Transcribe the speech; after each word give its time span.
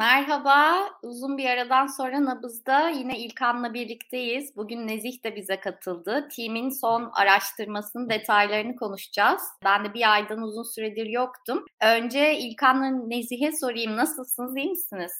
Merhaba, 0.00 0.88
uzun 1.02 1.38
bir 1.38 1.44
aradan 1.44 1.86
sonra 1.86 2.24
Nabız'da 2.24 2.88
yine 2.88 3.18
İlkan'la 3.18 3.74
birlikteyiz. 3.74 4.56
Bugün 4.56 4.88
Nezih 4.88 5.24
de 5.24 5.36
bize 5.36 5.60
katıldı. 5.60 6.28
Team'in 6.36 6.80
son 6.80 7.10
araştırmasının 7.12 8.10
detaylarını 8.10 8.76
konuşacağız. 8.76 9.42
Ben 9.64 9.84
de 9.84 9.94
bir 9.94 10.12
aydan 10.12 10.42
uzun 10.42 10.74
süredir 10.74 11.06
yoktum. 11.06 11.64
Önce 11.82 12.38
İlkan'la 12.38 13.06
Nezih'e 13.06 13.52
sorayım, 13.52 13.96
nasılsınız, 13.96 14.56
iyi 14.56 14.70
misiniz? 14.70 15.12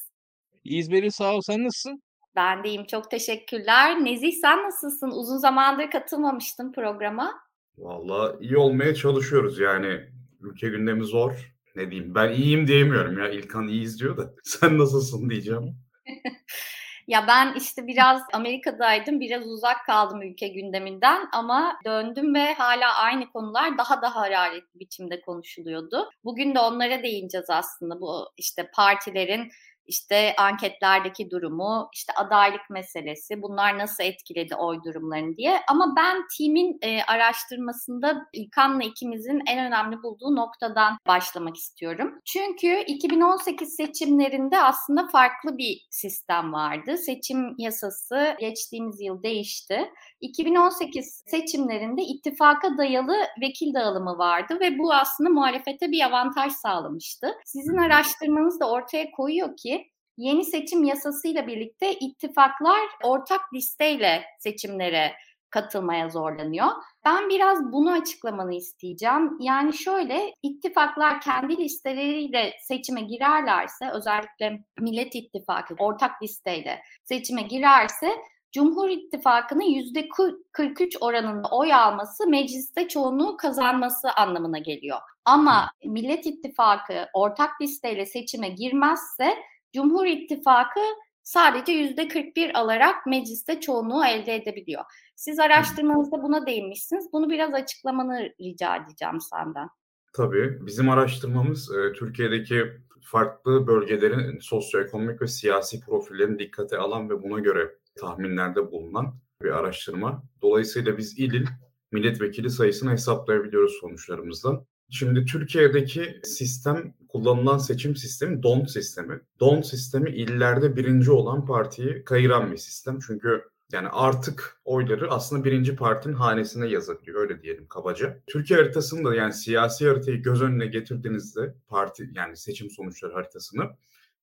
İyiyiz 0.63 0.91
Beril, 0.91 1.09
sağ 1.09 1.35
ol. 1.35 1.41
Sen 1.41 1.63
nasılsın? 1.63 2.01
Ben 2.35 2.63
de 2.63 2.69
iyiyim, 2.69 2.85
çok 2.85 3.11
teşekkürler. 3.11 4.05
Nezih 4.05 4.33
sen 4.41 4.63
nasılsın? 4.63 5.11
Uzun 5.11 5.37
zamandır 5.37 5.89
katılmamıştın 5.91 6.71
programa. 6.71 7.33
Valla 7.77 8.35
iyi 8.39 8.57
olmaya 8.57 8.95
çalışıyoruz 8.95 9.59
yani. 9.59 9.99
Ülke 10.39 10.69
gündemi 10.69 11.05
zor 11.05 11.50
ne 11.75 11.91
diyeyim 11.91 12.15
ben 12.15 12.31
iyiyim 12.31 12.67
diyemiyorum 12.67 13.19
ya 13.19 13.29
İlkan 13.29 13.67
iyiyiz 13.67 13.99
diyor 13.99 14.17
da 14.17 14.33
sen 14.43 14.77
nasılsın 14.77 15.29
diyeceğim. 15.29 15.75
ya 17.07 17.27
ben 17.27 17.53
işte 17.57 17.87
biraz 17.87 18.21
Amerika'daydım, 18.33 19.19
biraz 19.19 19.47
uzak 19.47 19.85
kaldım 19.85 20.21
ülke 20.21 20.47
gündeminden 20.47 21.29
ama 21.33 21.79
döndüm 21.85 22.35
ve 22.35 22.53
hala 22.53 22.95
aynı 22.95 23.31
konular 23.31 23.77
daha 23.77 24.01
da 24.01 24.15
hararetli 24.15 24.79
biçimde 24.79 25.21
konuşuluyordu. 25.21 26.09
Bugün 26.23 26.55
de 26.55 26.59
onlara 26.59 27.03
değineceğiz 27.03 27.49
aslında 27.49 28.01
bu 28.01 28.29
işte 28.37 28.71
partilerin 28.73 29.51
işte 29.91 30.35
anketlerdeki 30.37 31.31
durumu, 31.31 31.89
işte 31.93 32.13
adaylık 32.13 32.69
meselesi, 32.69 33.41
bunlar 33.41 33.77
nasıl 33.77 34.03
etkiledi 34.03 34.55
oy 34.55 34.79
durumlarını 34.85 35.37
diye. 35.37 35.61
Ama 35.69 35.93
ben 35.97 36.23
timin 36.37 36.77
e, 36.81 37.03
araştırmasında 37.03 38.27
İlkan'la 38.33 38.83
ikimizin 38.83 39.41
en 39.47 39.67
önemli 39.67 40.03
bulduğu 40.03 40.35
noktadan 40.35 40.97
başlamak 41.07 41.57
istiyorum. 41.57 42.19
Çünkü 42.25 42.83
2018 42.87 43.75
seçimlerinde 43.75 44.61
aslında 44.61 45.07
farklı 45.07 45.57
bir 45.57 45.87
sistem 45.89 46.53
vardı. 46.53 46.97
Seçim 46.97 47.55
yasası 47.57 48.35
geçtiğimiz 48.39 49.01
yıl 49.01 49.23
değişti. 49.23 49.91
2018 50.21 51.23
seçimlerinde 51.27 52.01
ittifaka 52.01 52.77
dayalı 52.77 53.15
vekil 53.41 53.73
dağılımı 53.73 54.17
vardı 54.17 54.57
ve 54.59 54.79
bu 54.79 54.93
aslında 54.93 55.29
muhalefete 55.29 55.91
bir 55.91 56.05
avantaj 56.05 56.51
sağlamıştı. 56.53 57.27
Sizin 57.45 57.77
araştırmanız 57.77 58.59
da 58.59 58.69
ortaya 58.69 59.11
koyuyor 59.11 59.57
ki 59.57 59.80
yeni 60.21 60.45
seçim 60.45 60.83
yasasıyla 60.83 61.47
birlikte 61.47 61.93
ittifaklar 61.93 62.81
ortak 63.03 63.53
listeyle 63.53 64.23
seçimlere 64.39 65.13
katılmaya 65.49 66.09
zorlanıyor. 66.09 66.67
Ben 67.05 67.29
biraz 67.29 67.71
bunu 67.71 67.91
açıklamanı 67.91 68.55
isteyeceğim. 68.55 69.37
Yani 69.39 69.73
şöyle 69.73 70.33
ittifaklar 70.43 71.21
kendi 71.21 71.57
listeleriyle 71.57 72.53
seçime 72.61 73.01
girerlerse 73.01 73.89
özellikle 73.93 74.63
Millet 74.79 75.15
İttifakı 75.15 75.75
ortak 75.79 76.23
listeyle 76.23 76.81
seçime 77.03 77.41
girerse 77.41 78.07
Cumhur 78.51 78.89
İttifakı'nın 78.89 79.63
yüzde 79.63 80.09
43 80.51 80.97
oranında 81.01 81.47
oy 81.51 81.73
alması 81.73 82.27
mecliste 82.27 82.87
çoğunluğu 82.87 83.37
kazanması 83.37 84.11
anlamına 84.11 84.57
geliyor. 84.57 84.99
Ama 85.25 85.71
Millet 85.85 86.25
İttifakı 86.25 87.07
ortak 87.13 87.61
listeyle 87.61 88.05
seçime 88.05 88.49
girmezse 88.49 89.37
Cumhur 89.73 90.05
İttifakı 90.05 90.79
sadece 91.23 91.71
yüzde 91.71 92.07
41 92.07 92.59
alarak 92.59 93.05
mecliste 93.05 93.59
çoğunluğu 93.59 94.05
elde 94.05 94.35
edebiliyor. 94.35 94.83
Siz 95.15 95.39
araştırmanızda 95.39 96.23
buna 96.23 96.45
değinmişsiniz. 96.45 97.13
Bunu 97.13 97.29
biraz 97.29 97.53
açıklamanı 97.53 98.29
rica 98.41 98.75
edeceğim 98.75 99.21
senden. 99.21 99.69
Tabii. 100.13 100.65
Bizim 100.65 100.89
araştırmamız 100.89 101.71
e, 101.75 101.93
Türkiye'deki 101.93 102.65
farklı 103.01 103.67
bölgelerin 103.67 104.39
sosyoekonomik 104.39 105.21
ve 105.21 105.27
siyasi 105.27 105.79
profillerini 105.79 106.39
dikkate 106.39 106.77
alan 106.77 107.09
ve 107.09 107.23
buna 107.23 107.39
göre 107.39 107.77
tahminlerde 107.95 108.71
bulunan 108.71 109.15
bir 109.43 109.49
araştırma. 109.49 110.23
Dolayısıyla 110.41 110.97
biz 110.97 111.19
il 111.19 111.33
il 111.33 111.47
milletvekili 111.91 112.49
sayısını 112.49 112.91
hesaplayabiliyoruz 112.91 113.77
sonuçlarımızdan. 113.81 114.65
Şimdi 114.91 115.25
Türkiye'deki 115.25 116.19
sistem 116.23 116.93
kullanılan 117.09 117.57
seçim 117.57 117.95
sistemi 117.95 118.43
DON 118.43 118.65
sistemi. 118.65 119.21
DON 119.39 119.61
sistemi 119.61 120.09
illerde 120.09 120.75
birinci 120.75 121.11
olan 121.11 121.45
partiyi 121.45 122.03
kayıran 122.03 122.51
bir 122.51 122.57
sistem. 122.57 122.99
Çünkü 123.07 123.43
yani 123.71 123.87
artık 123.87 124.61
oyları 124.65 125.11
aslında 125.11 125.43
birinci 125.43 125.75
partinin 125.75 126.13
hanesine 126.13 126.67
yazılıyor 126.67 127.21
öyle 127.21 127.41
diyelim 127.41 127.67
kabaca. 127.67 128.19
Türkiye 128.27 128.59
haritasını 128.59 129.05
da 129.05 129.15
yani 129.15 129.33
siyasi 129.33 129.87
haritayı 129.87 130.21
göz 130.21 130.41
önüne 130.41 130.65
getirdiğinizde 130.65 131.55
parti 131.67 132.09
yani 132.13 132.37
seçim 132.37 132.69
sonuçları 132.69 133.13
haritasını 133.13 133.63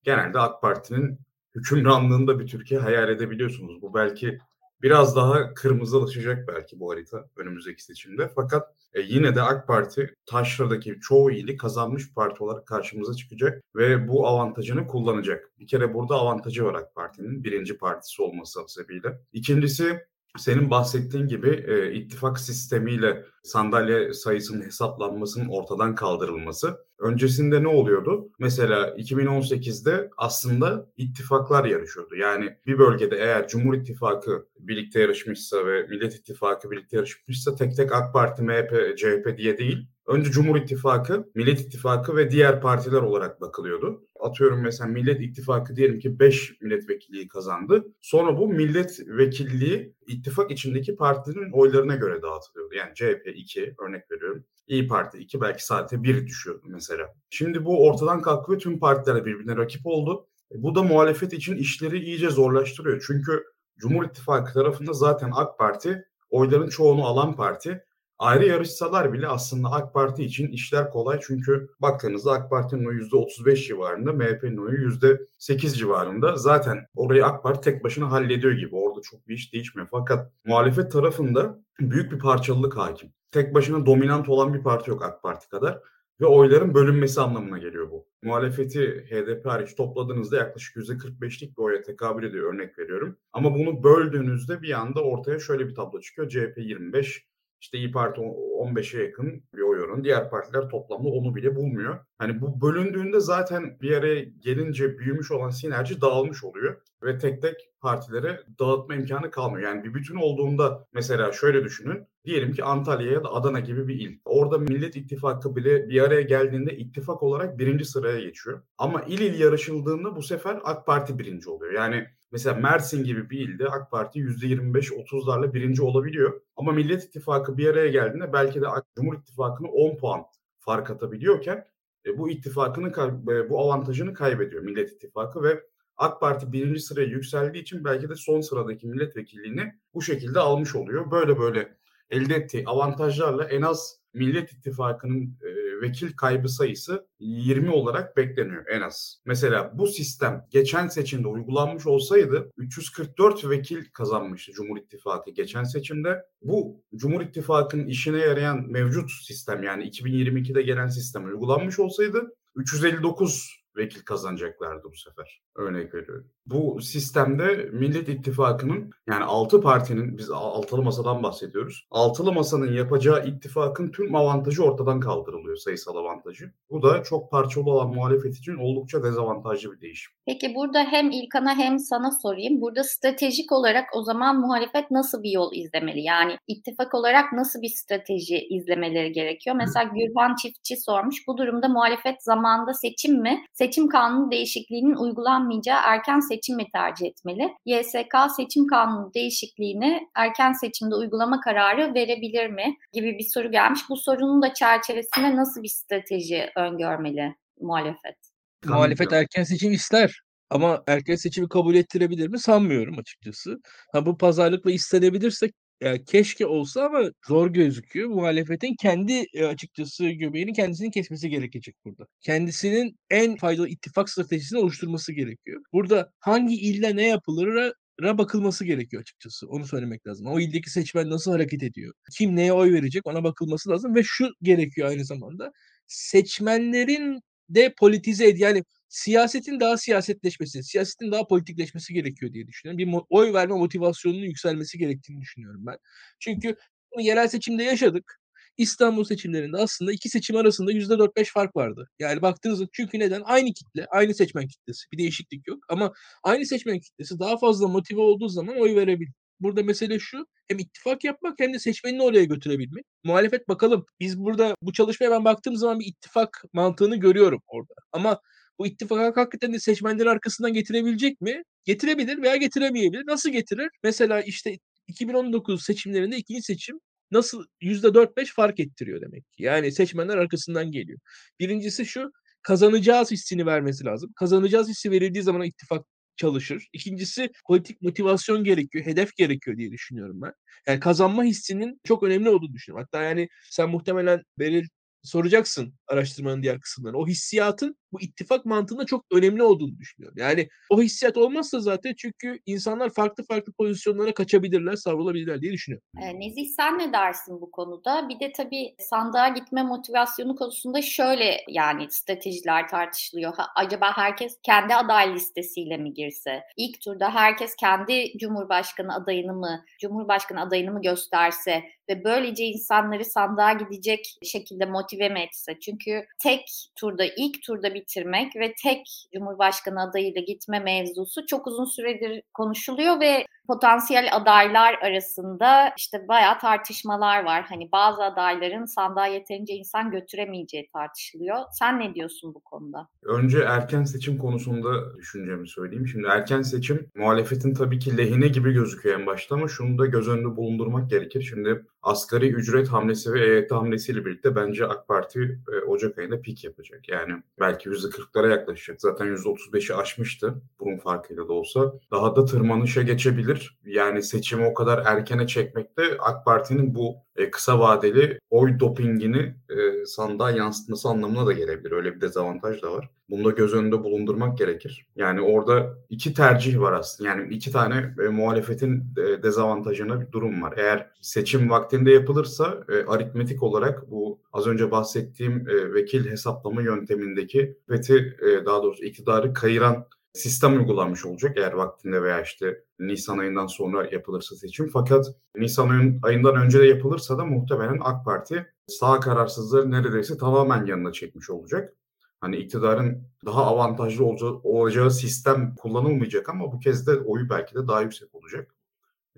genelde 0.03 0.39
AK 0.39 0.62
Parti'nin 0.62 1.19
hükümranlığında 1.55 2.39
bir 2.39 2.47
Türkiye 2.47 2.81
hayal 2.81 3.09
edebiliyorsunuz. 3.09 3.83
Bu 3.83 3.95
belki 3.95 4.39
biraz 4.83 5.16
daha 5.16 5.55
kırmızılaşacak 5.55 6.49
belki 6.49 6.81
bu 6.81 6.93
harita 6.93 7.28
önümüzdeki 7.37 7.84
seçimde. 7.84 8.31
Fakat 8.34 8.75
e, 8.94 9.00
yine 9.00 9.34
de 9.34 9.43
AK 9.43 9.66
Parti 9.66 10.15
taşradaki 10.27 11.00
çoğu 11.00 11.31
ili 11.31 11.56
kazanmış 11.56 12.15
parti 12.15 12.44
olarak 12.44 12.66
karşımıza 12.66 13.15
çıkacak 13.15 13.62
ve 13.77 14.09
bu 14.09 14.28
avantajını 14.28 14.87
kullanacak. 14.87 15.50
Bir 15.59 15.67
kere 15.67 15.94
burada 15.94 16.15
avantajı 16.15 16.65
var 16.65 16.75
AK 16.75 16.94
Parti'nin 16.94 17.44
birinci 17.44 17.78
partisi 17.78 18.22
olması 18.22 18.61
sebebiyle. 18.67 19.21
İkincisi 19.33 20.06
senin 20.37 20.71
bahsettiğin 20.71 21.28
gibi 21.28 21.65
e, 21.69 21.93
ittifak 21.94 22.41
sistemiyle 22.41 23.25
sandalye 23.43 24.12
sayısının 24.12 24.62
hesaplanmasının 24.62 25.49
ortadan 25.49 25.94
kaldırılması. 25.94 26.88
Öncesinde 26.98 27.62
ne 27.62 27.69
oluyordu? 27.69 28.28
Mesela 28.38 28.88
2018'de 28.88 30.10
aslında 30.16 30.91
ittifaklar 30.97 31.64
yarışıyordu. 31.64 32.16
Yani 32.16 32.56
bir 32.66 32.78
bölgede 32.78 33.16
eğer 33.16 33.48
Cumhur 33.48 33.75
İttifakı 33.75 34.47
birlikte 34.59 35.00
yarışmışsa 35.00 35.66
ve 35.66 35.82
Millet 35.82 36.14
İttifakı 36.14 36.70
birlikte 36.70 36.97
yarışmışsa 36.97 37.54
tek 37.54 37.76
tek 37.76 37.92
AK 37.92 38.12
Parti, 38.12 38.42
MHP, 38.42 38.98
CHP 38.98 39.38
diye 39.38 39.58
değil 39.58 39.88
Önce 40.08 40.31
Cumhur 40.31 40.56
İttifakı, 40.56 41.31
Millet 41.34 41.60
İttifakı 41.60 42.16
ve 42.16 42.31
diğer 42.31 42.60
partiler 42.60 43.03
olarak 43.03 43.41
bakılıyordu. 43.41 44.07
Atıyorum 44.21 44.61
mesela 44.61 44.89
Millet 44.89 45.21
İttifakı 45.21 45.77
diyelim 45.77 45.99
ki 45.99 46.19
5 46.19 46.61
milletvekilliği 46.61 47.29
kazandı. 47.29 47.87
Sonra 48.01 48.39
bu 48.39 48.49
milletvekilliği 48.49 49.95
ittifak 50.06 50.51
içindeki 50.51 50.97
partilerin 50.97 51.53
oylarına 51.53 51.97
göre 51.97 52.23
dağıtılıyordu. 52.23 52.75
Yani 52.75 52.95
CHP 52.95 53.33
2 53.34 53.75
örnek 53.89 54.11
veriyorum. 54.11 54.45
İyi 54.67 54.89
Parti 54.89 55.19
2 55.19 55.41
belki 55.41 55.65
sadece 55.67 56.03
1 56.03 56.27
düşüyordu 56.27 56.67
mesela. 56.69 57.15
Şimdi 57.31 57.65
bu 57.65 57.87
ortadan 57.87 58.23
kalktı 58.23 58.53
ve 58.53 58.59
tüm 58.59 58.79
partiler 58.79 59.25
birbirine 59.25 59.56
rakip 59.56 59.87
oldu. 59.87 60.27
E, 60.55 60.62
bu 60.62 60.75
da 60.75 60.83
muhalefet 60.83 61.33
için 61.33 61.56
işleri 61.56 61.99
iyice 61.99 62.31
zorlaştırıyor. 62.31 63.05
Çünkü 63.06 63.45
Cumhur 63.79 64.05
İttifakı 64.05 64.53
tarafında 64.53 64.93
zaten 64.93 65.31
AK 65.35 65.59
Parti 65.59 66.05
oyların 66.31 66.69
çoğunu 66.69 67.06
alan 67.06 67.37
parti 67.37 67.85
ayrı 68.19 68.47
yarışsalar 68.47 69.12
bile 69.12 69.29
aslında 69.29 69.69
AK 69.69 69.95
Parti 69.95 70.25
için 70.25 70.49
işler 70.49 70.91
kolay. 70.91 71.21
Çünkü 71.23 71.69
baktığınızda 71.81 72.33
AK 72.33 72.51
Parti'nin 72.51 72.84
oyu 72.84 73.01
%35 73.03 73.67
civarında, 73.67 74.12
MHP'nin 74.12 74.56
oyu 74.56 74.91
%8 75.39 75.77
civarında. 75.77 76.37
Zaten 76.37 76.87
orayı 76.97 77.27
AK 77.27 77.43
Parti 77.43 77.71
tek 77.71 77.84
başına 77.84 78.11
hallediyor 78.11 78.53
gibi. 78.53 78.77
Orada 78.77 79.01
çok 79.03 79.29
bir 79.29 79.34
iş 79.34 79.53
değişmiyor. 79.53 79.89
Fakat 79.91 80.33
muhalefet 80.45 80.93
tarafında 80.93 81.59
büyük 81.81 82.12
bir 82.12 82.19
parçalılık 82.19 82.77
hakim. 82.77 83.12
Tek 83.31 83.55
başına 83.55 83.87
dominant 83.87 84.29
olan 84.29 84.55
bir 84.55 84.62
parti 84.62 84.91
yok 84.91 85.03
AK 85.05 85.23
Parti 85.23 85.49
kadar. 85.49 85.81
Ve 86.21 86.27
oyların 86.27 86.75
bölünmesi 86.75 87.21
anlamına 87.21 87.59
geliyor 87.59 87.91
bu. 87.91 88.06
Muhalefeti 88.23 89.06
HDP 89.11 89.47
hariç 89.47 89.75
topladığınızda 89.77 90.37
yaklaşık 90.37 90.77
%45'lik 90.77 91.59
bir 91.59 91.62
oya 91.62 91.83
tekabül 91.83 92.25
ediyor 92.25 92.55
örnek 92.55 92.79
veriyorum. 92.79 93.17
Ama 93.33 93.55
bunu 93.55 93.83
böldüğünüzde 93.83 94.62
bir 94.62 94.81
anda 94.81 95.03
ortaya 95.03 95.39
şöyle 95.39 95.69
bir 95.69 95.75
tablo 95.75 96.00
çıkıyor. 96.00 96.29
CHP 96.29 96.59
25, 96.59 97.27
işte 97.60 97.78
İyi 97.78 97.93
Parti 97.93 98.20
15'e 98.20 99.02
yakın 99.02 99.43
bir 99.55 99.60
oy 99.62 99.81
oranı. 99.81 100.05
Diğer 100.05 100.31
partiler 100.31 100.69
toplamda 100.69 101.08
onu 101.08 101.34
bile 101.34 101.56
bulmuyor. 101.56 102.05
Hani 102.19 102.41
bu 102.41 102.61
bölündüğünde 102.61 103.20
zaten 103.20 103.79
bir 103.82 103.93
araya 103.93 104.23
gelince 104.23 104.99
büyümüş 104.99 105.31
olan 105.31 105.50
sinerji 105.50 106.00
dağılmış 106.00 106.44
oluyor. 106.44 106.81
Ve 107.03 107.19
tek 107.19 107.43
tek 107.43 107.55
partilere 107.81 108.41
dağıtma 108.59 108.94
imkanı 108.94 109.31
kalmıyor. 109.31 109.69
Yani 109.69 109.85
bir 109.85 109.94
bütün 109.94 110.17
olduğunda 110.17 110.87
mesela 110.93 111.32
şöyle 111.32 111.65
düşünün. 111.65 112.06
Diyelim 112.25 112.53
ki 112.53 112.65
Antalya 112.65 113.12
ya 113.12 113.25
da 113.25 113.32
Adana 113.32 113.61
gibi 113.61 113.88
bir 113.88 114.00
il. 114.00 114.19
Orada 114.25 114.59
Millet 114.59 114.97
İttifakı 114.97 115.56
bile 115.56 115.88
bir 115.88 116.03
araya 116.03 116.23
geldiğinde 116.23 116.76
ittifak 116.76 117.23
olarak 117.23 117.59
birinci 117.59 117.85
sıraya 117.85 118.21
geçiyor. 118.21 118.62
Ama 118.79 119.03
il 119.03 119.21
il 119.21 119.41
yarışıldığında 119.41 120.17
bu 120.17 120.23
sefer 120.23 120.59
AK 120.64 120.87
Parti 120.87 121.19
birinci 121.19 121.50
oluyor. 121.50 121.73
Yani 121.73 122.06
Mesela 122.32 122.56
Mersin 122.56 123.05
gibi 123.05 123.31
bir 123.31 123.41
ilde 123.49 123.69
AK 123.69 123.91
Parti 123.91 124.19
%25-30'larla 124.19 125.55
birinci 125.55 125.82
olabiliyor. 125.82 126.41
Ama 126.56 126.73
Millet 126.73 127.05
İttifakı 127.05 127.56
bir 127.59 127.69
araya 127.69 127.88
geldiğinde 127.88 128.32
belki 128.32 128.61
de 128.61 128.67
Cumhur 128.97 129.19
İttifakı'nı 129.19 129.69
10 129.69 129.97
puan 129.97 130.25
fark 130.59 130.91
atabiliyorken 130.91 131.64
e, 132.06 132.19
bu 132.19 132.31
ittifakını 132.31 132.89
e, 133.33 133.50
bu 133.50 133.61
avantajını 133.61 134.15
kaybediyor 134.15 134.62
Millet 134.62 134.93
İttifakı 134.93 135.43
ve 135.43 135.65
AK 135.97 136.21
Parti 136.21 136.53
birinci 136.53 136.81
sıraya 136.81 137.06
yükseldiği 137.06 137.62
için 137.62 137.85
belki 137.85 138.09
de 138.09 138.15
son 138.15 138.41
sıradaki 138.41 138.87
milletvekilliğini 138.87 139.75
bu 139.95 140.03
şekilde 140.03 140.41
almış 140.41 140.75
oluyor. 140.75 141.11
Böyle 141.11 141.39
böyle 141.39 141.77
elde 142.11 142.35
ettiği 142.35 142.65
avantajlarla 142.67 143.45
en 143.45 143.62
az 143.62 144.00
Millet 144.15 144.53
İttifakı'nın 144.53 145.39
e, 145.43 145.68
vekil 145.82 146.12
kaybı 146.16 146.48
sayısı 146.48 147.06
20 147.19 147.70
olarak 147.70 148.16
bekleniyor 148.16 148.64
en 148.69 148.80
az. 148.80 149.22
Mesela 149.25 149.78
bu 149.78 149.86
sistem 149.86 150.46
geçen 150.50 150.88
seçimde 150.88 151.28
uygulanmış 151.28 151.86
olsaydı 151.86 152.52
344 152.56 153.50
vekil 153.50 153.84
kazanmıştı 153.92 154.52
Cumhur 154.52 154.76
İttifakı 154.78 155.30
geçen 155.30 155.64
seçimde. 155.64 156.25
Bu 156.42 156.82
Cumhur 156.96 157.20
İttifakı'nın 157.20 157.86
işine 157.86 158.19
yarayan 158.19 158.70
mevcut 158.70 159.10
sistem 159.10 159.62
yani 159.62 159.90
2022'de 159.90 160.62
gelen 160.62 160.88
sistem 160.88 161.26
uygulanmış 161.26 161.78
olsaydı 161.78 162.34
359 162.56 163.58
vekil 163.76 164.00
kazanacaklardı 164.00 164.84
bu 164.84 164.96
sefer. 164.96 165.42
Örnek 165.56 165.94
veriyorum. 165.94 166.30
Bu 166.50 166.81
sistemde 166.81 167.69
Millet 167.73 168.09
İttifakı'nın 168.09 168.91
yani 169.09 169.25
altı 169.25 169.61
partinin 169.61 170.19
biz 170.19 170.31
altılı 170.31 170.83
masadan 170.83 171.23
bahsediyoruz. 171.23 171.87
Altılı 171.91 172.33
masanın 172.33 172.73
yapacağı 172.73 173.27
ittifakın 173.27 173.91
tüm 173.91 174.15
avantajı 174.15 174.65
ortadan 174.65 175.00
kaldırılıyor 175.00 175.56
sayısal 175.56 175.97
avantajı. 175.97 176.53
Bu 176.71 176.83
da 176.83 177.03
çok 177.03 177.31
parçalı 177.31 177.71
olan 177.71 177.95
muhalefet 177.95 178.37
için 178.37 178.55
oldukça 178.55 179.03
dezavantajlı 179.03 179.73
bir 179.73 179.81
değişim. 179.81 180.12
Peki 180.27 180.55
burada 180.55 180.85
hem 180.85 181.11
İlkan'a 181.11 181.55
hem 181.56 181.79
sana 181.79 182.11
sorayım. 182.11 182.61
Burada 182.61 182.85
stratejik 182.85 183.53
olarak 183.53 183.85
o 183.95 184.03
zaman 184.03 184.41
muhalefet 184.41 184.91
nasıl 184.91 185.23
bir 185.23 185.31
yol 185.31 185.53
izlemeli? 185.53 186.03
Yani 186.03 186.37
ittifak 186.47 186.95
olarak 186.95 187.33
nasıl 187.33 187.62
bir 187.62 187.69
strateji 187.69 188.47
izlemeleri 188.50 189.12
gerekiyor? 189.12 189.56
Mesela 189.56 189.85
Gürhan 189.85 190.35
Çiftçi 190.35 190.77
sormuş. 190.77 191.17
Bu 191.29 191.39
durumda 191.39 191.69
muhalefet 191.69 192.23
zamanında 192.23 192.75
seçim 192.75 193.23
mi? 193.23 193.45
Seçim 193.53 193.89
kanunu 193.89 194.31
değişikliğinin 194.31 194.95
uygulanmayacağı 194.95 195.81
erken 195.85 196.21
seçim 196.21 196.38
mi 196.56 196.67
tercih 196.73 197.06
etmeli? 197.06 197.55
YSK 197.64 198.14
seçim 198.37 198.67
kanunu 198.67 199.14
değişikliğini 199.14 200.08
erken 200.14 200.52
seçimde 200.52 200.94
uygulama 200.94 201.40
kararı 201.40 201.94
verebilir 201.94 202.46
mi? 202.46 202.76
Gibi 202.93 203.19
bir 203.19 203.26
soru 203.35 203.50
gelmiş. 203.50 203.81
Bu 203.88 203.96
sorunun 203.96 204.43
da 204.43 204.55
çerçevesinde 204.55 205.37
nasıl 205.37 205.62
bir 205.62 205.69
strateji 205.69 206.50
öngörmeli 206.56 207.35
muhalefet? 207.61 208.17
Muhalefet 208.64 209.12
erken 209.12 209.43
seçim 209.43 209.73
ister. 209.73 210.20
Ama 210.50 210.82
erken 210.87 211.14
seçimi 211.14 211.49
kabul 211.49 211.75
ettirebilir 211.75 212.29
mi 212.29 212.38
sanmıyorum 212.38 212.99
açıkçası. 212.99 213.56
Ha 213.93 214.06
bu 214.06 214.19
pazarlıkla 214.19 214.70
istenebilirse 214.70 215.50
ya 215.80 216.04
keşke 216.04 216.46
olsa 216.46 216.84
ama 216.84 217.02
zor 217.28 217.50
gözüküyor. 217.50 218.08
Muhalefetin 218.08 218.75
kendi 218.80 219.12
e, 219.34 219.44
açıkçası 219.44 220.08
göbeğini 220.08 220.52
kendisinin 220.52 220.90
kesmesi 220.90 221.30
gerekecek 221.30 221.76
burada. 221.84 222.06
Kendisinin 222.20 222.96
en 223.10 223.36
faydalı 223.36 223.69
ittifak 223.69 224.10
stratejisini 224.10 224.58
oluşturması 224.58 225.12
gerekiyor. 225.12 225.62
Burada 225.72 226.12
hangi 226.20 226.54
ilde 226.56 226.96
ne 226.96 227.06
yapılır 227.06 227.72
ra 228.02 228.19
bakılması 228.19 228.64
gerekiyor 228.64 229.02
açıkçası. 229.02 229.48
Onu 229.48 229.66
söylemek 229.66 230.06
lazım. 230.06 230.26
O 230.26 230.40
ildeki 230.40 230.70
seçmen 230.70 231.10
nasıl 231.10 231.32
hareket 231.32 231.62
ediyor? 231.62 231.94
Kim 232.19 232.36
neye 232.36 232.52
oy 232.52 232.72
verecek 232.72 233.06
ona 233.06 233.25
bakılması 233.25 233.70
lazım 233.70 233.94
ve 233.94 234.02
şu 234.04 234.30
gerekiyor 234.42 234.88
aynı 234.88 235.04
zamanda. 235.04 235.52
Seçmenlerin 235.86 237.20
de 237.48 237.75
politize 237.78 238.28
ed 238.28 238.38
yani 238.38 238.64
siyasetin 238.88 239.61
daha 239.61 239.76
siyasetleşmesi, 239.76 240.62
siyasetin 240.62 241.12
daha 241.12 241.26
politikleşmesi 241.26 241.94
gerekiyor 241.94 242.32
diye 242.32 242.46
düşünüyorum. 242.46 242.79
Bir 242.79 243.00
oy 243.11 243.32
verme 243.32 243.55
motivasyonunun 243.55 244.23
yükselmesi 244.23 244.79
gerektiğini 244.79 245.20
düşünüyorum 245.20 245.67
ben. 245.67 245.79
Çünkü 246.20 246.56
bunu 246.93 247.02
yerel 247.02 247.29
seçimde 247.29 247.62
yaşadık. 247.62 248.20
İstanbul 248.56 249.05
seçimlerinde 249.05 249.56
aslında 249.56 249.93
iki 249.93 250.08
seçim 250.08 250.37
arasında 250.37 250.73
yüzde 250.73 250.94
4-5 250.94 251.32
fark 251.32 251.56
vardı. 251.56 251.88
Yani 251.99 252.23
baktığınızda 252.23 252.67
çünkü 252.73 252.99
neden? 252.99 253.23
Aynı 253.25 253.52
kitle, 253.52 253.87
aynı 253.87 254.14
seçmen 254.14 254.49
kitlesi. 254.49 254.85
Bir 254.93 254.99
değişiklik 254.99 255.49
yok. 255.49 255.58
Ama 255.69 255.93
aynı 256.23 256.46
seçmen 256.46 256.81
kitlesi 256.81 257.19
daha 257.19 257.37
fazla 257.38 257.69
motive 257.69 258.00
olduğu 258.00 258.29
zaman 258.29 258.61
oy 258.61 258.76
verebilir. 258.76 259.12
Burada 259.40 259.62
mesele 259.62 259.99
şu, 259.99 260.26
hem 260.49 260.58
ittifak 260.58 261.05
yapmak 261.05 261.35
hem 261.40 261.55
de 261.55 261.58
seçmenini 261.58 262.02
oraya 262.02 262.25
götürebilmek. 262.25 262.85
Muhalefet 263.05 263.49
bakalım. 263.49 263.87
Biz 264.00 264.19
burada 264.19 264.55
bu 264.62 264.73
çalışmaya 264.73 265.11
ben 265.11 265.25
baktığım 265.25 265.56
zaman 265.56 265.81
bir 265.81 265.87
ittifak 265.87 266.44
mantığını 266.52 266.96
görüyorum 266.96 267.43
orada. 267.46 267.75
Ama 267.93 268.20
bu 268.58 268.66
ittifak 268.66 269.16
hakikaten 269.16 269.52
de 269.52 269.58
seçmenleri 269.60 270.10
arkasından 270.10 270.52
getirebilecek 270.52 271.20
mi? 271.20 271.43
Getirebilir 271.64 272.22
veya 272.22 272.37
getiremeyebilir. 272.37 273.06
Nasıl 273.06 273.31
getirir? 273.31 273.69
Mesela 273.82 274.22
işte 274.22 274.58
2019 274.87 275.62
seçimlerinde 275.62 276.16
ikinci 276.16 276.43
seçim 276.43 276.81
nasıl 277.10 277.44
%4-5 277.62 278.34
fark 278.34 278.60
ettiriyor 278.60 279.00
demek 279.00 279.32
ki. 279.32 279.43
Yani 279.43 279.72
seçmenler 279.72 280.16
arkasından 280.16 280.72
geliyor. 280.72 280.99
Birincisi 281.40 281.87
şu 281.87 282.10
kazanacağız 282.43 283.10
hissini 283.10 283.46
vermesi 283.46 283.84
lazım. 283.84 284.12
Kazanacağız 284.16 284.69
hissi 284.69 284.90
verildiği 284.90 285.22
zaman 285.22 285.46
ittifak 285.46 285.87
çalışır. 286.16 286.69
İkincisi 286.72 287.31
politik 287.46 287.82
motivasyon 287.82 288.44
gerekiyor, 288.44 288.87
hedef 288.87 289.16
gerekiyor 289.16 289.56
diye 289.56 289.70
düşünüyorum 289.70 290.22
ben. 290.22 290.32
Yani 290.66 290.81
kazanma 290.81 291.25
hissinin 291.25 291.81
çok 291.84 292.02
önemli 292.02 292.31
olduğunu 292.31 292.52
düşünüyorum. 292.54 292.87
Hatta 292.93 293.04
yani 293.04 293.28
sen 293.50 293.69
muhtemelen 293.70 294.22
Beril 294.38 294.66
soracaksın 295.02 295.75
araştırmanın 295.87 296.43
diğer 296.43 296.61
kısımlarını. 296.61 296.99
O 296.99 297.06
hissiyatın 297.06 297.76
bu 297.93 298.00
ittifak 298.00 298.44
mantığında 298.44 298.87
çok 298.87 299.05
önemli 299.12 299.43
olduğunu 299.43 299.79
düşünüyorum. 299.79 300.19
Yani 300.19 300.49
o 300.70 300.82
hissiyat 300.82 301.17
olmazsa 301.17 301.61
zaten 301.61 301.94
çünkü 301.96 302.38
insanlar 302.46 302.90
farklı 302.90 303.25
farklı 303.25 303.52
pozisyonlara 303.52 304.14
kaçabilirler, 304.14 304.76
savrulabilirler 304.76 305.40
diye 305.40 305.52
düşünüyorum. 305.52 305.88
E, 306.02 306.20
Nezih 306.20 306.46
sen 306.56 306.79
ne 306.79 306.93
dersin 306.93 307.40
bu 307.40 307.50
konuda? 307.50 308.08
Bir 308.08 308.20
de 308.20 308.32
tabii 308.32 308.75
sandığa 308.79 309.29
gitme 309.29 309.62
motivasyonu 309.62 310.37
konusunda 310.37 310.82
şöyle 310.82 311.37
yani 311.49 311.87
stratejiler 311.90 312.69
tartışılıyor. 312.69 313.35
Ha, 313.35 313.46
acaba 313.56 313.96
herkes 313.96 314.38
kendi 314.43 314.75
aday 314.75 315.14
listesiyle 315.14 315.76
mi 315.76 315.94
girse? 315.94 316.43
İlk 316.56 316.81
turda 316.81 317.14
herkes 317.14 317.56
kendi 317.56 318.19
cumhurbaşkanı 318.19 318.94
adayını 318.94 319.35
mı, 319.35 319.64
cumhurbaşkanı 319.81 320.40
adayını 320.40 320.73
mı 320.73 320.82
gösterse 320.82 321.62
ve 321.88 322.05
böylece 322.05 322.44
insanları 322.44 323.05
sandığa 323.05 323.52
gidecek 323.52 324.19
şekilde 324.23 324.67
motive 324.67 325.08
mi 325.08 325.20
etse? 325.20 325.61
Çünkü 325.61 326.06
tek 326.23 326.44
turda, 326.76 327.05
ilk 327.05 327.43
turda 327.43 327.75
bitirmek 327.80 328.36
ve 328.36 328.54
tek 328.62 329.08
Cumhurbaşkanı 329.14 329.82
adayıyla 329.82 330.20
gitme 330.20 330.60
mevzusu 330.60 331.26
çok 331.26 331.46
uzun 331.46 331.64
süredir 331.64 332.22
konuşuluyor 332.34 333.00
ve 333.00 333.26
potansiyel 333.49 334.09
adaylar 334.12 334.75
arasında 334.83 335.73
işte 335.77 336.09
bayağı 336.09 336.39
tartışmalar 336.39 337.25
var. 337.25 337.45
Hani 337.49 337.73
bazı 337.73 338.03
adayların 338.03 338.65
sandığa 338.65 339.06
yeterince 339.06 339.55
insan 339.55 339.91
götüremeyeceği 339.91 340.69
tartışılıyor. 340.73 341.37
Sen 341.53 341.81
ne 341.81 341.95
diyorsun 341.95 342.35
bu 342.35 342.41
konuda? 342.41 342.89
Önce 343.03 343.39
erken 343.39 343.85
seçim 343.85 344.19
konusunda 344.19 344.97
düşüncemi 344.97 345.49
söyleyeyim. 345.49 345.89
Şimdi 345.89 346.06
erken 346.06 346.43
seçim 346.43 346.91
muhalefetin 346.95 347.55
tabii 347.55 347.79
ki 347.79 347.99
lehine 347.99 348.29
gibi 348.29 348.53
gözüküyor 348.53 349.00
en 349.00 349.06
başta 349.06 349.35
ama 349.35 349.49
şunu 349.49 349.79
da 349.79 349.87
göz 349.87 350.09
önünde 350.09 350.37
bulundurmak 350.37 350.91
gerekir. 350.91 351.23
Şimdi 351.23 351.65
asgari 351.83 352.29
ücret 352.29 352.69
hamlesi 352.69 353.12
ve 353.12 353.26
EYT 353.26 353.50
hamlesiyle 353.50 354.05
birlikte 354.05 354.37
bence 354.37 354.67
AK 354.67 354.88
Parti 354.88 355.38
e, 355.52 355.64
Ocak 355.64 355.99
ayında 355.99 356.21
pik 356.21 356.45
yapacak. 356.45 356.88
Yani 356.88 357.23
belki 357.40 357.69
%40'lara 357.69 358.31
yaklaşacak. 358.31 358.81
Zaten 358.81 359.07
%35'i 359.07 359.75
aşmıştı 359.75 360.35
burun 360.61 360.78
farkıyla 360.78 361.28
da 361.28 361.33
olsa. 361.33 361.73
Daha 361.90 362.17
da 362.17 362.25
tırmanışa 362.25 362.83
geçebilir. 362.83 363.38
Yani 363.64 364.02
seçimi 364.02 364.47
o 364.47 364.54
kadar 364.54 364.83
erkene 364.87 365.26
çekmekte 365.26 365.83
AK 365.99 366.25
Parti'nin 366.25 366.75
bu 366.75 366.97
e, 367.16 367.30
kısa 367.30 367.59
vadeli 367.59 368.18
oy 368.30 368.61
dopingini 368.61 369.35
e, 369.49 369.87
sandığa 369.87 370.30
yansıtması 370.30 370.88
anlamına 370.88 371.26
da 371.26 371.33
gelebilir. 371.33 371.73
Öyle 371.73 371.95
bir 371.95 372.00
dezavantaj 372.00 372.62
da 372.62 372.73
var. 372.73 372.90
Bunu 373.11 373.25
da 373.25 373.30
göz 373.30 373.54
önünde 373.54 373.85
bulundurmak 373.85 374.38
gerekir. 374.38 374.87
Yani 374.97 375.21
orada 375.21 375.78
iki 375.88 376.14
tercih 376.14 376.61
var 376.61 376.73
aslında. 376.73 377.11
Yani 377.11 377.35
iki 377.35 377.52
tane 377.52 377.95
e, 378.04 378.09
muhalefetin 378.09 378.85
e, 378.97 379.23
dezavantajına 379.23 380.00
bir 380.00 380.12
durum 380.12 380.42
var. 380.42 380.54
Eğer 380.57 380.90
seçim 381.00 381.50
vaktinde 381.50 381.90
yapılırsa 381.90 382.64
e, 382.68 382.85
aritmetik 382.85 383.42
olarak 383.42 383.90
bu 383.90 384.21
az 384.33 384.47
önce 384.47 384.71
bahsettiğim 384.71 385.47
vekil 385.47 386.11
hesaplama 386.11 386.62
yöntemindeki 386.62 387.57
veti 387.71 388.16
daha 388.47 388.62
doğrusu 388.62 388.85
iktidarı 388.85 389.33
kayıran 389.33 389.87
sistem 390.12 390.57
uygulanmış 390.59 391.07
olacak 391.07 391.37
eğer 391.38 391.53
vaktinde 391.53 392.03
veya 392.03 392.23
işte 392.23 392.65
Nisan 392.79 393.19
ayından 393.19 393.47
sonra 393.47 393.88
yapılırsa 393.93 394.37
seçim. 394.37 394.69
Fakat 394.73 395.07
Nisan 395.37 395.99
ayından 396.03 396.37
önce 396.37 396.59
de 396.59 396.67
yapılırsa 396.67 397.19
da 397.19 397.25
muhtemelen 397.25 397.79
AK 397.81 398.05
Parti 398.05 398.47
sağ 398.67 399.00
kararsızları 399.00 399.71
neredeyse 399.71 400.19
tamamen 400.19 400.67
yanına 400.67 400.93
çekmiş 400.93 401.31
olacak. 401.31 401.75
Hani 402.21 402.37
iktidarın 402.37 403.09
daha 403.27 403.45
avantajlı 403.45 404.05
olacağı, 404.43 404.91
sistem 404.91 405.55
kullanılmayacak 405.59 406.29
ama 406.29 406.53
bu 406.53 406.61
kez 406.61 406.87
de 406.87 406.97
oyu 406.97 407.31
belki 407.31 407.55
de 407.55 407.69
daha 407.69 407.83
yüksek 407.83 408.15
olacak. 408.15 408.55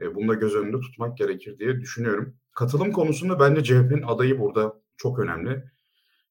E, 0.01 0.15
bunu 0.15 0.29
da 0.29 0.35
göz 0.35 0.55
önünde 0.55 0.81
tutmak 0.81 1.17
gerekir 1.17 1.59
diye 1.59 1.81
düşünüyorum. 1.81 2.35
Katılım 2.53 2.93
konusunda 2.93 3.41
bence 3.41 3.65
CHP'nin 3.65 4.03
adayı 4.03 4.41
burada 4.41 4.81
çok 4.97 5.19
önemli. 5.19 5.65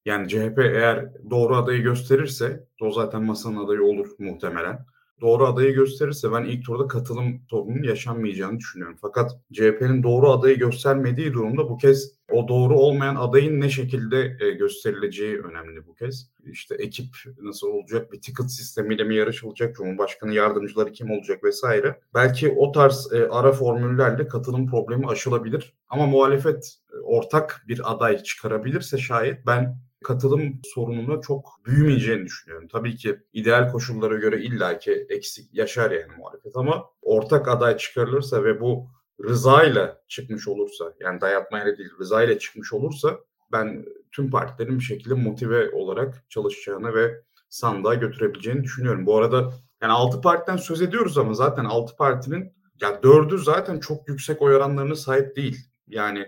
Yani 0.09 0.27
CHP 0.27 0.59
eğer 0.59 1.05
doğru 1.29 1.55
adayı 1.55 1.81
gösterirse 1.81 2.67
o 2.81 2.91
zaten 2.91 3.23
masanın 3.23 3.65
adayı 3.65 3.83
olur 3.83 4.07
muhtemelen. 4.19 4.85
Doğru 5.21 5.45
adayı 5.45 5.73
gösterirse 5.73 6.31
ben 6.31 6.43
ilk 6.43 6.65
turda 6.65 6.87
katılım 6.87 7.41
sorununun 7.49 7.83
yaşanmayacağını 7.83 8.59
düşünüyorum. 8.59 8.97
Fakat 9.01 9.31
CHP'nin 9.53 10.03
doğru 10.03 10.31
adayı 10.31 10.59
göstermediği 10.59 11.33
durumda 11.33 11.69
bu 11.69 11.77
kez 11.77 12.11
o 12.31 12.47
doğru 12.47 12.79
olmayan 12.79 13.15
adayın 13.15 13.61
ne 13.61 13.69
şekilde 13.69 14.37
e, 14.39 14.51
gösterileceği 14.51 15.39
önemli 15.41 15.87
bu 15.87 15.95
kez. 15.95 16.31
İşte 16.45 16.75
ekip 16.75 17.15
nasıl 17.41 17.67
olacak, 17.67 18.11
bir 18.11 18.21
ticket 18.21 18.51
sistemiyle 18.51 19.03
mi 19.03 19.15
yarışılacak, 19.15 19.75
Cumhurbaşkanı 19.75 20.33
yardımcıları 20.33 20.91
kim 20.91 21.11
olacak 21.11 21.43
vesaire. 21.43 21.99
Belki 22.13 22.49
o 22.57 22.71
tarz 22.71 23.13
e, 23.13 23.27
ara 23.29 23.51
formüllerle 23.51 24.27
katılım 24.27 24.67
problemi 24.67 25.07
aşılabilir. 25.07 25.73
Ama 25.89 26.05
muhalefet 26.05 26.77
e, 26.93 26.97
ortak 26.97 27.65
bir 27.67 27.91
aday 27.91 28.23
çıkarabilirse 28.23 28.97
şayet 28.97 29.45
ben 29.45 29.88
katılım 30.03 30.61
sorununa 30.63 31.21
çok 31.21 31.59
büyümeyeceğini 31.65 32.25
düşünüyorum. 32.25 32.67
Tabii 32.71 32.95
ki 32.95 33.19
ideal 33.33 33.71
koşullara 33.71 34.15
göre 34.15 34.41
illaki 34.41 34.91
eksik 35.09 35.53
yaşar 35.53 35.91
yani 35.91 36.11
muhalefet 36.17 36.55
ama 36.55 36.85
ortak 37.01 37.47
aday 37.47 37.77
çıkarılırsa 37.77 38.43
ve 38.43 38.61
bu 38.61 38.87
rızayla 39.23 40.01
çıkmış 40.07 40.47
olursa 40.47 40.93
yani 40.99 41.21
dayatmayla 41.21 41.77
değil 41.77 41.89
rızayla 41.99 42.39
çıkmış 42.39 42.73
olursa 42.73 43.19
ben 43.51 43.85
tüm 44.11 44.31
partilerin 44.31 44.79
bir 44.79 44.83
şekilde 44.83 45.13
motive 45.13 45.71
olarak 45.71 46.25
çalışacağını 46.29 46.93
ve 46.93 47.21
sandığa 47.49 47.93
götürebileceğini 47.93 48.63
düşünüyorum. 48.63 49.05
Bu 49.05 49.17
arada 49.17 49.53
yani 49.81 49.93
6 49.93 50.21
partiden 50.21 50.57
söz 50.57 50.81
ediyoruz 50.81 51.17
ama 51.17 51.33
zaten 51.33 51.65
6 51.65 51.95
partinin 51.95 52.53
ya 52.81 52.89
4'ü 52.89 53.37
zaten 53.43 53.79
çok 53.79 54.09
yüksek 54.09 54.41
oy 54.41 54.55
oranlarına 54.55 54.95
sahip 54.95 55.35
değil. 55.35 55.57
Yani 55.87 56.27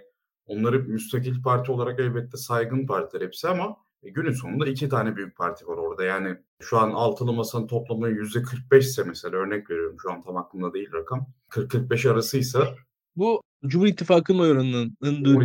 onları 0.51 0.79
müstakil 0.79 1.41
parti 1.41 1.71
olarak 1.71 1.99
elbette 1.99 2.37
saygın 2.37 2.87
partiler 2.87 3.25
hepsi 3.25 3.47
ama 3.47 3.77
e, 4.03 4.09
günün 4.09 4.31
sonunda 4.31 4.67
iki 4.67 4.89
tane 4.89 5.15
büyük 5.15 5.37
parti 5.37 5.67
var 5.67 5.77
orada. 5.77 6.03
Yani 6.03 6.37
şu 6.61 6.77
an 6.77 6.91
altılı 6.91 7.33
masanın 7.33 7.67
toplamı 7.67 8.09
yüzde 8.09 8.41
45 8.41 8.85
ise 8.85 9.03
mesela 9.03 9.37
örnek 9.37 9.69
veriyorum 9.69 9.97
şu 10.01 10.11
an 10.11 10.23
tam 10.23 10.37
aklımda 10.37 10.73
değil 10.73 10.89
rakam. 10.93 11.27
40-45 11.49 12.09
arasıysa 12.11 12.75
bu 13.15 13.41
Cumhur 13.65 13.87
İttifakı'nın 13.87 14.39
oranının 14.39 14.95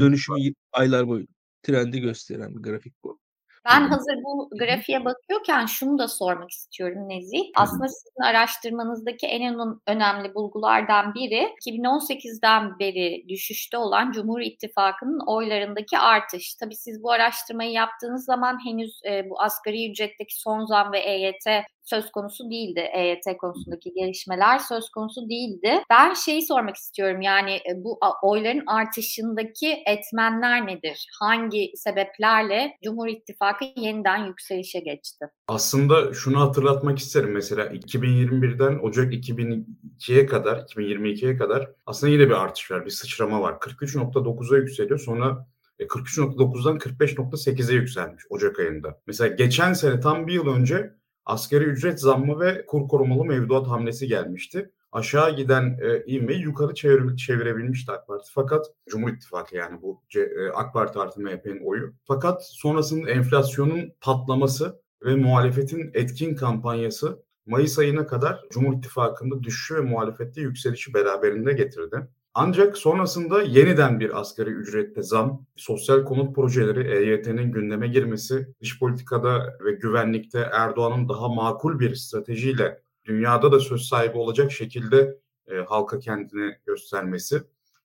dönüşümü 0.00 0.38
aylar 0.72 1.08
boyu 1.08 1.26
trendi 1.62 2.00
gösteren 2.00 2.56
bir 2.56 2.62
grafik 2.62 2.94
bu. 3.04 3.18
Ben 3.66 3.88
hazır 3.88 4.14
bu 4.24 4.48
grafiğe 4.58 5.04
bakıyorken 5.04 5.66
şunu 5.66 5.98
da 5.98 6.08
sormak 6.08 6.50
istiyorum 6.50 7.08
Nezih. 7.08 7.40
Aslında 7.56 7.88
sizin 7.88 8.22
araştırmanızdaki 8.22 9.26
en 9.26 9.58
önemli 9.86 10.34
bulgulardan 10.34 11.14
biri 11.14 11.54
2018'den 11.66 12.78
beri 12.78 13.24
düşüşte 13.28 13.78
olan 13.78 14.12
Cumhur 14.12 14.40
İttifakı'nın 14.40 15.20
oylarındaki 15.26 15.98
artış. 15.98 16.54
Tabii 16.54 16.76
siz 16.76 17.02
bu 17.02 17.12
araştırmayı 17.12 17.70
yaptığınız 17.70 18.24
zaman 18.24 18.58
henüz 18.66 19.00
e, 19.04 19.30
bu 19.30 19.40
asgari 19.40 19.90
ücretteki 19.90 20.40
son 20.40 20.64
zam 20.64 20.92
ve 20.92 20.98
EYT 20.98 21.46
söz 21.86 22.10
konusu 22.10 22.50
değildi. 22.50 22.80
EYT 22.94 23.38
konusundaki 23.38 23.92
gelişmeler 23.92 24.58
söz 24.58 24.90
konusu 24.90 25.28
değildi. 25.28 25.82
Ben 25.90 26.14
şeyi 26.14 26.46
sormak 26.46 26.76
istiyorum 26.76 27.20
yani 27.20 27.52
e, 27.52 27.84
bu 27.84 27.98
oyların 28.22 28.62
artışındaki 28.66 29.82
etmenler 29.86 30.66
nedir? 30.66 31.08
Hangi 31.20 31.72
sebeplerle 31.76 32.76
Cumhur 32.84 33.08
İttifakı 33.08 33.64
yeniden 33.76 34.26
yükselişe 34.26 34.80
geçti? 34.80 35.26
Aslında 35.48 36.14
şunu 36.14 36.40
hatırlatmak 36.40 36.98
isterim 36.98 37.32
mesela 37.32 37.66
2021'den 37.66 38.78
Ocak 38.78 39.12
2002'ye 39.12 40.26
kadar 40.26 40.58
2022'ye 40.58 41.36
kadar 41.36 41.70
aslında 41.86 42.12
yine 42.12 42.26
bir 42.26 42.42
artış 42.42 42.70
var, 42.70 42.84
bir 42.84 42.90
sıçrama 42.90 43.40
var. 43.40 43.52
43.9'a 43.52 44.58
yükseliyor 44.58 44.98
sonra 44.98 45.46
43.9'dan 45.80 46.76
e, 46.76 46.78
45.8'e 46.78 47.74
yükselmiş 47.74 48.24
Ocak 48.30 48.60
ayında. 48.60 49.00
Mesela 49.06 49.34
geçen 49.34 49.72
sene 49.72 50.00
tam 50.00 50.26
bir 50.26 50.32
yıl 50.32 50.46
önce 50.46 50.92
asgari 51.26 51.64
ücret 51.64 52.00
zammı 52.00 52.40
ve 52.40 52.66
kur 52.66 52.88
korumalı 52.88 53.24
mevduat 53.24 53.66
hamlesi 53.66 54.06
gelmişti. 54.08 54.70
Aşağı 54.92 55.36
giden 55.36 55.78
e, 55.82 56.12
ivmeyi 56.12 56.40
yukarı 56.40 56.74
çevir, 56.74 57.16
çevirebilmişti 57.16 57.92
AK 57.92 58.06
Parti. 58.06 58.30
Fakat 58.34 58.66
Cumhur 58.88 59.12
İttifakı 59.12 59.56
yani 59.56 59.82
bu 59.82 60.02
e, 60.16 60.48
AK 60.54 60.72
Parti 60.74 60.98
artı 60.98 61.20
MHP'nin 61.20 61.66
oyu. 61.66 61.94
Fakat 62.04 62.46
sonrasında 62.46 63.10
enflasyonun 63.10 63.92
patlaması 64.00 64.80
ve 65.04 65.16
muhalefetin 65.16 65.90
etkin 65.94 66.34
kampanyası 66.34 67.26
Mayıs 67.46 67.78
ayına 67.78 68.06
kadar 68.06 68.44
Cumhur 68.50 68.78
İttifakı'nda 68.78 69.42
düşüşü 69.42 69.74
ve 69.74 69.80
muhalefette 69.80 70.40
yükselişi 70.40 70.94
beraberinde 70.94 71.52
getirdi. 71.52 72.08
Ancak 72.38 72.78
sonrasında 72.78 73.42
yeniden 73.42 74.00
bir 74.00 74.20
asgari 74.20 74.50
ücrette 74.50 75.02
zam, 75.02 75.46
sosyal 75.56 76.04
konut 76.04 76.34
projeleri, 76.34 76.96
EYT'nin 76.96 77.52
gündeme 77.52 77.88
girmesi, 77.88 78.48
dış 78.60 78.78
politikada 78.78 79.58
ve 79.64 79.72
güvenlikte 79.72 80.50
Erdoğan'ın 80.52 81.08
daha 81.08 81.28
makul 81.28 81.78
bir 81.78 81.94
stratejiyle 81.94 82.82
dünyada 83.04 83.52
da 83.52 83.60
söz 83.60 83.82
sahibi 83.82 84.18
olacak 84.18 84.52
şekilde 84.52 85.18
e, 85.46 85.56
halka 85.56 85.98
kendini 85.98 86.56
göstermesi 86.66 87.42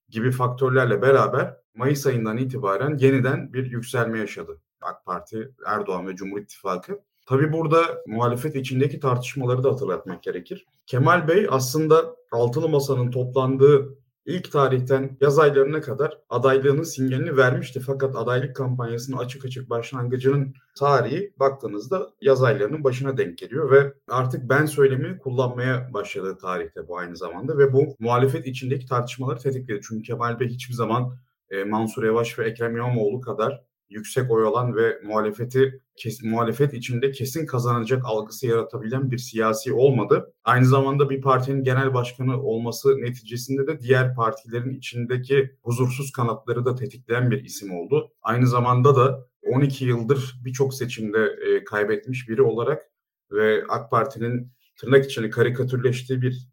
gibi 0.10 0.31
faktörlerle 0.31 1.01
beraber 1.01 1.58
Mayıs 1.75 2.05
ayından 2.05 2.38
itibaren 2.38 2.98
yeniden 2.98 3.53
bir 3.53 3.72
yükselme 3.72 4.20
yaşadı 4.20 4.62
AK 4.81 5.05
Parti, 5.05 5.51
Erdoğan 5.65 6.08
ve 6.08 6.15
Cumhur 6.15 6.39
İttifakı. 6.39 7.00
Tabi 7.25 7.53
burada 7.53 7.81
muhalefet 8.08 8.55
içindeki 8.55 9.00
tartışmaları 9.00 9.63
da 9.63 9.72
hatırlatmak 9.72 10.24
gerekir. 10.24 10.65
Kemal 10.86 11.27
Bey 11.27 11.48
aslında 11.50 12.15
altılı 12.31 12.70
masanın 12.70 13.12
toplandığı 13.12 14.00
ilk 14.31 14.51
tarihten 14.51 15.17
yaz 15.21 15.39
aylarına 15.39 15.81
kadar 15.81 16.17
adaylığının 16.29 16.83
sinyalini 16.83 17.38
vermişti. 17.38 17.79
Fakat 17.79 18.15
adaylık 18.15 18.55
kampanyasının 18.55 19.17
açık 19.17 19.45
açık 19.45 19.69
başlangıcının 19.69 20.53
tarihi 20.75 21.33
baktığınızda 21.39 22.09
yaz 22.21 22.43
aylarının 22.43 22.83
başına 22.83 23.17
denk 23.17 23.38
geliyor 23.38 23.71
ve 23.71 23.93
artık 24.09 24.50
ben 24.50 24.65
söylemini 24.65 25.17
kullanmaya 25.17 25.93
başladığı 25.93 26.38
tarihte 26.38 26.88
bu 26.88 26.97
aynı 26.97 27.17
zamanda 27.17 27.57
ve 27.57 27.73
bu 27.73 27.95
muhalefet 28.00 28.47
içindeki 28.47 28.85
tartışmaları 28.85 29.39
tetikledi. 29.39 29.81
Çünkü 29.88 30.03
Kemal 30.03 30.39
Bey 30.39 30.47
hiçbir 30.47 30.73
zaman 30.73 31.15
e, 31.50 31.63
Mansur 31.63 32.03
Yavaş 32.03 32.39
ve 32.39 32.50
Ekrem 32.50 32.75
İmamoğlu 32.75 33.21
kadar 33.21 33.70
yüksek 33.91 34.31
oy 34.31 34.48
alan 34.48 34.75
ve 34.75 35.00
muhalefeti 35.03 35.81
kes, 35.95 36.24
muhalefet 36.24 36.74
içinde 36.74 37.12
kesin 37.12 37.45
kazanacak 37.45 38.05
algısı 38.05 38.48
yaratabilen 38.48 39.12
bir 39.12 39.17
siyasi 39.17 39.74
olmadı. 39.74 40.33
Aynı 40.43 40.65
zamanda 40.65 41.10
bir 41.10 41.21
partinin 41.21 41.63
genel 41.63 41.93
başkanı 41.93 42.41
olması 42.41 43.01
neticesinde 43.01 43.67
de 43.67 43.79
diğer 43.79 44.15
partilerin 44.15 44.77
içindeki 44.77 45.55
huzursuz 45.63 46.12
kanatları 46.12 46.65
da 46.65 46.75
tetikleyen 46.75 47.31
bir 47.31 47.43
isim 47.43 47.71
oldu. 47.71 48.12
Aynı 48.21 48.48
zamanda 48.48 48.95
da 48.95 49.27
12 49.43 49.86
yıldır 49.86 50.39
birçok 50.45 50.74
seçimde 50.74 51.25
e, 51.25 51.63
kaybetmiş 51.63 52.29
biri 52.29 52.41
olarak 52.41 52.91
ve 53.31 53.63
AK 53.69 53.91
Parti'nin 53.91 54.51
tırnak 54.75 55.05
içinde 55.05 55.29
karikatürleştiği 55.29 56.21
bir 56.21 56.48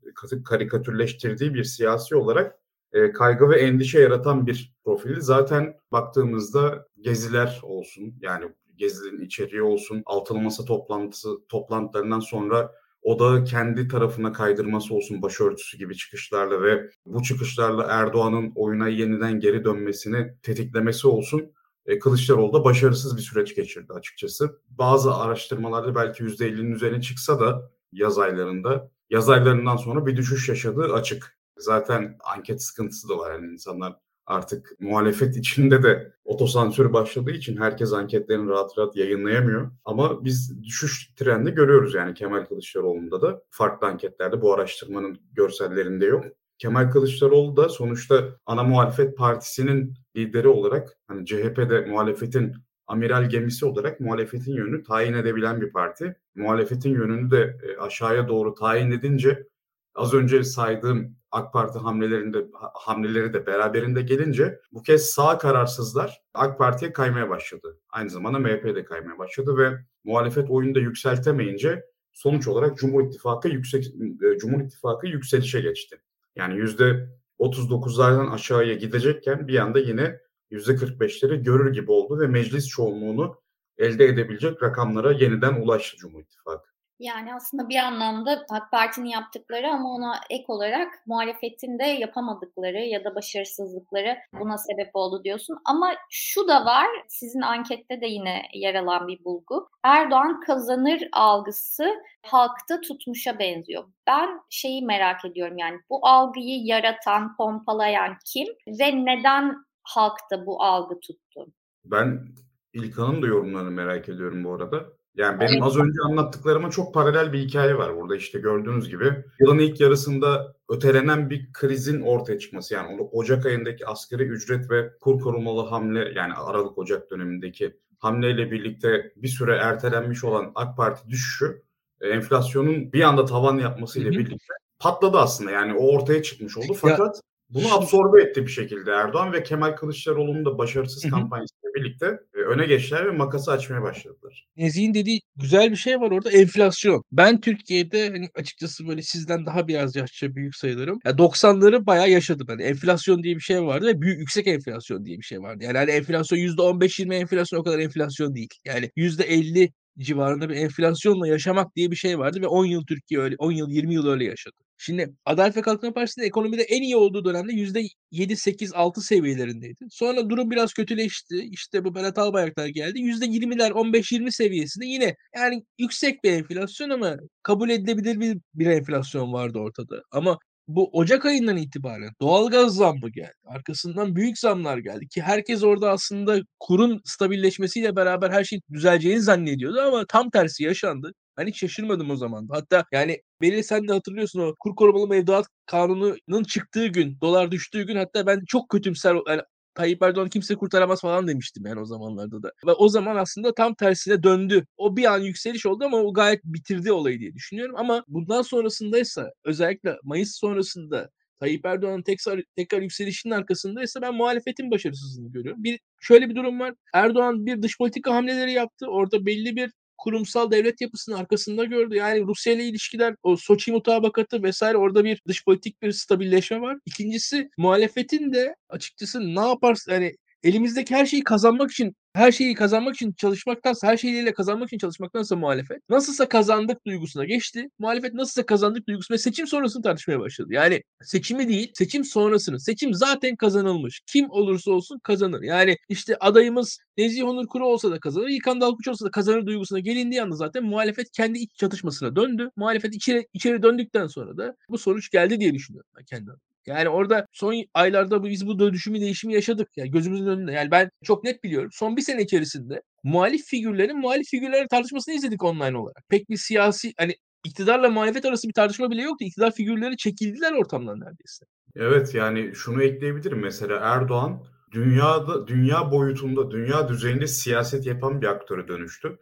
karikatürleştirdiği 0.45 1.55
bir 1.55 1.65
siyasi 1.65 2.17
olarak 2.17 2.59
e, 2.93 3.13
kaygı 3.13 3.51
ve 3.51 3.61
endişe 3.61 4.01
yaratan 4.01 4.47
bir 4.47 4.75
profili. 4.85 5.23
Zaten 5.23 5.75
baktığımızda 5.93 6.88
geziler 7.01 7.61
olsun 7.63 8.15
yani 8.21 8.45
gezilerin 8.77 9.25
içeriği 9.25 9.63
olsun, 9.63 10.03
altılı 10.07 10.41
masa 10.41 10.65
toplantısı 10.65 11.29
toplantılarından 11.49 12.21
sonra 12.21 12.73
odağı 13.03 13.45
kendi 13.45 13.89
tarafına 13.89 14.33
kaydırması 14.33 14.95
olsun 14.95 15.23
başörtüsü 15.23 15.79
gibi 15.79 15.97
çıkışlarla 15.97 16.63
ve 16.63 16.91
bu 17.07 17.23
çıkışlarla 17.23 17.87
Erdoğan'ın 17.89 18.53
oyuna 18.55 18.89
yeniden 18.89 19.41
geri 19.41 19.65
dönmesini 19.65 20.35
tetiklemesi 20.43 21.09
olsun. 21.09 21.53
E, 21.87 21.99
Kılıçdaroğlu 21.99 22.53
da 22.53 22.65
başarısız 22.65 23.17
bir 23.17 23.23
süreç 23.23 23.57
geçirdi 23.57 23.93
açıkçası. 23.93 24.61
Bazı 24.69 25.15
araştırmalarda 25.15 25.95
belki 25.95 26.25
%50'nin 26.25 26.73
üzerine 26.73 27.01
çıksa 27.01 27.41
da 27.41 27.71
yaz 27.93 28.19
aylarında, 28.19 28.91
yaz 29.11 29.29
aylarından 29.31 29.77
sonra 29.77 30.07
bir 30.07 30.17
düşüş 30.17 30.49
yaşadığı 30.49 30.93
açık. 30.93 31.39
Zaten 31.57 32.17
anket 32.25 32.63
sıkıntısı 32.63 33.09
da 33.09 33.19
var. 33.19 33.33
Yani 33.35 33.53
insanlar 33.53 33.97
artık 34.29 34.73
muhalefet 34.81 35.37
içinde 35.37 35.83
de 35.83 36.13
otosansür 36.25 36.93
başladığı 36.93 37.31
için 37.31 37.57
herkes 37.57 37.93
anketlerini 37.93 38.49
rahat 38.51 38.79
rahat 38.79 38.97
yayınlayamıyor. 38.97 39.71
Ama 39.85 40.25
biz 40.25 40.63
düşüş 40.63 41.15
trendi 41.17 41.51
görüyoruz 41.51 41.95
yani 41.95 42.15
Kemal 42.15 42.45
Kılıçdaroğlu'nda 42.45 43.23
da 43.23 43.43
farklı 43.51 43.87
anketlerde 43.87 44.43
bu 44.43 44.55
araştırmanın 44.55 45.19
görsellerinde 45.33 46.07
yok. 46.07 46.25
Kemal 46.59 46.91
Kılıçdaroğlu 46.91 47.57
da 47.57 47.69
sonuçta 47.69 48.29
ana 48.47 48.63
muhalefet 48.63 49.17
partisinin 49.17 49.95
lideri 50.17 50.49
olarak 50.49 50.99
hani 51.09 51.27
CHP'de 51.27 51.81
muhalefetin 51.81 52.53
amiral 52.87 53.29
gemisi 53.29 53.67
olarak 53.67 54.01
muhalefetin 54.01 54.55
yönünü 54.55 54.83
tayin 54.83 55.15
edebilen 55.15 55.61
bir 55.61 55.73
parti. 55.73 56.17
Muhalefetin 56.35 56.91
yönünü 56.91 57.31
de 57.31 57.57
e, 57.63 57.77
aşağıya 57.77 58.29
doğru 58.29 58.55
tayin 58.55 58.91
edince 58.91 59.47
az 59.95 60.15
önce 60.15 60.45
saydığım 60.45 61.17
AK 61.31 61.53
Parti 61.53 61.79
hamlelerinde 61.79 62.47
hamleleri 62.75 63.33
de 63.33 63.47
beraberinde 63.47 64.03
gelince 64.03 64.61
bu 64.73 64.83
kez 64.83 65.11
sağ 65.11 65.39
kararsızlar 65.39 66.23
AK 66.35 66.59
Parti'ye 66.59 66.93
kaymaya 66.93 67.31
başladı. 67.31 67.81
Aynı 67.91 68.11
zamanda 68.11 68.39
MHP 68.39 68.65
de 68.65 68.85
kaymaya 68.85 69.19
başladı 69.19 69.57
ve 69.57 69.79
muhalefet 70.05 70.51
oyunu 70.51 70.75
da 70.75 70.81
yükseltemeyince 70.81 71.85
sonuç 72.13 72.49
olarak 72.49 72.79
Cumhur 72.79 73.07
İttifakı 73.07 73.49
yüksek 73.49 73.87
e, 74.23 74.39
Cumhur 74.39 74.61
İttifakı 74.61 75.07
yükselişe 75.07 75.61
geçti. 75.61 76.01
Yani 76.37 76.57
yüzde 76.57 77.09
39'lardan 77.39 78.31
aşağıya 78.31 78.75
gidecekken 78.75 79.49
bir 79.49 79.59
anda 79.59 79.79
yine 79.79 80.21
yüzde 80.51 80.73
45'leri 80.73 81.43
görür 81.43 81.73
gibi 81.73 81.91
oldu 81.91 82.21
ve 82.21 82.27
meclis 82.27 82.69
çoğunluğunu 82.69 83.41
elde 83.79 84.05
edebilecek 84.05 84.63
rakamlara 84.63 85.13
yeniden 85.13 85.55
ulaştı 85.55 85.97
Cumhur 85.97 86.23
İttifakı. 86.23 86.69
Yani 86.99 87.35
aslında 87.35 87.69
bir 87.69 87.77
anlamda 87.77 88.47
AK 88.51 88.71
Parti'nin 88.71 89.09
yaptıkları 89.09 89.71
ama 89.71 89.89
ona 89.89 90.21
ek 90.31 90.45
olarak 90.49 90.89
muhalefetin 91.07 91.79
de 91.79 91.85
yapamadıkları 91.85 92.79
ya 92.79 93.05
da 93.05 93.15
başarısızlıkları 93.15 94.19
buna 94.41 94.59
sebep 94.59 94.91
oldu 94.95 95.25
diyorsun. 95.25 95.59
Ama 95.65 95.95
şu 96.11 96.49
da 96.49 96.65
var, 96.65 96.87
sizin 97.09 97.41
ankette 97.41 98.01
de 98.01 98.07
yine 98.07 98.43
yer 98.55 98.75
alan 98.75 99.09
bir 99.09 99.25
bulgu. 99.25 99.69
Erdoğan 99.85 100.41
kazanır 100.41 101.09
algısı 101.13 101.95
halkta 102.23 102.81
tutmuşa 102.81 103.39
benziyor. 103.39 103.85
Ben 104.07 104.41
şeyi 104.51 104.85
merak 104.85 105.25
ediyorum 105.25 105.59
yani 105.59 105.81
bu 105.91 106.07
algıyı 106.07 106.65
yaratan, 106.65 107.37
pompalayan 107.37 108.17
kim 108.25 108.47
ve 108.67 109.05
neden 109.05 109.57
halkta 109.83 110.47
bu 110.47 110.63
algı 110.63 111.01
tuttu? 111.01 111.47
Ben 111.85 112.29
İlkan'ın 112.73 113.23
da 113.23 113.27
yorumlarını 113.27 113.71
merak 113.71 114.09
ediyorum 114.09 114.45
bu 114.45 114.53
arada. 114.53 114.98
Yani 115.19 115.41
benim 115.41 115.63
az 115.63 115.77
önce 115.77 115.99
anlattıklarıma 116.05 116.71
çok 116.71 116.95
paralel 116.95 117.33
bir 117.33 117.39
hikaye 117.39 117.79
var 117.79 117.97
burada 117.97 118.17
işte 118.17 118.39
gördüğünüz 118.39 118.89
gibi. 118.89 119.25
Yılın 119.41 119.59
ilk 119.59 119.81
yarısında 119.81 120.55
ötelenen 120.69 121.31
bir 121.31 121.53
krizin 121.53 122.01
ortaya 122.01 122.39
çıkması 122.39 122.75
yani 122.75 123.01
Ocak 123.13 123.47
ayındaki 123.47 123.87
askeri 123.87 124.23
ücret 124.23 124.71
ve 124.71 124.91
kur 125.01 125.21
korumalı 125.21 125.67
hamle 125.69 126.13
yani 126.15 126.35
Aralık-Ocak 126.35 127.11
dönemindeki 127.11 127.77
hamleyle 127.99 128.51
birlikte 128.51 129.13
bir 129.17 129.29
süre 129.29 129.57
ertelenmiş 129.57 130.25
olan 130.25 130.53
AK 130.55 130.77
Parti 130.77 131.09
düşüşü 131.09 131.63
e, 132.01 132.09
enflasyonun 132.09 132.93
bir 132.93 133.03
anda 133.03 133.25
tavan 133.25 133.59
yapmasıyla 133.59 134.11
birlikte 134.11 134.55
patladı 134.79 135.19
aslında. 135.19 135.51
Yani 135.51 135.75
o 135.75 135.97
ortaya 135.97 136.23
çıkmış 136.23 136.59
oldu. 136.59 136.75
Fakat 136.81 137.17
ya, 137.17 137.23
bunu 137.51 137.75
absorbe 137.75 138.23
etti 138.23 138.43
bir 138.43 138.51
şekilde 138.51 138.91
Erdoğan 138.91 139.33
ve 139.33 139.43
Kemal 139.43 139.77
Kılıçdaroğlu'nun 139.77 140.45
da 140.45 140.59
başarısız 140.59 141.11
kampanyasıyla 141.11 141.75
birlikte 141.75 142.21
e, 142.35 142.39
öne 142.39 142.67
geçtiler 142.67 143.07
ve 143.07 143.11
makası 143.11 143.53
açmaya 143.53 143.83
başladılar. 143.83 144.47
Nezih'in 144.57 144.95
dediği 144.95 145.21
güzel 145.37 145.71
bir 145.71 145.77
şey 145.77 146.01
var 146.01 146.11
orada 146.11 146.31
enflasyon. 146.31 147.03
Ben 147.13 147.41
Türkiye'de 147.41 148.11
hani 148.11 148.29
açıkçası 148.35 148.89
böyle 148.89 149.03
sizden 149.03 149.47
daha 149.47 149.69
biraz 149.69 149.97
yaşça 149.97 150.35
büyük 150.35 150.57
sayılırım. 150.57 150.99
Ya 151.05 151.19
90'ları 151.19 151.87
bayağı 151.87 152.11
yaşadım. 152.11 152.47
Hani 152.51 152.63
enflasyon 152.63 153.23
diye 153.23 153.35
bir 153.35 153.41
şey 153.41 153.63
vardı 153.63 153.87
ve 153.87 154.01
büyük 154.01 154.19
yüksek 154.19 154.47
enflasyon 154.47 155.05
diye 155.05 155.19
bir 155.19 155.25
şey 155.25 155.41
vardı. 155.41 155.65
Yani 155.65 155.79
hani 155.79 155.91
enflasyon 155.91 156.39
%15-20 156.39 157.15
enflasyon 157.15 157.61
o 157.61 157.63
kadar 157.63 157.79
enflasyon 157.79 158.35
değil. 158.35 158.49
Yani 158.65 158.91
%50 158.97 159.73
civarında 159.99 160.49
bir 160.49 160.57
enflasyonla 160.57 161.29
yaşamak 161.29 161.77
diye 161.77 161.91
bir 161.91 161.97
şey 161.97 162.19
vardı 162.19 162.41
ve 162.41 162.47
10 162.47 162.65
yıl 162.65 162.87
Türkiye 162.87 163.21
öyle 163.21 163.37
10 163.39 163.53
yıl 163.53 163.71
20 163.71 163.95
yıl 163.95 164.07
öyle 164.07 164.25
yaşadı. 164.25 164.68
Şimdi 164.81 165.15
Adalet 165.25 165.57
ve 165.57 165.63
Kalkınma 165.63 165.95
Partisi'nin 165.95 166.27
ekonomide 166.27 166.63
en 166.63 166.83
iyi 166.83 166.97
olduğu 166.97 167.25
dönemde 167.25 167.53
%7, 167.53 168.37
8, 168.37 168.73
6 168.75 169.01
seviyelerindeydi. 169.01 169.87
Sonra 169.91 170.31
durum 170.31 170.51
biraz 170.51 170.73
kötüleşti. 170.73 171.37
İşte 171.53 171.85
bu 171.85 171.95
Berat 171.95 172.19
Albayraklar 172.19 172.67
geldi. 172.67 172.99
%20'ler, 172.99 173.71
15-20 173.71 174.33
seviyesinde 174.33 174.87
yine 174.87 175.17
yani 175.37 175.65
yüksek 175.79 176.25
bir 176.25 176.33
enflasyon 176.33 176.91
ama 176.91 177.17
kabul 177.43 177.71
edilebilir 177.71 178.21
bir, 178.21 178.39
bir 178.55 178.67
enflasyon 178.67 179.33
vardı 179.33 179.59
ortada. 179.59 180.03
Ama 180.11 180.39
bu 180.69 180.91
Ocak 180.93 181.27
ayından 181.27 181.57
itibaren 181.57 182.11
doğalgaz 182.21 182.75
zammı 182.75 183.11
geldi. 183.11 183.33
Arkasından 183.47 184.17
büyük 184.17 184.39
zamlar 184.39 184.79
geldi 184.79 185.09
ki 185.09 185.23
herkes 185.23 185.63
orada 185.63 185.91
aslında 185.91 186.41
kurun 186.61 187.01
stabilleşmesiyle 187.05 187.97
beraber 187.97 188.31
her 188.31 188.45
şey 188.45 188.61
düzeleceğini 188.73 189.21
zannediyordu 189.21 189.81
ama 189.81 190.05
tam 190.09 190.31
tersi 190.31 190.65
yaşandı. 190.65 191.13
Ben 191.39 191.47
hiç 191.47 191.59
şaşırmadım 191.59 192.11
o 192.11 192.17
zaman. 192.17 192.49
Hatta 192.51 192.85
yani 192.93 193.23
beni 193.43 193.65
sen 193.65 193.89
de 193.89 193.93
hatırlıyorsun 193.93 194.41
o 194.41 194.55
kur 194.61 194.77
korumalı 194.77 195.09
mevduat 195.09 195.47
kanununun 195.67 196.45
çıktığı 196.45 196.87
gün, 196.87 197.19
dolar 197.21 197.51
düştüğü 197.51 197.87
gün 197.87 197.97
hatta 197.97 198.27
ben 198.27 198.41
çok 198.47 198.69
kötümser 198.69 199.17
yani 199.29 199.43
Tayyip 199.75 200.03
Erdoğan 200.03 200.29
kimse 200.29 200.55
kurtaramaz 200.55 201.01
falan 201.01 201.29
demiştim 201.29 201.67
yani 201.67 201.81
o 201.81 201.85
zamanlarda 201.85 202.43
da. 202.43 202.53
Ve 202.67 202.73
o 202.73 202.89
zaman 202.89 203.17
aslında 203.17 203.55
tam 203.55 203.75
tersine 203.75 204.23
döndü. 204.23 204.67
O 204.77 204.97
bir 204.97 205.15
an 205.15 205.19
yükseliş 205.19 205.67
oldu 205.67 205.85
ama 205.85 205.97
o 205.97 206.13
gayet 206.13 206.45
bitirdi 206.45 206.93
olayı 206.93 207.21
diye 207.21 207.35
düşünüyorum. 207.35 207.75
Ama 207.79 208.05
bundan 208.09 208.43
sonrasındaysa 208.43 209.31
özellikle 209.45 209.97
Mayıs 210.03 210.39
sonrasında 210.39 211.11
Tayyip 211.41 211.67
Erdoğan'ın 211.67 212.03
tekrar, 212.03 212.43
tekrar 212.57 212.83
yükselişinin 212.83 213.35
arkasındaysa 213.35 214.03
ben 214.03 214.15
muhalefetin 214.15 214.71
başarısızlığını 214.71 215.33
görüyorum. 215.33 215.65
Bir 215.65 215.81
şöyle 216.01 216.29
bir 216.29 216.37
durum 216.37 216.61
var. 216.61 216.75
Erdoğan 216.95 217.47
bir 217.47 217.63
dış 217.63 217.79
politika 217.79 218.15
hamleleri 218.15 218.53
yaptı. 218.53 218.87
Orada 218.87 219.27
belli 219.27 219.57
bir 219.57 219.73
kurumsal 219.99 220.51
devlet 220.51 220.81
yapısının 220.81 221.17
arkasında 221.17 221.65
gördü. 221.65 221.95
Yani 221.95 222.21
Rusya 222.27 222.53
ile 222.53 222.65
ilişkiler, 222.65 223.15
o 223.23 223.37
Soçi 223.37 223.73
mutabakatı 223.73 224.43
vesaire 224.43 224.77
orada 224.77 225.05
bir 225.05 225.23
dış 225.29 225.45
politik 225.45 225.83
bir 225.83 225.93
stabilleşme 225.93 226.61
var. 226.61 226.79
İkincisi 226.87 227.51
muhalefetin 227.59 228.33
de 228.33 228.55
açıkçası 228.69 229.21
ne 229.35 229.49
yaparsa 229.49 229.93
yani 229.93 230.17
elimizdeki 230.43 230.95
her 230.95 231.07
şeyi 231.07 231.25
kazanmak 231.25 231.71
için 231.71 231.95
her 232.19 232.33
şeyi 232.33 232.55
kazanmak 232.55 232.95
için 232.95 233.13
çalışmaktansa, 233.13 233.87
her 233.87 233.97
şeyiyle 233.97 234.33
kazanmak 234.33 234.69
için 234.69 234.79
çalışmaktansa 234.79 235.37
muhalefet 235.37 235.89
nasılsa 235.89 236.29
kazandık 236.29 236.87
duygusuna 236.87 237.25
geçti. 237.25 237.69
Muhalefet 237.79 238.15
nasılsa 238.15 238.47
kazandık 238.47 238.89
duygusuna 238.89 239.19
seçim 239.19 239.47
sonrasını 239.47 239.83
tartışmaya 239.83 240.21
başladı. 240.21 240.49
Yani 240.53 240.83
seçimi 241.03 241.49
değil, 241.49 241.73
seçim 241.75 242.05
sonrasını. 242.05 242.61
Seçim 242.61 242.95
zaten 242.95 243.37
kazanılmış. 243.37 244.01
Kim 244.07 244.31
olursa 244.31 244.71
olsun 244.71 244.99
kazanır. 244.99 245.43
Yani 245.43 245.77
işte 245.89 246.17
adayımız 246.21 246.79
Nezih 246.97 247.25
Onur 247.25 247.47
Kuru 247.47 247.67
olsa 247.67 247.91
da 247.91 248.01
kazanır, 248.01 248.29
İlkan 248.29 248.61
Dalkuç 248.61 248.89
olsa 248.89 249.07
da 249.07 249.11
kazanır 249.11 249.47
duygusuna 249.47 249.79
gelindiği 249.79 250.23
anda 250.23 250.37
zaten 250.37 250.65
muhalefet 250.65 251.11
kendi 251.13 251.39
iç 251.39 251.51
çatışmasına 251.55 252.17
döndü. 252.17 252.51
Muhalefet 252.57 252.95
içeri, 252.95 253.27
içeri 253.33 253.63
döndükten 253.63 254.07
sonra 254.07 254.37
da 254.37 254.57
bu 254.69 254.79
sonuç 254.79 255.11
geldi 255.11 255.41
diye 255.41 255.55
düşünüyorum 255.55 255.91
ben 255.99 256.05
kendi 256.05 256.31
adıma. 256.31 256.48
Yani 256.69 256.89
orada 256.89 257.27
son 257.33 257.55
aylarda 257.75 258.25
biz 258.25 258.47
bu 258.47 258.59
dönüşümü 258.59 259.01
değişimi 259.01 259.35
yaşadık. 259.35 259.69
Yani 259.77 259.91
gözümüzün 259.91 260.27
önünde. 260.27 260.53
Yani 260.53 260.71
ben 260.71 260.91
çok 261.05 261.25
net 261.25 261.45
biliyorum. 261.45 261.71
Son 261.73 261.97
bir 261.97 262.03
sene 262.03 262.23
içerisinde 262.23 262.83
muhalif 263.05 263.47
figürlerin 263.47 263.99
muhalif 263.99 264.29
figürlerin 264.31 264.69
tartışmasını 264.69 265.15
izledik 265.15 265.45
online 265.45 265.79
olarak. 265.79 266.05
Pek 266.09 266.31
bir 266.31 266.37
siyasi 266.37 266.93
hani 266.99 267.15
iktidarla 267.45 267.91
muhalefet 267.91 268.25
arası 268.25 268.49
bir 268.49 268.53
tartışma 268.53 268.91
bile 268.91 269.03
yoktu. 269.03 269.25
İktidar 269.25 269.53
figürleri 269.53 269.97
çekildiler 269.97 270.53
ortamdan 270.53 271.01
neredeyse. 271.01 271.45
Evet 271.77 272.15
yani 272.15 272.55
şunu 272.55 272.83
ekleyebilirim 272.83 273.41
mesela 273.41 273.79
Erdoğan 273.83 274.45
dünyada 274.73 275.47
dünya 275.47 275.93
boyutunda 275.93 276.51
dünya 276.51 276.89
düzeyinde 276.89 277.27
siyaset 277.27 277.87
yapan 277.87 278.23
bir 278.23 278.27
aktöre 278.27 278.69
dönüştü. 278.69 279.19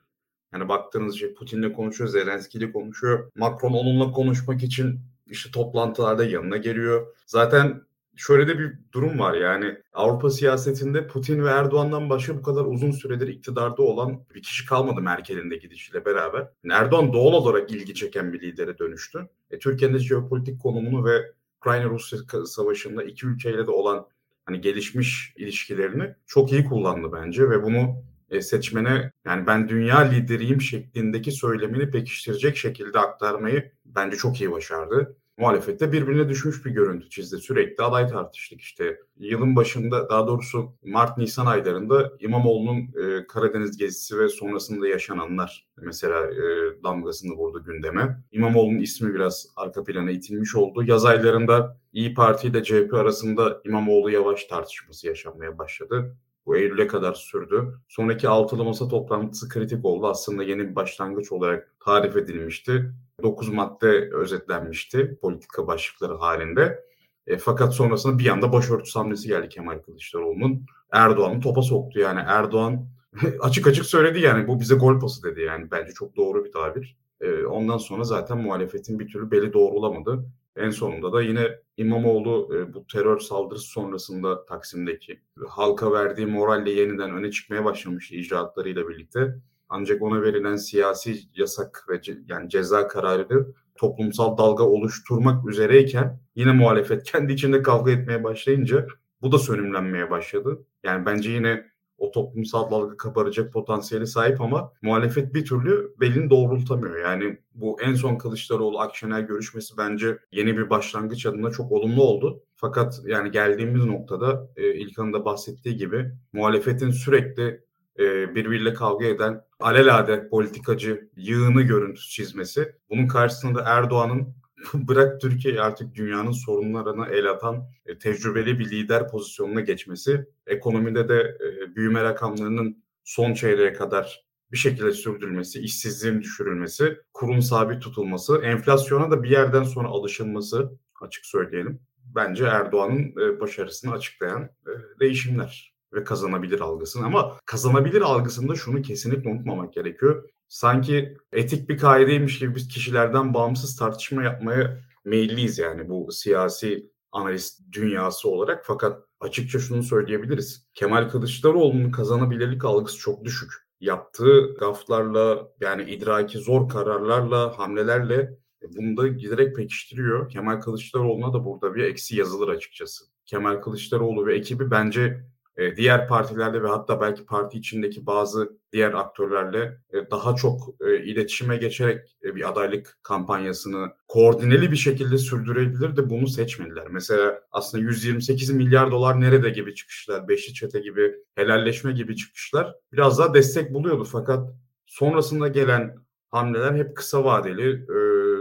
Yani 0.53 0.69
baktığınız 0.69 1.19
şey 1.19 1.35
Putin'le 1.35 1.73
konuşuyor, 1.73 2.11
Zelenski'yle 2.11 2.73
konuşuyor. 2.73 3.31
Macron 3.37 3.73
onunla 3.73 4.11
konuşmak 4.13 4.63
için 4.63 5.01
işte 5.27 5.51
toplantılarda 5.51 6.25
yanına 6.25 6.57
geliyor. 6.57 7.07
Zaten 7.27 7.83
şöyle 8.17 8.49
de 8.49 8.59
bir 8.59 8.79
durum 8.93 9.19
var 9.19 9.35
yani 9.35 9.79
Avrupa 9.93 10.31
siyasetinde 10.31 11.07
Putin 11.07 11.45
ve 11.45 11.49
Erdoğan'dan 11.49 12.11
başka 12.11 12.39
bu 12.39 12.43
kadar 12.43 12.65
uzun 12.65 12.91
süredir 12.91 13.29
iktidarda 13.29 13.83
olan 13.83 14.25
bir 14.35 14.43
kişi 14.43 14.67
kalmadı 14.67 15.01
Merkel'in 15.01 15.51
de 15.51 15.57
gidişiyle 15.57 16.05
beraber. 16.05 16.49
Erdoğan 16.71 17.13
doğal 17.13 17.33
olarak 17.33 17.71
ilgi 17.71 17.95
çeken 17.95 18.33
bir 18.33 18.41
lidere 18.41 18.79
dönüştü. 18.79 19.29
E, 19.51 19.59
Türkiye'nin 19.59 19.99
jeopolitik 19.99 20.63
konumunu 20.63 21.05
ve 21.05 21.33
Ukrayna-Rusya 21.57 22.19
savaşında 22.47 23.05
iki 23.05 23.27
ülkeyle 23.27 23.67
de 23.67 23.71
olan 23.71 24.07
hani 24.45 24.61
gelişmiş 24.61 25.33
ilişkilerini 25.37 26.15
çok 26.27 26.53
iyi 26.53 26.65
kullandı 26.65 27.09
bence 27.13 27.51
ve 27.51 27.63
bunu 27.63 28.03
e, 28.31 28.41
seçmene 28.41 29.13
yani 29.25 29.47
ben 29.47 29.69
dünya 29.69 29.99
lideriyim 29.99 30.61
şeklindeki 30.61 31.33
söylemini 31.33 31.91
pekiştirecek 31.91 32.57
şekilde 32.57 32.99
aktarmayı 32.99 33.73
bence 33.85 34.17
çok 34.17 34.41
iyi 34.41 34.53
başardı. 34.53 35.17
Muhalefette 35.39 35.93
birbirine 35.93 36.29
düşmüş 36.29 36.65
bir 36.65 36.71
görüntü 36.71 37.11
çizdi. 37.11 37.39
Sürekli 37.39 37.85
aday 37.85 38.09
tartıştık 38.09 38.61
işte. 38.61 39.01
Yılın 39.17 39.57
başında 39.57 40.09
daha 40.09 40.27
doğrusu 40.27 40.73
Mart-Nisan 40.85 41.47
aylarında 41.47 42.13
İmamoğlu'nun 42.21 42.79
e, 42.79 43.27
Karadeniz 43.27 43.77
gezisi 43.77 44.19
ve 44.19 44.29
sonrasında 44.29 44.89
yaşananlar 44.89 45.69
mesela 45.77 46.27
e, 46.27 46.43
damgasını 46.85 47.33
vurdu 47.33 47.65
gündeme. 47.65 48.23
İmamoğlu'nun 48.33 48.79
ismi 48.79 49.15
biraz 49.15 49.47
arka 49.57 49.85
plana 49.85 50.11
itilmiş 50.11 50.55
oldu. 50.55 50.83
Yaz 50.87 51.05
aylarında 51.05 51.79
İyi 51.93 52.15
Parti 52.15 52.49
ile 52.49 52.65
CHP 52.65 52.95
arasında 52.95 53.61
İmamoğlu 53.65 54.11
yavaş 54.11 54.45
tartışması 54.45 55.07
yaşanmaya 55.07 55.59
başladı. 55.59 56.17
Bu 56.47 56.57
Eylül'e 56.57 56.87
kadar 56.87 57.15
sürdü. 57.15 57.81
Sonraki 57.89 58.29
altılı 58.29 58.65
masa 58.65 58.89
toplantısı 58.89 59.49
kritik 59.49 59.85
oldu. 59.85 60.07
Aslında 60.07 60.43
yeni 60.43 60.71
bir 60.71 60.77
başlangıç 60.77 61.33
olarak 61.33 61.75
tarif 61.85 62.17
edilmişti. 62.17 62.93
9 63.23 63.49
madde 63.49 64.11
özetlenmişti 64.13 65.19
politika 65.23 65.67
başlıkları 65.67 66.15
halinde. 66.15 66.85
E, 67.27 67.39
fakat 67.39 67.75
sonrasında 67.75 68.19
bir 68.19 68.29
anda 68.29 68.53
başörtüsü 68.53 68.99
hamlesi 68.99 69.29
geldi 69.29 69.49
Kemal 69.49 69.79
Kılıçdaroğlu'nun. 69.79 70.67
Erdoğan'ı 70.93 71.41
topa 71.41 71.63
soktu 71.63 71.99
yani. 71.99 72.21
Erdoğan 72.27 72.89
açık 73.41 73.67
açık 73.67 73.87
söyledi 73.87 74.21
yani 74.21 74.49
bu 74.49 74.61
bize 74.61 74.75
gol 74.75 75.01
pası 75.01 75.23
dedi 75.23 75.41
yani. 75.41 75.71
Bence 75.71 75.93
çok 75.93 76.17
doğru 76.17 76.45
bir 76.45 76.53
tabir. 76.53 76.97
E, 77.21 77.45
ondan 77.45 77.79
sonra 77.79 78.05
zaten 78.05 78.39
muhalefetin 78.39 78.99
bir 78.99 79.09
türlü 79.09 79.31
beli 79.31 79.53
doğrulamadı. 79.53 80.25
En 80.57 80.71
sonunda 80.71 81.13
da 81.13 81.23
yine 81.23 81.59
İmamoğlu 81.77 82.57
e, 82.57 82.75
bu 82.75 82.87
terör 82.87 83.21
saldırısı 83.21 83.67
sonrasında 83.67 84.45
Taksim'deki 84.45 85.21
halka 85.49 85.93
verdiği 85.93 86.27
moralle 86.27 86.71
yeniden 86.71 87.11
öne 87.11 87.31
çıkmaya 87.31 87.65
başlamıştı 87.65 88.15
icraatlarıyla 88.15 88.89
birlikte. 88.89 89.35
Ancak 89.69 90.03
ona 90.03 90.23
verilen 90.23 90.57
siyasi 90.57 91.19
yasak 91.35 91.87
ve 91.89 92.03
ce, 92.03 92.19
yani 92.27 92.49
ceza 92.49 92.89
kararı 92.89 93.53
toplumsal 93.75 94.39
dalga 94.39 94.65
oluşturmak 94.65 95.49
üzereyken 95.49 96.21
yine 96.35 96.53
muhalefet 96.53 97.03
kendi 97.03 97.33
içinde 97.33 97.63
kavga 97.63 97.91
etmeye 97.91 98.25
başlayınca 98.25 98.87
bu 99.23 99.33
da 99.33 99.39
sönümlenmeye 99.39 100.11
başladı. 100.11 100.67
Yani 100.85 101.07
bence 101.07 101.31
yine 101.31 101.65
o 101.99 102.11
toplumsal 102.11 102.71
dalga 102.71 102.97
kabaracak 102.97 103.53
potansiyeli 103.53 104.07
sahip 104.07 104.41
ama 104.41 104.73
muhalefet 104.83 105.35
bir 105.35 105.45
türlü 105.45 105.95
belini 106.01 106.31
doğrultamıyor. 106.31 106.99
Yani 106.99 107.39
bu 107.55 107.81
en 107.81 107.95
son 107.95 108.17
Kılıçdaroğlu 108.17 108.79
Akşener 108.79 109.21
görüşmesi 109.21 109.77
bence 109.79 110.19
yeni 110.33 110.57
bir 110.57 110.71
başlangıç 110.71 111.27
adına 111.27 111.51
çok 111.51 111.73
olumlu 111.73 112.03
oldu. 112.03 112.43
Fakat 112.57 113.01
yani 113.07 113.31
geldiğimiz 113.31 113.85
noktada 113.85 114.49
e, 114.57 114.75
İlkan'ın 114.75 115.13
da 115.13 115.25
bahsettiği 115.25 115.77
gibi 115.77 116.11
muhalefetin 116.33 116.91
sürekli 116.91 117.61
e, 117.99 118.35
birbiriyle 118.35 118.75
kavga 118.75 119.07
eden 119.07 119.41
alelade 119.61 120.29
politikacı 120.29 121.09
yığını 121.17 121.63
görüntüsü 121.63 122.11
çizmesi. 122.11 122.75
Bunun 122.91 123.07
karşısında 123.07 123.63
Erdoğan'ın 123.67 124.35
bırak 124.75 125.21
Türkiye 125.21 125.61
artık 125.61 125.95
dünyanın 125.95 126.33
sorunlarına 126.33 127.07
el 127.07 127.31
atan 127.31 127.69
e, 127.87 127.99
tecrübeli 127.99 128.59
bir 128.59 128.71
lider 128.71 129.09
pozisyonuna 129.09 129.61
geçmesi, 129.61 130.27
ekonomide 130.47 131.09
de 131.09 131.39
e, 131.41 131.77
büyüme 131.77 132.03
rakamlarının 132.03 132.83
son 133.05 133.35
çeyreğe 133.35 133.73
kadar 133.73 134.27
bir 134.53 134.57
şekilde 134.57 134.93
sürdürülmesi, 134.93 135.61
işsizliğin 135.61 136.21
düşürülmesi, 136.21 137.01
kurun 137.15 137.41
sabit 137.41 137.83
tutulması, 137.83 138.39
enflasyona 138.39 139.11
da 139.11 139.23
bir 139.23 139.31
yerden 139.31 139.63
sonra 139.63 139.89
alışılması 139.89 140.73
açık 141.01 141.27
söyleyelim. 141.27 141.81
Bence 142.15 142.45
Erdoğan'ın 142.45 143.15
e, 143.21 143.41
başarısını 143.41 143.93
açıklayan 143.93 144.43
e, 144.43 145.01
değişimler 145.01 145.75
ve 145.93 146.05
kazanabilir 146.05 146.61
algısını. 146.61 147.07
Ama 147.07 147.37
kazanabilir 147.47 148.01
algısında 148.01 148.55
şunu 148.55 148.83
kesinlikle 148.83 149.31
unutmamak 149.31 149.73
gerekiyor. 149.73 150.29
Sanki 150.49 151.17
etik 151.33 151.69
bir 151.69 151.79
kaideymiş 151.79 152.39
gibi 152.39 152.55
biz 152.55 152.69
kişilerden 152.69 153.35
bağımsız 153.35 153.77
tartışma 153.77 154.23
yapmaya 154.23 154.81
meyilliyiz 155.05 155.59
yani 155.59 155.89
bu 155.89 156.13
siyasi 156.13 156.91
analist 157.13 157.61
dünyası 157.73 158.29
olarak. 158.29 158.65
Fakat 158.67 159.03
açıkça 159.21 159.59
şunu 159.59 159.83
söyleyebiliriz. 159.83 160.69
Kemal 160.75 161.09
Kılıçdaroğlu'nun 161.09 161.91
kazanabilirlik 161.91 162.65
algısı 162.65 162.99
çok 162.99 163.25
düşük. 163.25 163.53
Yaptığı 163.81 164.55
gaflarla 164.55 165.49
yani 165.61 165.91
idraki 165.91 166.39
zor 166.39 166.69
kararlarla, 166.69 167.59
hamlelerle 167.59 168.39
bunu 168.77 168.97
da 168.97 169.09
giderek 169.09 169.57
pekiştiriyor. 169.57 170.29
Kemal 170.31 170.61
Kılıçdaroğlu'na 170.61 171.33
da 171.33 171.45
burada 171.45 171.75
bir 171.75 171.85
eksi 171.85 172.17
yazılır 172.17 172.49
açıkçası. 172.49 173.05
Kemal 173.27 173.61
Kılıçdaroğlu 173.61 174.27
ve 174.27 174.37
ekibi 174.37 174.71
bence 174.71 175.25
e, 175.57 175.77
diğer 175.77 176.09
partilerle 176.09 176.63
ve 176.63 176.69
hatta 176.69 177.01
belki 177.01 177.27
parti 177.27 177.59
içindeki 177.59 178.07
bazı 178.07 178.59
diğer 178.73 178.93
aktörlerle 178.93 179.79
e, 179.93 180.11
daha 180.11 180.35
çok 180.35 180.61
e, 180.81 181.05
iletişime 181.05 181.57
geçerek 181.57 182.17
bir 182.23 182.49
adaylık 182.49 182.99
kampanyasını 183.03 183.93
koordineli 184.09 184.73
bir 184.73 184.77
şekilde 184.77 185.19
sürdürebilir 185.19 185.97
de 185.97 186.11
bunu 186.11 186.29
seçmediler. 186.29 186.87
Mesela 186.91 187.41
aslında 187.51 187.85
128 187.85 188.51
milyar 188.51 188.91
dolar 188.91 189.21
nerede 189.21 189.51
gibi 189.51 189.75
çıkışlar, 189.75 190.29
beşli 190.29 190.55
çete 190.55 190.81
gibi 190.81 191.15
helalleşme 191.35 191.93
gibi 191.93 192.17
çıkışlar 192.17 192.75
biraz 192.93 193.19
daha 193.19 193.35
destek 193.35 193.75
buluyordu 193.75 194.05
fakat 194.05 194.49
sonrasında 194.87 195.49
gelen 195.49 195.97
hamleler 196.31 196.75
hep 196.75 196.97
kısa 196.97 197.25
vadeli, 197.25 197.87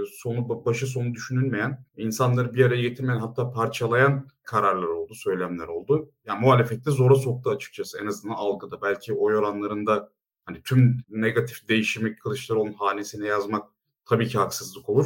sonu 0.05 0.65
başı 0.65 0.87
sonu 0.87 1.13
düşünülmeyen, 1.13 1.85
insanları 1.97 2.53
bir 2.53 2.65
araya 2.65 2.81
getirmeyen 2.81 3.19
hatta 3.19 3.51
parçalayan 3.51 4.27
kararlar 4.43 4.87
oldu, 4.87 5.15
söylemler 5.15 5.67
oldu. 5.67 6.11
Yani 6.25 6.41
muhalefette 6.41 6.91
zora 6.91 7.15
soktu 7.15 7.49
açıkçası 7.49 7.99
en 8.01 8.05
azından 8.07 8.33
algıda. 8.33 8.81
Belki 8.81 9.13
oy 9.13 9.37
oranlarında 9.37 10.11
hani 10.45 10.61
tüm 10.63 10.97
negatif 11.09 11.67
değişimi 11.69 12.15
Kılıçdaroğlu'nun 12.15 12.73
hanesine 12.73 13.27
yazmak 13.27 13.69
tabii 14.05 14.27
ki 14.27 14.37
haksızlık 14.37 14.89
olur. 14.89 15.05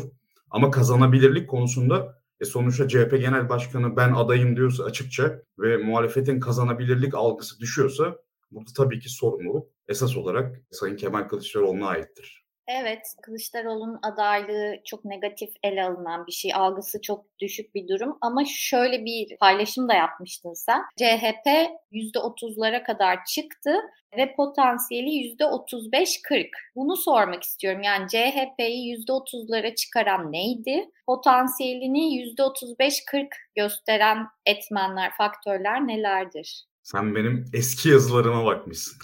Ama 0.49 0.71
kazanabilirlik 0.71 1.49
konusunda 1.49 2.19
e 2.39 2.45
sonuçta 2.45 2.87
CHP 2.87 3.11
Genel 3.11 3.49
Başkanı 3.49 3.95
ben 3.97 4.13
adayım 4.13 4.55
diyorsa 4.55 4.83
açıkça 4.83 5.41
ve 5.59 5.77
muhalefetin 5.77 6.39
kazanabilirlik 6.39 7.15
algısı 7.15 7.59
düşüyorsa 7.59 8.17
burada 8.51 8.71
tabii 8.77 8.99
ki 8.99 9.09
sorumluluk 9.09 9.67
esas 9.87 10.17
olarak 10.17 10.61
Sayın 10.71 10.95
Kemal 10.95 11.27
Kılıçdaroğlu'na 11.27 11.87
aittir. 11.87 12.38
Evet, 12.71 13.15
Kılıçdaroğlu'nun 13.21 13.99
adaylığı 14.01 14.75
çok 14.85 15.05
negatif 15.05 15.49
ele 15.63 15.83
alınan 15.83 16.27
bir 16.27 16.31
şey. 16.31 16.51
Algısı 16.53 17.01
çok 17.01 17.25
düşük 17.39 17.75
bir 17.75 17.87
durum. 17.87 18.17
Ama 18.21 18.41
şöyle 18.45 19.05
bir 19.05 19.37
paylaşım 19.37 19.89
da 19.89 19.93
yapmıştın 19.93 20.53
sen. 20.53 20.81
CHP 20.97 21.69
%30'lara 21.91 22.83
kadar 22.83 23.25
çıktı 23.25 23.75
ve 24.17 24.35
potansiyeli 24.35 25.09
%35-40. 25.09 26.49
Bunu 26.75 26.97
sormak 26.97 27.43
istiyorum. 27.43 27.81
Yani 27.81 28.07
CHP'yi 28.07 28.95
%30'lara 29.07 29.75
çıkaran 29.75 30.31
neydi? 30.31 30.89
Potansiyelini 31.05 32.33
%35-40 32.39 33.27
gösteren 33.55 34.27
etmenler, 34.45 35.11
faktörler 35.17 35.87
nelerdir? 35.87 36.68
Sen 36.91 37.15
benim 37.15 37.45
eski 37.53 37.89
yazılarıma 37.89 38.45
bakmışsın. 38.45 38.97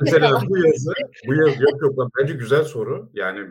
Mesela 0.00 0.42
bu 0.48 0.58
yazı, 0.66 0.92
bu 1.26 1.34
yazı 1.34 1.62
yok 1.62 1.82
yok 1.82 2.10
bence 2.20 2.34
güzel 2.34 2.64
soru. 2.64 3.10
Yani 3.14 3.50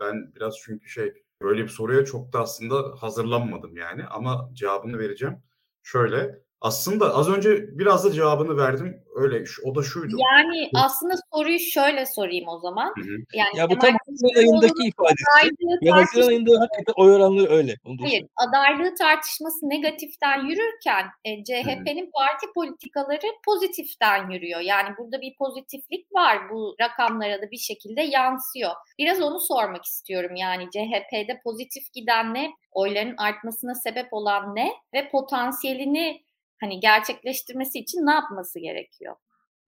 ben 0.00 0.34
biraz 0.36 0.54
çünkü 0.64 0.88
şey 0.88 1.12
böyle 1.42 1.62
bir 1.62 1.68
soruya 1.68 2.04
çok 2.04 2.32
da 2.32 2.40
aslında 2.40 2.96
hazırlanmadım 3.00 3.76
yani 3.76 4.04
ama 4.04 4.50
cevabını 4.52 4.98
vereceğim. 4.98 5.36
Şöyle 5.82 6.42
aslında 6.60 7.14
az 7.14 7.28
önce 7.30 7.78
biraz 7.78 8.04
da 8.04 8.12
cevabını 8.12 8.56
verdim. 8.56 9.02
Öyle 9.14 9.44
o 9.64 9.74
da 9.74 9.82
şuydu. 9.82 10.16
Yani 10.18 10.70
aslında 10.74 11.14
soruyu 11.34 11.58
şöyle 11.58 12.06
sorayım 12.06 12.48
o 12.48 12.58
zaman. 12.58 12.94
Hı 12.96 13.00
hı. 13.00 13.16
Yani 13.34 13.58
ya 13.58 13.70
bu 13.70 13.78
tam 13.78 13.90
Haziran 14.06 14.38
ayındaki 14.38 14.88
ifadesi. 14.88 15.54
Ya 15.80 15.96
Haziran 15.96 16.28
ayında 16.28 16.60
hakikaten 16.60 17.02
oy 17.02 17.14
oranları 17.14 17.50
öyle. 17.50 17.74
Hayır, 18.00 18.26
adaylığı 18.36 18.94
tartışması 18.94 19.68
negatiften 19.68 20.46
yürürken 20.46 21.06
e, 21.24 21.44
CHP'nin 21.44 22.10
parti 22.18 22.46
politikaları 22.54 23.26
pozitiften 23.44 24.30
yürüyor. 24.30 24.60
Yani 24.60 24.88
burada 24.98 25.20
bir 25.20 25.34
pozitiflik 25.38 26.14
var. 26.14 26.38
Bu 26.50 26.76
rakamlara 26.80 27.42
da 27.42 27.50
bir 27.50 27.58
şekilde 27.58 28.02
yansıyor. 28.02 28.70
Biraz 28.98 29.22
onu 29.22 29.40
sormak 29.40 29.84
istiyorum. 29.84 30.36
Yani 30.36 30.64
CHP'de 30.70 31.40
pozitif 31.44 31.92
giden 31.92 32.34
ne? 32.34 32.50
Oyların 32.72 33.16
artmasına 33.16 33.74
sebep 33.74 34.08
olan 34.12 34.56
ne? 34.56 34.72
Ve 34.94 35.08
potansiyelini 35.08 36.27
hani 36.60 36.80
gerçekleştirmesi 36.80 37.78
için 37.78 38.06
ne 38.06 38.10
yapması 38.10 38.58
gerekiyor? 38.58 39.14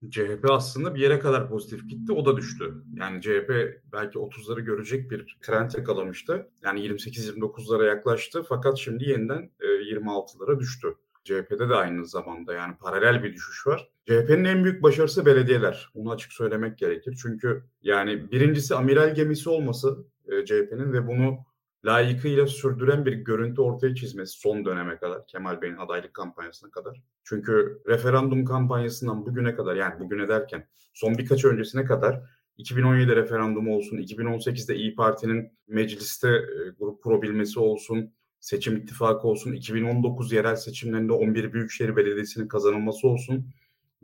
CHP 0.09 0.45
aslında 0.49 0.95
bir 0.95 1.01
yere 1.01 1.19
kadar 1.19 1.49
pozitif 1.49 1.89
gitti, 1.89 2.11
o 2.11 2.25
da 2.25 2.37
düştü. 2.37 2.73
Yani 2.95 3.21
CHP 3.21 3.51
belki 3.93 4.19
30'ları 4.19 4.61
görecek 4.61 5.11
bir 5.11 5.37
trend 5.41 5.71
yakalamıştı. 5.77 6.49
Yani 6.63 6.79
28-29'lara 6.79 7.87
yaklaştı 7.87 8.43
fakat 8.49 8.77
şimdi 8.77 9.09
yeniden 9.09 9.49
26'lara 9.61 10.59
düştü. 10.59 10.95
CHP'de 11.23 11.69
de 11.69 11.75
aynı 11.75 12.05
zamanda 12.05 12.53
yani 12.53 12.75
paralel 12.77 13.23
bir 13.23 13.33
düşüş 13.33 13.67
var. 13.67 13.91
CHP'nin 14.05 14.45
en 14.45 14.63
büyük 14.63 14.83
başarısı 14.83 15.25
belediyeler. 15.25 15.89
Bunu 15.95 16.11
açık 16.11 16.33
söylemek 16.33 16.77
gerekir. 16.77 17.19
Çünkü 17.21 17.63
yani 17.81 18.31
birincisi 18.31 18.75
amiral 18.75 19.15
gemisi 19.15 19.49
olması 19.49 19.97
CHP'nin 20.45 20.93
ve 20.93 21.07
bunu 21.07 21.37
layıkıyla 21.85 22.47
sürdüren 22.47 23.05
bir 23.05 23.13
görüntü 23.13 23.61
ortaya 23.61 23.95
çizmesi 23.95 24.39
son 24.39 24.65
döneme 24.65 24.97
kadar 24.97 25.27
Kemal 25.27 25.61
Bey'in 25.61 25.77
adaylık 25.77 26.13
kampanyasına 26.13 26.71
kadar. 26.71 27.01
Çünkü 27.23 27.81
referandum 27.87 28.45
kampanyasından 28.45 29.25
bugüne 29.25 29.55
kadar 29.55 29.75
yani 29.75 29.99
bugüne 29.99 30.27
derken 30.27 30.67
son 30.93 31.17
birkaç 31.17 31.45
öncesine 31.45 31.85
kadar 31.85 32.21
2017 32.57 33.15
referandumu 33.15 33.75
olsun, 33.75 33.97
2018'de 33.97 34.75
İyi 34.75 34.95
Parti'nin 34.95 35.51
mecliste 35.67 36.29
e, 36.29 36.69
grup 36.79 37.03
kurabilmesi 37.03 37.59
olsun, 37.59 38.13
seçim 38.39 38.77
ittifakı 38.77 39.27
olsun, 39.27 39.53
2019 39.53 40.31
yerel 40.31 40.55
seçimlerinde 40.55 41.13
11 41.13 41.53
Büyükşehir 41.53 41.95
Belediyesi'nin 41.95 42.47
kazanılması 42.47 43.07
olsun. 43.07 43.47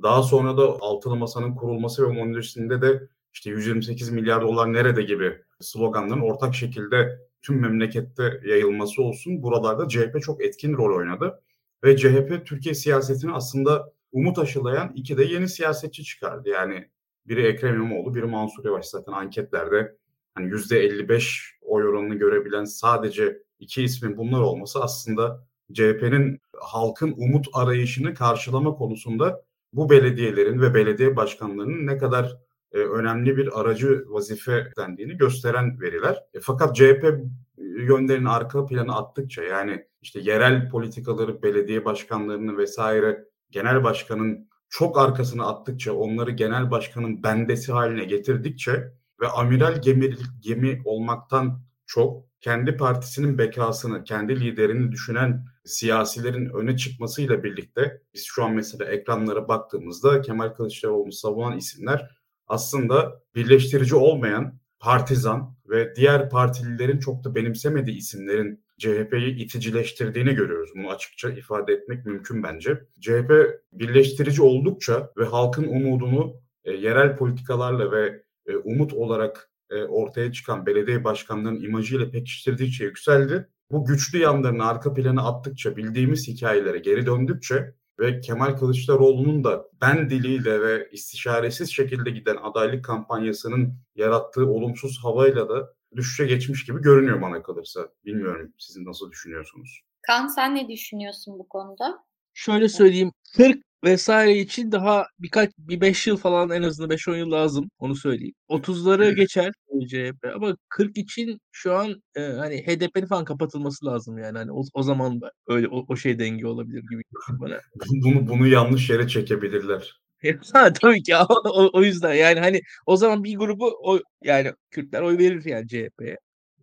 Daha 0.03 0.23
sonra 0.23 0.57
da 0.57 0.63
altılı 0.63 1.15
masanın 1.15 1.55
kurulması 1.55 2.03
ve 2.03 2.19
onun 2.21 2.33
üstünde 2.33 2.81
de 2.81 3.07
işte 3.33 3.49
128 3.49 4.09
milyar 4.09 4.41
dolar 4.41 4.73
nerede 4.73 5.03
gibi 5.03 5.37
sloganların 5.59 6.21
ortak 6.21 6.55
şekilde 6.55 7.26
tüm 7.41 7.61
memlekette 7.61 8.41
yayılması 8.45 9.01
olsun 9.01 9.43
buralarda 9.43 9.87
CHP 9.87 10.21
çok 10.21 10.45
etkin 10.45 10.73
rol 10.73 10.97
oynadı. 10.97 11.41
Ve 11.83 11.97
CHP 11.97 12.45
Türkiye 12.45 12.75
siyasetini 12.75 13.33
aslında 13.33 13.93
umut 14.11 14.39
aşılayan 14.39 14.91
iki 14.95 15.17
de 15.17 15.23
yeni 15.23 15.49
siyasetçi 15.49 16.03
çıkardı. 16.03 16.49
Yani 16.49 16.89
biri 17.25 17.47
Ekrem 17.47 17.75
İmamoğlu, 17.75 18.15
biri 18.15 18.25
Mansur 18.25 18.65
Yavaş 18.65 18.85
zaten 18.85 19.11
anketlerde 19.11 19.95
hani 20.35 20.47
%55 20.47 21.57
oy 21.61 21.87
oranını 21.87 22.15
görebilen 22.15 22.63
sadece 22.63 23.37
iki 23.59 23.83
ismin 23.83 24.17
bunlar 24.17 24.41
olması 24.41 24.83
aslında 24.83 25.47
CHP'nin 25.73 26.39
halkın 26.53 27.13
umut 27.17 27.47
arayışını 27.53 28.13
karşılama 28.13 28.75
konusunda 28.75 29.43
bu 29.73 29.89
belediyelerin 29.89 30.61
ve 30.61 30.73
belediye 30.73 31.15
başkanlarının 31.15 31.87
ne 31.87 31.97
kadar 31.97 32.37
e, 32.71 32.77
önemli 32.77 33.37
bir 33.37 33.59
aracı 33.59 34.05
vazife 34.07 34.71
dendiğini 34.77 35.17
gösteren 35.17 35.81
veriler. 35.81 36.23
E, 36.33 36.39
fakat 36.39 36.75
CHP 36.75 37.19
yönlerin 37.57 38.25
arka 38.25 38.65
planı 38.65 38.95
attıkça 38.95 39.43
yani 39.43 39.85
işte 40.01 40.19
yerel 40.19 40.69
politikaları, 40.69 41.43
belediye 41.43 41.85
başkanlarını 41.85 42.57
vesaire 42.57 43.25
genel 43.51 43.83
başkanın 43.83 44.49
çok 44.69 44.99
arkasına 44.99 45.45
attıkça, 45.45 45.93
onları 45.93 46.31
genel 46.31 46.71
başkanın 46.71 47.23
bendesi 47.23 47.71
haline 47.71 48.05
getirdikçe 48.05 48.93
ve 49.21 49.27
amiral 49.27 49.81
gemi, 49.81 50.15
gemi 50.39 50.81
olmaktan 50.85 51.61
çok 51.85 52.27
kendi 52.41 52.77
partisinin 52.77 53.37
bekasını, 53.37 54.03
kendi 54.03 54.39
liderini 54.39 54.91
düşünen 54.91 55.45
siyasilerin 55.65 56.49
öne 56.49 56.77
çıkmasıyla 56.77 57.43
birlikte 57.43 58.01
biz 58.13 58.25
şu 58.25 58.43
an 58.43 58.53
mesela 58.53 58.85
ekranlara 58.85 59.47
baktığımızda 59.47 60.21
Kemal 60.21 60.49
Kılıçdaroğlu'nu 60.49 61.11
savunan 61.11 61.57
isimler 61.57 62.16
aslında 62.47 63.21
birleştirici 63.35 63.95
olmayan 63.95 64.59
partizan 64.79 65.55
ve 65.69 65.95
diğer 65.95 66.29
partililerin 66.29 66.99
çok 66.99 67.23
da 67.23 67.35
benimsemediği 67.35 67.97
isimlerin 67.97 68.63
CHP'yi 68.77 69.35
iticileştirdiğini 69.35 70.33
görüyoruz. 70.33 70.69
Bunu 70.75 70.89
açıkça 70.89 71.29
ifade 71.29 71.73
etmek 71.73 72.05
mümkün 72.05 72.43
bence. 72.43 72.81
CHP 72.99 73.31
birleştirici 73.73 74.41
oldukça 74.41 75.11
ve 75.17 75.25
halkın 75.25 75.67
umudunu 75.67 76.35
e, 76.63 76.71
yerel 76.71 77.17
politikalarla 77.17 77.91
ve 77.91 78.23
e, 78.45 78.55
umut 78.55 78.93
olarak 78.93 79.51
e, 79.69 79.83
ortaya 79.83 80.31
çıkan 80.31 80.65
belediye 80.65 81.03
başkanlarının 81.03 81.63
imajıyla 81.63 82.11
pekiştirdikçe 82.11 82.85
yükseldi. 82.85 83.47
Bu 83.71 83.85
güçlü 83.85 84.17
yanlarını 84.17 84.65
arka 84.65 84.93
plana 84.93 85.27
attıkça, 85.27 85.77
bildiğimiz 85.77 86.27
hikayelere 86.27 86.79
geri 86.79 87.05
döndükçe 87.05 87.73
ve 87.99 88.19
Kemal 88.19 88.57
Kılıçdaroğlu'nun 88.57 89.43
da 89.43 89.65
ben 89.81 90.09
diliyle 90.09 90.61
ve 90.61 90.89
istişaresiz 90.91 91.71
şekilde 91.73 92.11
giden 92.11 92.35
adaylık 92.35 92.85
kampanyasının 92.85 93.73
yarattığı 93.95 94.47
olumsuz 94.47 94.99
havayla 95.03 95.49
da 95.49 95.73
düşüşe 95.95 96.25
geçmiş 96.25 96.65
gibi 96.65 96.81
görünüyor 96.81 97.21
bana 97.21 97.43
kalırsa. 97.43 97.89
Bilmiyorum 98.05 98.53
sizin 98.57 98.85
nasıl 98.85 99.11
düşünüyorsunuz? 99.11 99.81
Kan 100.01 100.27
sen 100.27 100.55
ne 100.55 100.69
düşünüyorsun 100.69 101.39
bu 101.39 101.49
konuda? 101.49 102.06
Şöyle 102.37 102.69
söyleyeyim. 102.69 103.11
40 103.37 103.57
vesaire 103.83 104.37
için 104.37 104.71
daha 104.71 105.07
birkaç 105.19 105.49
bir 105.57 105.81
5 105.81 106.07
yıl 106.07 106.17
falan 106.17 106.49
en 106.49 106.63
azından 106.63 106.89
5-10 106.89 107.17
yıl 107.17 107.31
lazım 107.31 107.69
onu 107.79 107.95
söyleyeyim. 107.95 108.33
30'ları 108.49 109.11
geçer 109.15 109.51
CHP 109.89 110.35
ama 110.35 110.55
40 110.69 110.97
için 110.97 111.39
şu 111.51 111.73
an 111.73 112.01
e, 112.15 112.21
hani 112.21 112.57
HDP'nin 112.57 113.05
falan 113.05 113.25
kapatılması 113.25 113.85
lazım 113.85 114.17
yani 114.17 114.37
hani 114.37 114.51
o, 114.51 114.61
o 114.73 114.83
zaman 114.83 115.21
da 115.21 115.31
öyle 115.47 115.67
o, 115.67 115.85
o 115.87 115.95
şey 115.95 116.19
denge 116.19 116.47
olabilir 116.47 116.81
gibi 116.91 117.03
bana. 117.29 117.59
Bunu 118.03 118.27
bunu 118.27 118.47
yanlış 118.47 118.89
yere 118.89 119.07
çekebilirler. 119.07 120.01
ha 120.53 120.73
tabii 120.73 121.03
ki 121.03 121.15
o, 121.45 121.69
o 121.73 121.83
yüzden 121.83 122.13
yani 122.13 122.39
hani 122.39 122.61
o 122.85 122.97
zaman 122.97 123.23
bir 123.23 123.37
grubu 123.37 123.77
o 123.83 123.99
yani 124.23 124.53
Kürtler 124.71 125.01
oy 125.01 125.17
verir 125.17 125.45
yani 125.45 125.67
CHP'ye. 125.67 126.17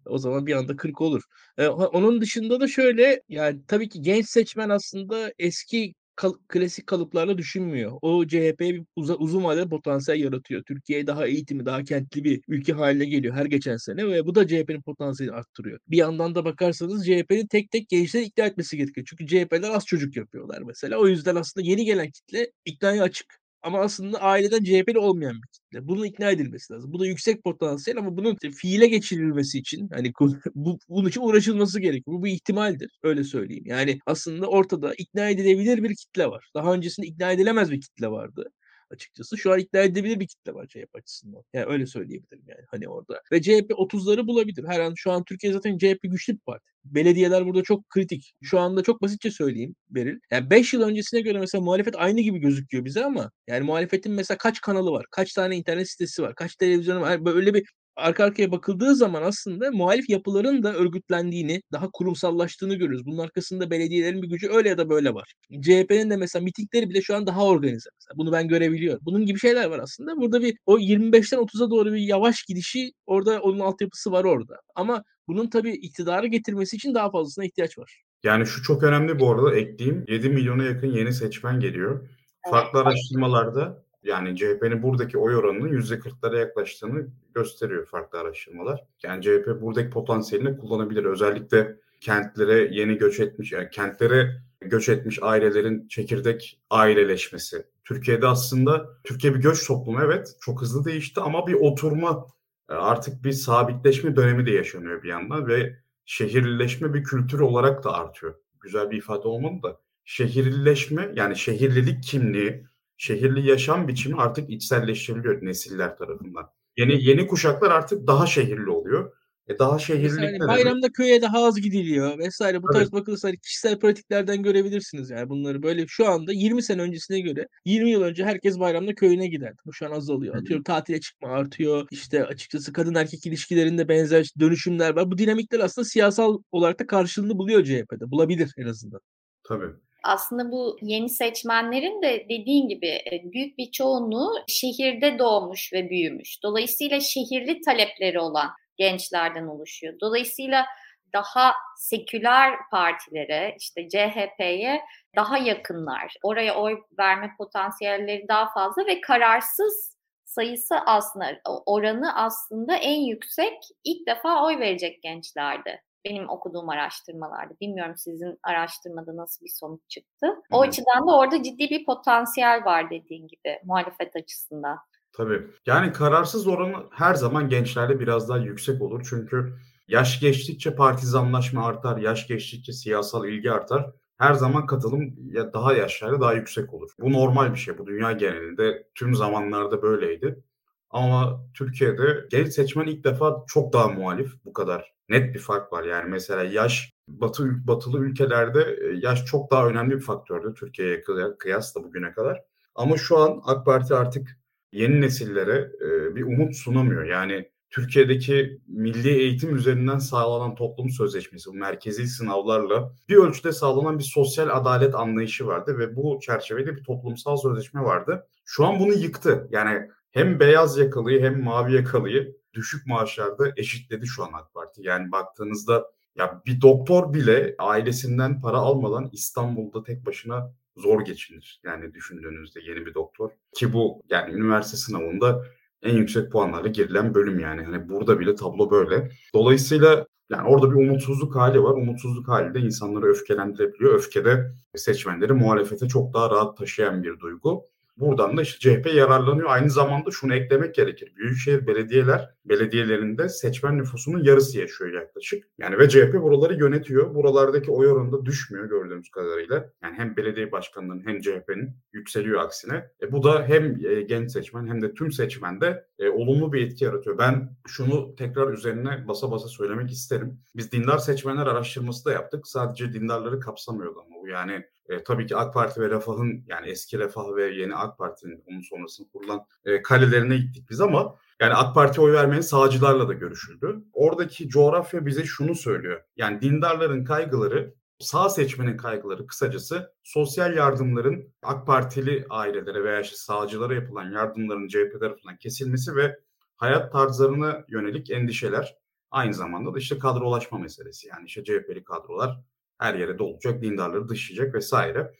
O 0.06 0.18
zaman 0.18 0.46
bir 0.46 0.52
anda 0.52 0.76
40 0.76 1.00
olur. 1.00 1.22
Ee, 1.58 1.66
onun 1.68 2.20
dışında 2.20 2.60
da 2.60 2.68
şöyle 2.68 3.22
yani 3.28 3.60
tabii 3.68 3.88
ki 3.88 4.02
genç 4.02 4.28
seçmen 4.28 4.68
aslında 4.68 5.32
eski 5.38 5.94
kal- 6.16 6.38
klasik 6.48 6.86
kalıplarla 6.86 7.38
düşünmüyor. 7.38 7.92
O 8.02 8.26
CHP'ye 8.26 8.74
bir 8.74 8.82
uza- 8.96 9.14
uzun 9.16 9.44
vadeli 9.44 9.68
potansiyel 9.68 10.20
yaratıyor. 10.20 10.62
Türkiye 10.64 11.06
daha 11.06 11.26
eğitimi, 11.26 11.66
daha 11.66 11.84
kentli 11.84 12.24
bir 12.24 12.40
ülke 12.48 12.72
haline 12.72 13.04
geliyor 13.04 13.34
her 13.34 13.46
geçen 13.46 13.76
sene 13.76 14.06
ve 14.08 14.26
bu 14.26 14.34
da 14.34 14.46
CHP'nin 14.48 14.82
potansiyelini 14.82 15.36
arttırıyor. 15.36 15.78
Bir 15.88 15.96
yandan 15.96 16.34
da 16.34 16.44
bakarsanız 16.44 17.06
CHP'nin 17.06 17.46
tek 17.46 17.70
tek 17.70 17.88
gençleri 17.88 18.24
ikna 18.24 18.44
etmesi 18.46 18.76
gerekiyor. 18.76 19.06
Çünkü 19.10 19.26
CHP'ler 19.26 19.70
az 19.70 19.86
çocuk 19.86 20.16
yapıyorlar 20.16 20.62
mesela. 20.62 20.98
O 20.98 21.06
yüzden 21.08 21.36
aslında 21.36 21.66
yeni 21.66 21.84
gelen 21.84 22.10
kitle 22.10 22.50
iknaya 22.64 23.02
açık. 23.02 23.43
Ama 23.64 23.81
aslında 23.81 24.18
aileden 24.22 24.64
CHP'li 24.64 24.98
olmayan 24.98 25.37
bir 25.42 25.48
kitle. 25.53 25.88
Bunun 25.88 26.05
ikna 26.05 26.31
edilmesi 26.31 26.72
lazım. 26.72 26.92
Bu 26.92 27.00
da 27.00 27.07
yüksek 27.07 27.44
potansiyel 27.44 27.98
ama 27.98 28.16
bunun 28.16 28.37
fiile 28.57 28.87
geçirilmesi 28.87 29.59
için 29.59 29.88
hani 29.92 30.12
bu, 30.55 30.79
bunun 30.88 31.09
için 31.09 31.20
uğraşılması 31.20 31.81
gerekiyor. 31.81 32.16
Bu 32.18 32.24
bir 32.24 32.31
ihtimaldir. 32.33 32.98
Öyle 33.03 33.24
söyleyeyim. 33.24 33.64
Yani 33.66 33.98
aslında 34.07 34.46
ortada 34.46 34.94
ikna 34.98 35.31
edilebilir 35.31 35.83
bir 35.83 35.96
kitle 35.96 36.27
var. 36.27 36.50
Daha 36.55 36.74
öncesinde 36.74 37.07
ikna 37.07 37.33
edilemez 37.33 37.70
bir 37.70 37.81
kitle 37.81 38.09
vardı 38.09 38.50
açıkçası. 38.90 39.38
Şu 39.38 39.53
an 39.53 39.59
ikna 39.59 39.81
edebilir 39.81 40.20
bir 40.20 40.27
kitle 40.27 40.55
var 40.55 40.66
CHP 40.66 40.94
açısından. 40.94 41.42
Yani 41.53 41.66
öyle 41.66 41.87
söyleyebilirim 41.87 42.44
yani 42.49 42.61
hani 42.70 42.88
orada. 42.88 43.23
Ve 43.33 43.42
CHP 43.42 43.70
30'ları 43.70 44.27
bulabilir. 44.27 44.64
Her 44.68 44.81
an 44.81 44.94
şu 44.97 45.11
an 45.12 45.25
Türkiye 45.25 45.53
zaten 45.53 45.79
CHP 45.79 45.99
güçlü 46.03 46.33
bir 46.35 46.38
parti. 46.38 46.64
Belediyeler 46.85 47.47
burada 47.47 47.62
çok 47.62 47.90
kritik. 47.90 48.35
Şu 48.42 48.61
anda 48.61 48.83
çok 48.83 49.03
basitçe 49.03 49.31
söyleyeyim 49.31 49.75
Beril. 49.90 50.18
Yani 50.31 50.51
5 50.51 50.73
yıl 50.75 50.83
öncesine 50.83 51.20
göre 51.20 51.38
mesela 51.38 51.64
muhalefet 51.64 51.94
aynı 51.97 52.20
gibi 52.20 52.38
gözüküyor 52.38 52.85
bize 52.85 53.05
ama 53.05 53.31
yani 53.49 53.64
muhalefetin 53.64 54.12
mesela 54.12 54.38
kaç 54.38 54.61
kanalı 54.61 54.90
var? 54.90 55.07
Kaç 55.11 55.33
tane 55.33 55.57
internet 55.57 55.90
sitesi 55.90 56.23
var? 56.23 56.35
Kaç 56.35 56.57
televizyonu 56.57 57.01
var? 57.01 57.25
Böyle 57.25 57.55
bir 57.55 57.64
arka 57.96 58.24
arkaya 58.24 58.52
bakıldığı 58.52 58.94
zaman 58.94 59.22
aslında 59.22 59.70
muhalif 59.70 60.11
yapıların 60.11 60.62
da 60.62 60.74
örgütlendiğini, 60.74 61.62
daha 61.72 61.90
kurumsallaştığını 61.92 62.74
görüyoruz. 62.74 63.07
Bunun 63.07 63.18
arkasında 63.18 63.70
belediyelerin 63.70 64.22
bir 64.22 64.28
gücü 64.28 64.48
öyle 64.48 64.68
ya 64.68 64.78
da 64.78 64.88
böyle 64.88 65.14
var. 65.14 65.35
CHP'nin 65.61 66.11
de 66.11 66.16
mesela 66.16 66.42
mitingleri 66.42 66.90
bile 66.90 67.02
şu 67.02 67.16
an 67.16 67.26
daha 67.26 67.46
organize. 67.46 67.90
Mesela 67.94 68.18
bunu 68.18 68.33
ben 68.33 68.48
görebiliyorum. 68.48 69.00
Bunun 69.02 69.26
gibi 69.26 69.38
şeyler 69.38 69.66
var 69.66 69.78
aslında. 69.78 70.16
Burada 70.16 70.42
bir 70.42 70.57
o 70.66 70.78
25'ten 70.78 71.38
30'a 71.38 71.70
doğru 71.70 71.92
bir 71.92 71.98
yavaş 71.98 72.42
gidişi 72.42 72.92
orada 73.07 73.40
onun 73.40 73.61
altyapısı 73.61 74.12
var 74.12 74.24
orada. 74.24 74.61
Ama 74.74 75.04
bunun 75.28 75.50
tabii 75.50 75.72
iktidara 75.72 76.26
getirmesi 76.26 76.76
için 76.76 76.94
daha 76.94 77.11
fazlasına 77.11 77.44
ihtiyaç 77.44 77.78
var. 77.78 78.02
Yani 78.24 78.46
şu 78.46 78.62
çok 78.62 78.83
önemli 78.83 79.20
bu 79.20 79.30
arada 79.30 79.57
ekleyeyim. 79.57 80.04
7 80.09 80.28
milyona 80.28 80.64
yakın 80.64 80.87
yeni 80.87 81.12
seçmen 81.12 81.61
geliyor. 81.61 82.09
Farklı 82.50 82.78
araştırmalarda 82.78 83.84
yani 84.04 84.36
CHP'nin 84.36 84.82
buradaki 84.82 85.18
oy 85.18 85.36
oranının 85.36 85.68
%40'lara 85.68 86.38
yaklaştığını 86.38 87.06
gösteriyor 87.34 87.86
farklı 87.86 88.18
araştırmalar. 88.18 88.84
Yani 89.02 89.22
CHP 89.22 89.60
buradaki 89.60 89.90
potansiyelini 89.90 90.58
kullanabilir. 90.58 91.04
Özellikle 91.04 91.76
kentlere 92.00 92.68
yeni 92.74 92.98
göç 92.98 93.20
etmiş, 93.20 93.52
yani 93.52 93.70
kentlere 93.70 94.42
göç 94.60 94.88
etmiş 94.88 95.18
ailelerin 95.22 95.88
çekirdek 95.88 96.60
aileleşmesi. 96.70 97.66
Türkiye'de 97.84 98.26
aslında 98.26 98.90
Türkiye 99.04 99.34
bir 99.34 99.40
göç 99.40 99.66
toplumu 99.66 100.00
evet 100.04 100.36
çok 100.40 100.62
hızlı 100.62 100.84
değişti 100.84 101.20
ama 101.20 101.46
bir 101.46 101.54
oturma 101.54 102.26
artık 102.68 103.24
bir 103.24 103.32
sabitleşme 103.32 104.16
dönemi 104.16 104.46
de 104.46 104.50
yaşanıyor 104.50 105.02
bir 105.02 105.08
yandan 105.08 105.46
ve 105.46 105.76
şehirleşme 106.04 106.94
bir 106.94 107.04
kültür 107.04 107.40
olarak 107.40 107.84
da 107.84 107.92
artıyor. 107.92 108.34
Güzel 108.60 108.90
bir 108.90 108.96
ifade 108.96 109.28
olmadı 109.28 109.62
da 109.62 109.80
şehirleşme 110.04 111.12
yani 111.14 111.36
şehirlilik 111.36 112.02
kimliği, 112.02 112.66
şehirli 112.96 113.48
yaşam 113.48 113.88
biçimi 113.88 114.16
artık 114.16 114.50
içselleştiriliyor 114.50 115.44
nesiller 115.44 115.96
tarafından. 115.96 116.50
Yeni 116.76 117.04
yeni 117.04 117.26
kuşaklar 117.26 117.70
artık 117.70 118.07
daha 118.07 118.26
şehirli 118.26 118.70
oluyor. 118.70 119.12
E 119.48 119.59
daha 119.59 119.78
şehirlilik 119.78 120.40
yani 120.40 120.48
bayramda 120.48 120.83
demek? 120.83 120.94
köye 120.94 121.22
daha 121.22 121.44
az 121.44 121.61
gidiliyor 121.61 122.18
vesaire. 122.18 122.62
Bu 122.62 122.66
tarz 122.72 122.92
bakılırsa 122.92 123.28
hani 123.28 123.38
kişisel 123.38 123.78
pratiklerden 123.78 124.42
görebilirsiniz 124.42 125.11
yani 125.11 125.28
bunları. 125.28 125.62
Böyle 125.62 125.87
şu 125.88 126.09
anda 126.09 126.33
20 126.33 126.62
sene 126.62 126.83
öncesine 126.83 127.20
göre 127.20 127.48
20 127.64 127.90
yıl 127.90 128.02
önce 128.02 128.24
herkes 128.24 128.59
bayramda 128.59 128.94
köyüne 128.94 129.26
giderdi. 129.26 129.57
Bu 129.66 129.72
şu 129.72 129.87
an 129.87 129.90
azalıyor. 129.90 130.37
Atıyorum 130.37 130.64
tatile 130.64 131.00
çıkma 131.00 131.28
artıyor. 131.28 131.87
İşte 131.90 132.24
açıkçası 132.24 132.72
kadın 132.72 132.94
erkek 132.94 133.26
ilişkilerinde 133.26 133.88
benzer 133.88 134.30
dönüşümler 134.40 134.96
var. 134.96 135.11
Bu 135.11 135.18
dinamikler 135.18 135.61
aslında 135.61 135.85
siyasal 135.85 136.38
olarak 136.52 136.80
da 136.80 136.87
karşılığını 136.87 137.38
buluyor 137.38 137.64
CHP'de. 137.64 138.11
Bulabilir 138.11 138.52
en 138.57 138.66
azından. 138.66 139.00
Tabii 139.48 139.72
aslında 140.04 140.52
bu 140.52 140.76
yeni 140.82 141.08
seçmenlerin 141.08 142.02
de 142.02 142.26
dediğin 142.28 142.68
gibi 142.68 142.86
e, 142.86 143.20
büyük 143.24 143.58
bir 143.58 143.70
çoğunluğu 143.70 144.32
şehirde 144.48 145.18
doğmuş 145.18 145.72
ve 145.72 145.90
büyümüş. 145.90 146.42
Dolayısıyla 146.42 147.00
şehirli 147.00 147.60
talepleri 147.60 148.20
olan 148.20 148.50
gençlerden 148.76 149.46
oluşuyor. 149.46 149.94
Dolayısıyla 150.00 150.66
daha 151.14 151.54
seküler 151.76 152.54
partilere, 152.70 153.56
işte 153.58 153.88
CHP'ye 153.88 154.80
daha 155.16 155.38
yakınlar. 155.38 156.14
Oraya 156.22 156.54
oy 156.54 156.80
verme 156.98 157.30
potansiyelleri 157.38 158.28
daha 158.28 158.52
fazla 158.52 158.86
ve 158.86 159.00
kararsız 159.00 159.94
sayısı 160.24 160.74
aslında 160.86 161.40
oranı 161.66 162.16
aslında 162.16 162.76
en 162.76 163.00
yüksek 163.00 163.58
ilk 163.84 164.06
defa 164.06 164.44
oy 164.44 164.58
verecek 164.58 165.02
gençlerde 165.02 165.80
benim 166.04 166.28
okuduğum 166.28 166.68
araştırmalarda. 166.68 167.54
Bilmiyorum 167.60 167.94
sizin 167.96 168.38
araştırmada 168.42 169.16
nasıl 169.16 169.44
bir 169.44 169.50
sonuç 169.54 169.80
çıktı. 169.88 170.26
O 170.50 170.58
Hı. 170.58 170.68
açıdan 170.68 171.08
da 171.08 171.18
orada 171.18 171.42
ciddi 171.42 171.70
bir 171.70 171.84
potansiyel 171.84 172.64
var 172.64 172.90
dediğin 172.90 173.28
gibi 173.28 173.60
muhalefet 173.64 174.16
açısından. 174.16 174.78
Tabii. 175.12 175.46
Yani 175.66 175.92
kararsız 175.92 176.46
oranı 176.46 176.76
her 176.90 177.14
zaman 177.14 177.48
gençlerde 177.48 178.00
biraz 178.00 178.28
daha 178.28 178.38
yüksek 178.38 178.82
olur. 178.82 179.06
Çünkü 179.10 179.58
yaş 179.88 180.20
geçtikçe 180.20 180.74
partizanlaşma 180.74 181.66
artar, 181.66 181.96
yaş 181.96 182.26
geçtikçe 182.26 182.72
siyasal 182.72 183.28
ilgi 183.28 183.52
artar. 183.52 183.90
Her 184.18 184.34
zaman 184.34 184.66
katılım 184.66 185.16
daha 185.52 185.74
yaşlarda 185.74 186.20
daha 186.20 186.32
yüksek 186.32 186.74
olur. 186.74 186.90
Bu 186.98 187.12
normal 187.12 187.52
bir 187.52 187.58
şey. 187.58 187.78
Bu 187.78 187.86
dünya 187.86 188.12
genelinde 188.12 188.88
tüm 188.94 189.14
zamanlarda 189.14 189.82
böyleydi. 189.82 190.42
Ama 190.90 191.44
Türkiye'de 191.54 192.26
genç 192.30 192.52
seçmen 192.52 192.86
ilk 192.86 193.04
defa 193.04 193.44
çok 193.46 193.72
daha 193.72 193.88
muhalif 193.88 194.44
bu 194.44 194.52
kadar 194.52 194.93
net 195.08 195.34
bir 195.34 195.38
fark 195.38 195.72
var. 195.72 195.84
Yani 195.84 196.10
mesela 196.10 196.44
yaş 196.44 196.92
batı 197.08 197.66
batılı 197.66 197.98
ülkelerde 197.98 198.78
e, 198.82 198.98
yaş 199.02 199.24
çok 199.24 199.50
daha 199.50 199.68
önemli 199.68 199.96
bir 199.96 200.00
faktördü 200.00 200.54
Türkiye'ye 200.54 201.02
kıyasla 201.38 201.84
bugüne 201.84 202.12
kadar. 202.12 202.42
Ama 202.74 202.96
şu 202.96 203.18
an 203.18 203.40
AK 203.44 203.66
Parti 203.66 203.94
artık 203.94 204.38
yeni 204.72 205.00
nesillere 205.00 205.70
e, 205.80 206.16
bir 206.16 206.22
umut 206.22 206.56
sunamıyor. 206.56 207.04
Yani 207.04 207.50
Türkiye'deki 207.70 208.60
milli 208.66 209.08
eğitim 209.08 209.56
üzerinden 209.56 209.98
sağlanan 209.98 210.54
toplum 210.54 210.90
sözleşmesi, 210.90 211.50
merkezi 211.52 212.06
sınavlarla 212.06 212.92
bir 213.08 213.16
ölçüde 213.16 213.52
sağlanan 213.52 213.98
bir 213.98 214.04
sosyal 214.04 214.48
adalet 214.48 214.94
anlayışı 214.94 215.46
vardı 215.46 215.78
ve 215.78 215.96
bu 215.96 216.18
çerçevede 216.22 216.76
bir 216.76 216.84
toplumsal 216.84 217.36
sözleşme 217.36 217.80
vardı. 217.80 218.26
Şu 218.44 218.66
an 218.66 218.80
bunu 218.80 218.92
yıktı. 218.92 219.48
Yani 219.50 219.88
hem 220.10 220.40
beyaz 220.40 220.78
yakalıyı 220.78 221.20
hem 221.20 221.42
mavi 221.42 221.74
yakalıyı 221.74 222.36
düşük 222.54 222.86
maaşlarda 222.86 223.52
eşitledi 223.56 224.06
şu 224.06 224.24
an 224.24 224.32
AK 224.32 224.54
Parti. 224.54 224.82
Yani 224.84 225.12
baktığınızda 225.12 225.84
ya 226.16 226.42
bir 226.46 226.60
doktor 226.60 227.14
bile 227.14 227.54
ailesinden 227.58 228.40
para 228.40 228.56
almadan 228.56 229.08
İstanbul'da 229.12 229.82
tek 229.82 230.06
başına 230.06 230.52
zor 230.76 231.04
geçinir. 231.04 231.60
Yani 231.64 231.94
düşündüğünüzde 231.94 232.60
yeni 232.60 232.86
bir 232.86 232.94
doktor 232.94 233.30
ki 233.54 233.72
bu 233.72 234.02
yani 234.10 234.34
üniversite 234.34 234.76
sınavında 234.76 235.44
en 235.82 235.96
yüksek 235.96 236.32
puanlarla 236.32 236.68
girilen 236.68 237.14
bölüm 237.14 237.38
yani. 237.38 237.62
Hani 237.62 237.88
burada 237.88 238.20
bile 238.20 238.34
tablo 238.34 238.70
böyle. 238.70 239.10
Dolayısıyla 239.34 240.06
yani 240.30 240.48
orada 240.48 240.70
bir 240.70 240.76
umutsuzluk 240.76 241.36
hali 241.36 241.62
var. 241.62 241.74
Umutsuzluk 241.74 242.28
hali 242.28 242.54
de 242.54 242.60
insanları 242.60 243.06
öfkelendirebiliyor. 243.06 243.94
Öfkede 243.94 244.52
seçmenleri 244.76 245.32
muhalefete 245.32 245.88
çok 245.88 246.14
daha 246.14 246.30
rahat 246.30 246.56
taşıyan 246.58 247.02
bir 247.02 247.18
duygu. 247.20 247.66
Buradan 247.96 248.37
da 248.37 248.42
işte 248.42 248.59
CHP 248.59 248.94
yararlanıyor. 248.94 249.50
Aynı 249.50 249.70
zamanda 249.70 250.11
şunu 250.11 250.35
eklemek 250.35 250.74
gerekir. 250.74 251.12
Büyükşehir 251.16 251.66
belediyeler 251.66 252.30
belediyelerinde 252.44 253.28
seçmen 253.28 253.78
nüfusunun 253.78 254.24
yarısı 254.24 254.59
yaşıyor 254.59 254.92
yaklaşık. 254.92 255.44
Yani 255.59 255.78
ve 255.78 255.88
CHP 255.88 256.14
buraları 256.14 256.54
yönetiyor. 256.54 257.14
Buralardaki 257.14 257.70
oy 257.70 257.88
oranı 257.88 258.24
düşmüyor 258.24 258.64
gördüğümüz 258.64 259.11
kadarıyla. 259.11 259.70
Yani 259.83 259.98
hem 259.98 260.16
belediye 260.16 260.52
başkanlarının 260.52 261.07
hem 261.07 261.20
CHP'nin 261.20 261.76
yükseliyor 261.92 262.40
aksine. 262.40 262.90
E 263.02 263.12
bu 263.12 263.22
da 263.22 263.44
hem 263.46 263.87
e, 263.87 264.02
genç 264.02 264.30
seçmen 264.30 264.66
hem 264.66 264.83
de 264.83 264.94
tüm 264.94 265.12
seçmende 265.12 265.87
e, 265.98 266.09
olumlu 266.09 266.52
bir 266.52 266.66
etki 266.66 266.85
yaratıyor. 266.85 267.18
Ben 267.18 267.50
şunu 267.66 268.16
tekrar 268.16 268.52
üzerine 268.52 269.09
basa 269.09 269.30
basa 269.30 269.48
söylemek 269.48 269.90
isterim. 269.90 270.40
Biz 270.57 270.72
dindar 270.72 270.98
seçmenler 270.98 271.46
araştırması 271.46 272.04
da 272.04 272.12
yaptık. 272.12 272.46
Sadece 272.46 272.92
dindarları 272.92 273.40
kapsamıyordu 273.40 274.00
ama 274.07 274.22
bu 274.22 274.28
yani 274.28 274.64
e, 274.88 275.05
tabii 275.05 275.27
ki 275.27 275.37
AK 275.37 275.55
Parti 275.55 275.81
ve 275.81 275.90
Refah'ın 275.90 276.44
yani 276.47 276.68
eski 276.68 276.99
Refah 276.99 277.37
ve 277.37 277.55
yeni 277.55 277.77
AK 277.77 277.99
Parti'nin 277.99 278.42
onun 278.47 278.61
sonrasında 278.61 279.09
kurulan 279.12 279.47
e, 279.64 279.83
kalelerine 279.83 280.37
gittik 280.37 280.70
biz 280.70 280.81
ama 280.81 281.16
yani 281.40 281.55
AK 281.55 281.75
Parti 281.75 282.01
oy 282.01 282.12
vermeyen 282.12 282.40
sağcılarla 282.40 283.09
da 283.09 283.12
görüşüldü. 283.12 283.85
Oradaki 283.92 284.49
coğrafya 284.49 285.07
bize 285.07 285.25
şunu 285.25 285.55
söylüyor. 285.55 286.03
Yani 286.16 286.40
dindarların 286.40 287.05
kaygıları 287.05 287.75
sağ 287.99 288.29
seçmenin 288.29 288.77
kaygıları 288.77 289.27
kısacası 289.27 289.92
sosyal 290.03 290.57
yardımların 290.57 291.35
AK 291.42 291.66
Partili 291.66 292.27
ailelere 292.31 292.85
veya 292.85 293.01
işte 293.01 293.16
sağcılara 293.16 293.75
yapılan 293.75 294.12
yardımların 294.12 294.68
CHP 294.68 295.01
tarafından 295.01 295.37
kesilmesi 295.37 295.97
ve 295.97 296.18
hayat 296.57 296.92
tarzlarına 296.92 297.64
yönelik 297.68 298.11
endişeler. 298.11 298.77
Aynı 299.11 299.35
zamanda 299.35 299.75
da 299.75 299.79
işte 299.79 299.99
kadrolaşma 299.99 300.59
meselesi. 300.59 301.09
Yani 301.09 301.27
işte 301.27 301.44
CHP'li 301.44 301.85
kadrolar 301.85 302.40
her 302.78 302.94
yere 302.94 303.18
dolacak, 303.18 303.62
dindarları 303.62 304.08
dışlayacak 304.08 304.54
vesaire. 304.54 305.14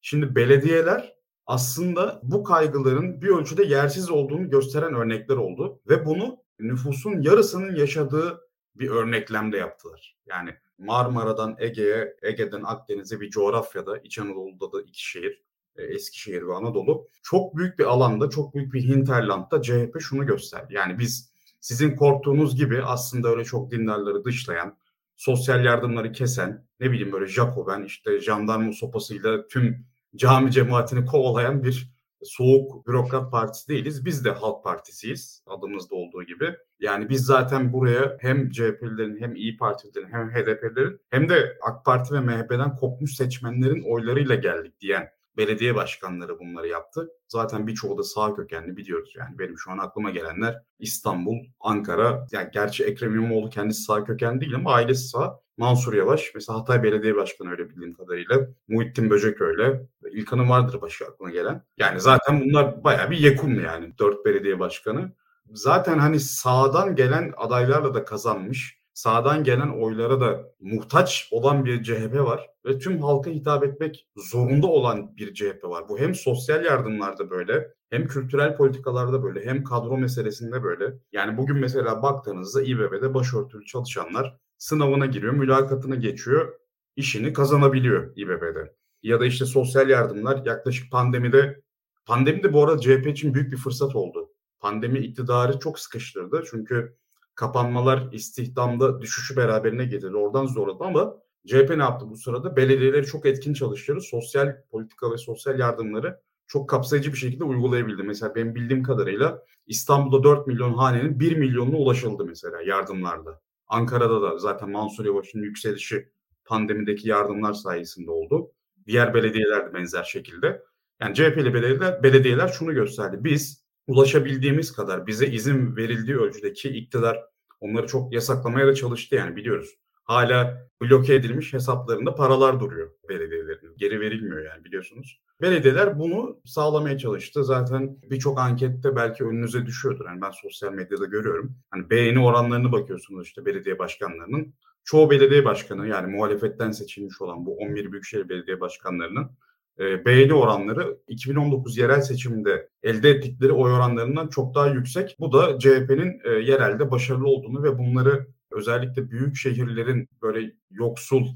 Şimdi 0.00 0.34
belediyeler 0.34 1.14
aslında 1.46 2.20
bu 2.22 2.44
kaygıların 2.44 3.22
bir 3.22 3.28
ölçüde 3.28 3.64
yersiz 3.64 4.10
olduğunu 4.10 4.50
gösteren 4.50 4.94
örnekler 4.94 5.36
oldu 5.36 5.80
ve 5.88 6.06
bunu 6.06 6.38
nüfusun 6.58 7.22
yarısının 7.22 7.74
yaşadığı 7.76 8.40
bir 8.74 8.90
örneklemde 8.90 9.56
yaptılar. 9.56 10.16
Yani 10.26 10.54
Marmara'dan 10.78 11.56
Ege'ye, 11.58 12.16
Ege'den 12.22 12.62
Akdeniz'e 12.62 13.20
bir 13.20 13.30
coğrafyada, 13.30 13.98
İç 13.98 14.18
Anadolu'da 14.18 14.72
da 14.72 14.82
iki 14.82 15.08
şehir, 15.08 15.42
e, 15.76 15.82
Eskişehir 15.82 16.42
ve 16.42 16.54
Anadolu. 16.54 17.06
Çok 17.22 17.56
büyük 17.56 17.78
bir 17.78 17.84
alanda, 17.84 18.30
çok 18.30 18.54
büyük 18.54 18.72
bir 18.72 18.82
hinterlandda 18.82 19.62
CHP 19.62 20.00
şunu 20.00 20.26
gösterdi. 20.26 20.74
Yani 20.74 20.98
biz 20.98 21.32
sizin 21.60 21.96
korktuğunuz 21.96 22.56
gibi 22.56 22.82
aslında 22.82 23.28
öyle 23.28 23.44
çok 23.44 23.70
dindarları 23.70 24.24
dışlayan, 24.24 24.76
sosyal 25.18 25.64
yardımları 25.64 26.12
kesen, 26.12 26.66
ne 26.80 26.90
bileyim 26.90 27.12
böyle 27.12 27.26
Jacoben 27.26 27.82
işte 27.82 28.20
jandarma 28.20 28.72
sopasıyla 28.72 29.46
tüm 29.46 29.86
cami 30.16 30.50
cemaatini 30.50 31.06
kovalayan 31.06 31.64
bir 31.64 31.92
soğuk 32.22 32.86
bürokrat 32.86 33.32
partisi 33.32 33.68
değiliz. 33.68 34.04
Biz 34.04 34.24
de 34.24 34.30
halk 34.30 34.64
partisiyiz 34.64 35.42
adımızda 35.46 35.94
olduğu 35.94 36.22
gibi. 36.22 36.56
Yani 36.80 37.08
biz 37.08 37.24
zaten 37.24 37.72
buraya 37.72 38.16
hem 38.20 38.50
CHP'lilerin 38.50 39.20
hem 39.20 39.34
İyi 39.34 39.56
Partililerin 39.56 40.08
hem 40.12 40.30
HDP'lerin 40.30 41.00
hem 41.10 41.28
de 41.28 41.58
AK 41.62 41.84
Parti 41.84 42.14
ve 42.14 42.20
MHP'den 42.20 42.76
kopmuş 42.76 43.14
seçmenlerin 43.14 43.82
oylarıyla 43.82 44.34
geldik 44.34 44.80
diyen 44.80 45.08
belediye 45.36 45.74
başkanları 45.74 46.38
bunları 46.38 46.68
yaptı. 46.68 47.08
Zaten 47.28 47.66
birçoğu 47.66 47.98
da 47.98 48.02
sağ 48.02 48.34
kökenli 48.34 48.76
biliyoruz 48.76 49.14
yani. 49.16 49.38
Benim 49.38 49.58
şu 49.58 49.70
an 49.70 49.78
aklıma 49.78 50.10
gelenler 50.10 50.62
İstanbul, 50.78 51.36
Ankara. 51.60 52.26
Yani 52.32 52.48
gerçi 52.52 52.84
Ekrem 52.84 53.14
İmamoğlu 53.14 53.50
kendisi 53.50 53.82
sağ 53.82 54.04
köken 54.04 54.40
değil 54.40 54.54
ama 54.54 54.72
ailesi 54.72 55.08
sağ. 55.08 55.40
Mansur 55.56 55.94
Yavaş 55.94 56.32
mesela 56.34 56.58
Hatay 56.58 56.82
Belediye 56.82 57.16
Başkanı 57.16 57.50
öyle 57.50 57.70
bildiğim 57.70 57.94
kadarıyla. 57.94 58.48
Muhittin 58.68 59.10
Böcek 59.10 59.40
öyle. 59.40 59.86
İlkan'ın 60.12 60.48
vardır 60.48 60.80
başı 60.80 61.04
aklına 61.04 61.30
gelen. 61.30 61.64
Yani 61.76 62.00
zaten 62.00 62.40
bunlar 62.40 62.84
bayağı 62.84 63.10
bir 63.10 63.18
yekun 63.18 63.54
yani. 63.54 63.98
Dört 63.98 64.24
belediye 64.24 64.58
başkanı. 64.58 65.12
Zaten 65.52 65.98
hani 65.98 66.20
sağdan 66.20 66.96
gelen 66.96 67.32
adaylarla 67.36 67.94
da 67.94 68.04
kazanmış 68.04 68.77
sağdan 68.98 69.44
gelen 69.44 69.68
oylara 69.68 70.20
da 70.20 70.52
muhtaç 70.60 71.28
olan 71.30 71.64
bir 71.64 71.82
CHP 71.82 72.14
var 72.14 72.50
ve 72.66 72.78
tüm 72.78 73.02
halka 73.02 73.30
hitap 73.30 73.64
etmek 73.64 74.08
zorunda 74.16 74.66
olan 74.66 75.16
bir 75.16 75.34
CHP 75.34 75.64
var. 75.64 75.88
Bu 75.88 75.98
hem 75.98 76.14
sosyal 76.14 76.64
yardımlarda 76.64 77.30
böyle, 77.30 77.74
hem 77.90 78.06
kültürel 78.06 78.56
politikalarda 78.56 79.22
böyle, 79.22 79.46
hem 79.46 79.64
kadro 79.64 79.98
meselesinde 79.98 80.62
böyle. 80.62 80.94
Yani 81.12 81.36
bugün 81.36 81.56
mesela 81.56 82.02
baktığınızda 82.02 82.62
İBB'de 82.62 83.14
başörtülü 83.14 83.66
çalışanlar 83.66 84.36
sınavına 84.56 85.06
giriyor, 85.06 85.32
mülakatını 85.32 85.96
geçiyor, 85.96 86.52
işini 86.96 87.32
kazanabiliyor 87.32 88.12
İBB'de. 88.16 88.74
Ya 89.02 89.20
da 89.20 89.26
işte 89.26 89.44
sosyal 89.44 89.88
yardımlar 89.88 90.46
yaklaşık 90.46 90.92
pandemide, 90.92 91.60
pandemi 92.06 92.42
de 92.42 92.52
bu 92.52 92.64
arada 92.64 92.80
CHP 92.80 93.06
için 93.06 93.34
büyük 93.34 93.52
bir 93.52 93.56
fırsat 93.56 93.96
oldu. 93.96 94.30
Pandemi 94.60 94.98
iktidarı 94.98 95.58
çok 95.58 95.78
sıkıştırdı 95.78 96.44
çünkü 96.50 96.96
kapanmalar 97.38 98.12
istihdamda 98.12 99.00
düşüşü 99.00 99.36
beraberine 99.36 99.84
getirdi. 99.84 100.16
Oradan 100.16 100.46
zorladı 100.46 100.84
ama 100.84 101.16
CHP 101.46 101.70
ne 101.76 101.82
yaptı 101.82 102.10
bu 102.10 102.16
sırada? 102.16 102.56
Belediyeleri 102.56 103.06
çok 103.06 103.26
etkin 103.26 103.54
çalıştırdı. 103.54 104.00
Sosyal 104.00 104.56
politika 104.70 105.12
ve 105.12 105.18
sosyal 105.18 105.58
yardımları 105.58 106.20
çok 106.46 106.68
kapsayıcı 106.68 107.12
bir 107.12 107.18
şekilde 107.18 107.44
uygulayabildi. 107.44 108.02
Mesela 108.02 108.34
benim 108.34 108.54
bildiğim 108.54 108.82
kadarıyla 108.82 109.42
İstanbul'da 109.66 110.24
4 110.24 110.46
milyon 110.46 110.74
hanenin 110.74 111.20
1 111.20 111.36
milyonuna 111.36 111.76
ulaşıldı 111.76 112.24
mesela 112.24 112.62
yardımlarda. 112.62 113.40
Ankara'da 113.66 114.22
da 114.22 114.38
zaten 114.38 114.70
Mansur 114.70 115.04
Yavaş'ın 115.04 115.42
yükselişi 115.42 116.08
pandemideki 116.44 117.08
yardımlar 117.08 117.52
sayesinde 117.52 118.10
oldu. 118.10 118.52
Diğer 118.86 119.14
belediyeler 119.14 119.66
de 119.70 119.74
benzer 119.74 120.04
şekilde. 120.04 120.62
Yani 121.00 121.14
CHP'li 121.14 121.54
belediyeler, 121.54 122.02
belediyeler 122.02 122.48
şunu 122.48 122.74
gösterdi. 122.74 123.16
Biz 123.20 123.67
ulaşabildiğimiz 123.88 124.72
kadar 124.72 125.06
bize 125.06 125.26
izin 125.26 125.76
verildiği 125.76 126.16
ölçüdeki 126.16 126.68
iktidar 126.68 127.24
onları 127.60 127.86
çok 127.86 128.12
yasaklamaya 128.12 128.66
da 128.66 128.74
çalıştı 128.74 129.14
yani 129.14 129.36
biliyoruz. 129.36 129.74
Hala 130.04 130.68
bloke 130.82 131.14
edilmiş 131.14 131.52
hesaplarında 131.52 132.14
paralar 132.14 132.60
duruyor 132.60 132.90
belediyelerin. 133.08 133.76
Geri 133.76 134.00
verilmiyor 134.00 134.44
yani 134.44 134.64
biliyorsunuz. 134.64 135.20
Belediyeler 135.40 135.98
bunu 135.98 136.40
sağlamaya 136.44 136.98
çalıştı. 136.98 137.44
Zaten 137.44 137.96
birçok 138.10 138.38
ankette 138.38 138.96
belki 138.96 139.24
önünüze 139.24 139.66
düşüyordur. 139.66 140.06
Yani 140.06 140.20
ben 140.20 140.30
sosyal 140.30 140.72
medyada 140.72 141.04
görüyorum. 141.04 141.56
Hani 141.70 141.90
beğeni 141.90 142.18
oranlarını 142.18 142.72
bakıyorsunuz 142.72 143.26
işte 143.26 143.46
belediye 143.46 143.78
başkanlarının. 143.78 144.54
Çoğu 144.84 145.10
belediye 145.10 145.44
başkanı 145.44 145.88
yani 145.88 146.16
muhalefetten 146.16 146.70
seçilmiş 146.70 147.20
olan 147.20 147.46
bu 147.46 147.56
11 147.56 147.92
büyükşehir 147.92 148.28
belediye 148.28 148.60
başkanlarının 148.60 149.30
e, 149.78 150.32
oranları 150.32 150.98
2019 151.08 151.78
yerel 151.78 152.00
seçiminde 152.00 152.68
elde 152.82 153.10
ettikleri 153.10 153.52
oy 153.52 153.72
oranlarından 153.72 154.28
çok 154.28 154.54
daha 154.54 154.66
yüksek. 154.66 155.16
Bu 155.20 155.32
da 155.32 155.58
CHP'nin 155.58 156.20
e, 156.24 156.30
yerelde 156.30 156.90
başarılı 156.90 157.26
olduğunu 157.26 157.62
ve 157.62 157.78
bunları 157.78 158.26
özellikle 158.50 159.10
büyük 159.10 159.36
şehirlerin 159.36 160.08
böyle 160.22 160.52
yoksul 160.70 161.26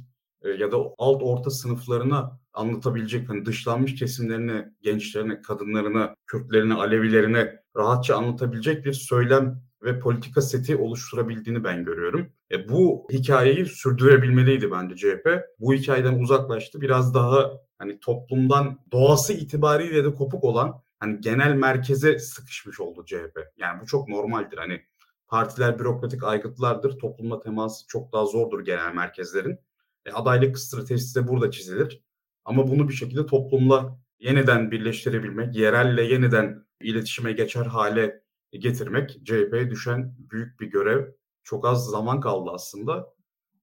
e, 0.42 0.48
ya 0.48 0.72
da 0.72 0.76
alt 0.98 1.22
orta 1.22 1.50
sınıflarına 1.50 2.38
anlatabilecek 2.52 3.28
hani 3.28 3.46
dışlanmış 3.46 3.94
kesimlerine, 3.94 4.72
gençlerine, 4.82 5.42
kadınlarına, 5.42 6.14
Kürtlerine, 6.26 6.74
Alevilerine 6.74 7.56
rahatça 7.76 8.16
anlatabilecek 8.16 8.84
bir 8.84 8.92
söylem 8.92 9.62
ve 9.82 9.98
politika 9.98 10.40
seti 10.40 10.76
oluşturabildiğini 10.76 11.64
ben 11.64 11.84
görüyorum. 11.84 12.28
E, 12.52 12.68
bu 12.68 13.06
hikayeyi 13.12 13.66
sürdürebilmeliydi 13.66 14.70
bence 14.70 14.96
CHP. 14.96 15.28
Bu 15.60 15.74
hikayeden 15.74 16.18
uzaklaştı. 16.18 16.80
Biraz 16.80 17.14
daha 17.14 17.50
hani 17.82 18.00
toplumdan 18.00 18.78
doğası 18.92 19.32
itibariyle 19.32 20.04
de 20.04 20.14
kopuk 20.14 20.44
olan 20.44 20.82
hani 21.00 21.20
genel 21.20 21.54
merkeze 21.54 22.18
sıkışmış 22.18 22.80
oldu 22.80 23.04
CHP. 23.06 23.38
Yani 23.56 23.80
bu 23.80 23.86
çok 23.86 24.08
normaldir. 24.08 24.58
Hani 24.58 24.82
partiler 25.28 25.78
bürokratik 25.78 26.24
aygıtlardır. 26.24 26.98
Toplumla 26.98 27.40
teması 27.40 27.86
çok 27.86 28.12
daha 28.12 28.26
zordur 28.26 28.64
genel 28.64 28.94
merkezlerin. 28.94 29.58
E, 30.06 30.12
adaylık 30.12 30.58
stratejisi 30.58 31.14
de 31.14 31.28
burada 31.28 31.50
çizilir. 31.50 32.02
Ama 32.44 32.68
bunu 32.68 32.88
bir 32.88 32.94
şekilde 32.94 33.26
toplumla 33.26 33.98
yeniden 34.20 34.70
birleştirebilmek, 34.70 35.56
yerelle 35.56 36.02
yeniden 36.02 36.66
iletişime 36.80 37.32
geçer 37.32 37.66
hale 37.66 38.22
getirmek 38.52 39.10
CHP'ye 39.24 39.70
düşen 39.70 40.14
büyük 40.18 40.60
bir 40.60 40.66
görev. 40.66 41.12
Çok 41.42 41.66
az 41.66 41.86
zaman 41.86 42.20
kaldı 42.20 42.50
aslında. 42.54 43.14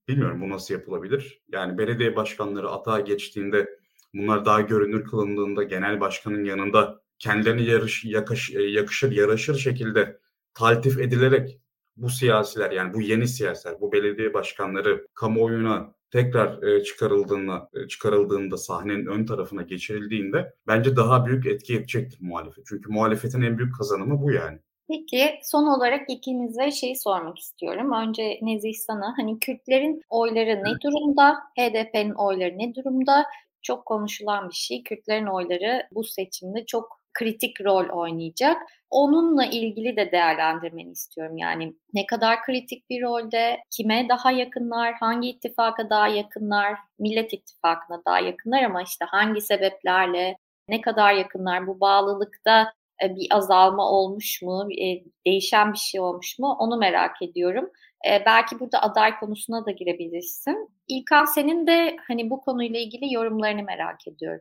Bilmiyorum 0.08 0.40
bu 0.40 0.50
nasıl 0.50 0.74
yapılabilir. 0.74 1.42
Yani 1.52 1.78
belediye 1.78 2.16
başkanları 2.16 2.70
atağa 2.70 3.00
geçtiğinde 3.00 3.79
bunlar 4.14 4.44
daha 4.44 4.60
görünür 4.60 5.04
kılındığında 5.04 5.62
genel 5.62 6.00
başkanın 6.00 6.44
yanında 6.44 7.00
kendilerine 7.18 7.62
yarış, 7.62 8.04
yakış, 8.04 8.54
e, 8.54 8.62
yakışır, 8.62 9.12
yaraşır 9.12 9.58
şekilde 9.58 10.18
taltif 10.54 10.98
edilerek 10.98 11.60
bu 11.96 12.10
siyasiler 12.10 12.70
yani 12.70 12.94
bu 12.94 13.00
yeni 13.00 13.28
siyasiler, 13.28 13.80
bu 13.80 13.92
belediye 13.92 14.34
başkanları 14.34 15.06
kamuoyuna 15.14 15.94
tekrar 16.10 16.62
e, 16.62 16.84
çıkarıldığında 16.84 17.70
e, 17.74 17.88
çıkarıldığında 17.88 18.56
sahnenin 18.56 19.06
ön 19.06 19.26
tarafına 19.26 19.62
geçirildiğinde 19.62 20.54
bence 20.66 20.96
daha 20.96 21.26
büyük 21.26 21.46
etki 21.46 21.74
edecektir 21.74 22.18
muhalefet. 22.20 22.64
Çünkü 22.66 22.92
muhalefetin 22.92 23.42
en 23.42 23.58
büyük 23.58 23.76
kazanımı 23.76 24.22
bu 24.22 24.32
yani. 24.32 24.58
Peki 24.88 25.30
son 25.42 25.66
olarak 25.66 26.10
ikinize 26.10 26.70
şey 26.70 26.96
sormak 26.96 27.38
istiyorum. 27.38 27.92
Önce 27.92 28.38
Nezih 28.42 28.74
sana 28.74 29.14
hani 29.16 29.38
Kürtlerin 29.38 30.02
oyları 30.08 30.64
ne 30.64 30.80
durumda? 30.84 31.36
HDP'nin 31.58 32.14
oyları 32.14 32.58
ne 32.58 32.74
durumda? 32.74 33.24
Çok 33.62 33.86
konuşulan 33.86 34.48
bir 34.48 34.54
şey. 34.54 34.82
Kürtlerin 34.82 35.26
oyları 35.26 35.88
bu 35.92 36.04
seçimde 36.04 36.66
çok 36.66 37.00
kritik 37.14 37.60
rol 37.60 37.88
oynayacak. 37.88 38.62
Onunla 38.90 39.46
ilgili 39.46 39.96
de 39.96 40.12
değerlendirmeni 40.12 40.90
istiyorum. 40.90 41.36
Yani 41.36 41.74
ne 41.94 42.06
kadar 42.06 42.42
kritik 42.42 42.90
bir 42.90 43.02
rolde, 43.02 43.56
kime 43.70 44.08
daha 44.08 44.30
yakınlar, 44.32 44.94
hangi 44.94 45.28
ittifaka 45.28 45.90
daha 45.90 46.08
yakınlar, 46.08 46.78
Millet 46.98 47.32
İttifakı'na 47.32 48.02
daha 48.06 48.20
yakınlar 48.20 48.62
ama 48.62 48.82
işte 48.82 49.04
hangi 49.04 49.40
sebeplerle, 49.40 50.36
ne 50.68 50.80
kadar 50.80 51.14
yakınlar, 51.14 51.66
bu 51.66 51.80
bağlılıkta 51.80 52.72
e, 53.04 53.16
bir 53.16 53.26
azalma 53.30 53.90
olmuş 53.90 54.42
mu, 54.42 54.68
e, 54.72 55.04
değişen 55.26 55.72
bir 55.72 55.78
şey 55.78 56.00
olmuş 56.00 56.38
mu 56.38 56.56
onu 56.58 56.76
merak 56.76 57.22
ediyorum. 57.22 57.70
E, 58.08 58.22
belki 58.26 58.60
burada 58.60 58.82
aday 58.82 59.18
konusuna 59.20 59.66
da 59.66 59.70
girebilirsin. 59.70 60.70
İlkan 60.88 61.24
senin 61.24 61.66
de 61.66 61.96
hani 62.08 62.30
bu 62.30 62.40
konuyla 62.40 62.80
ilgili 62.80 63.14
yorumlarını 63.14 63.62
merak 63.62 64.08
ediyorum. 64.08 64.40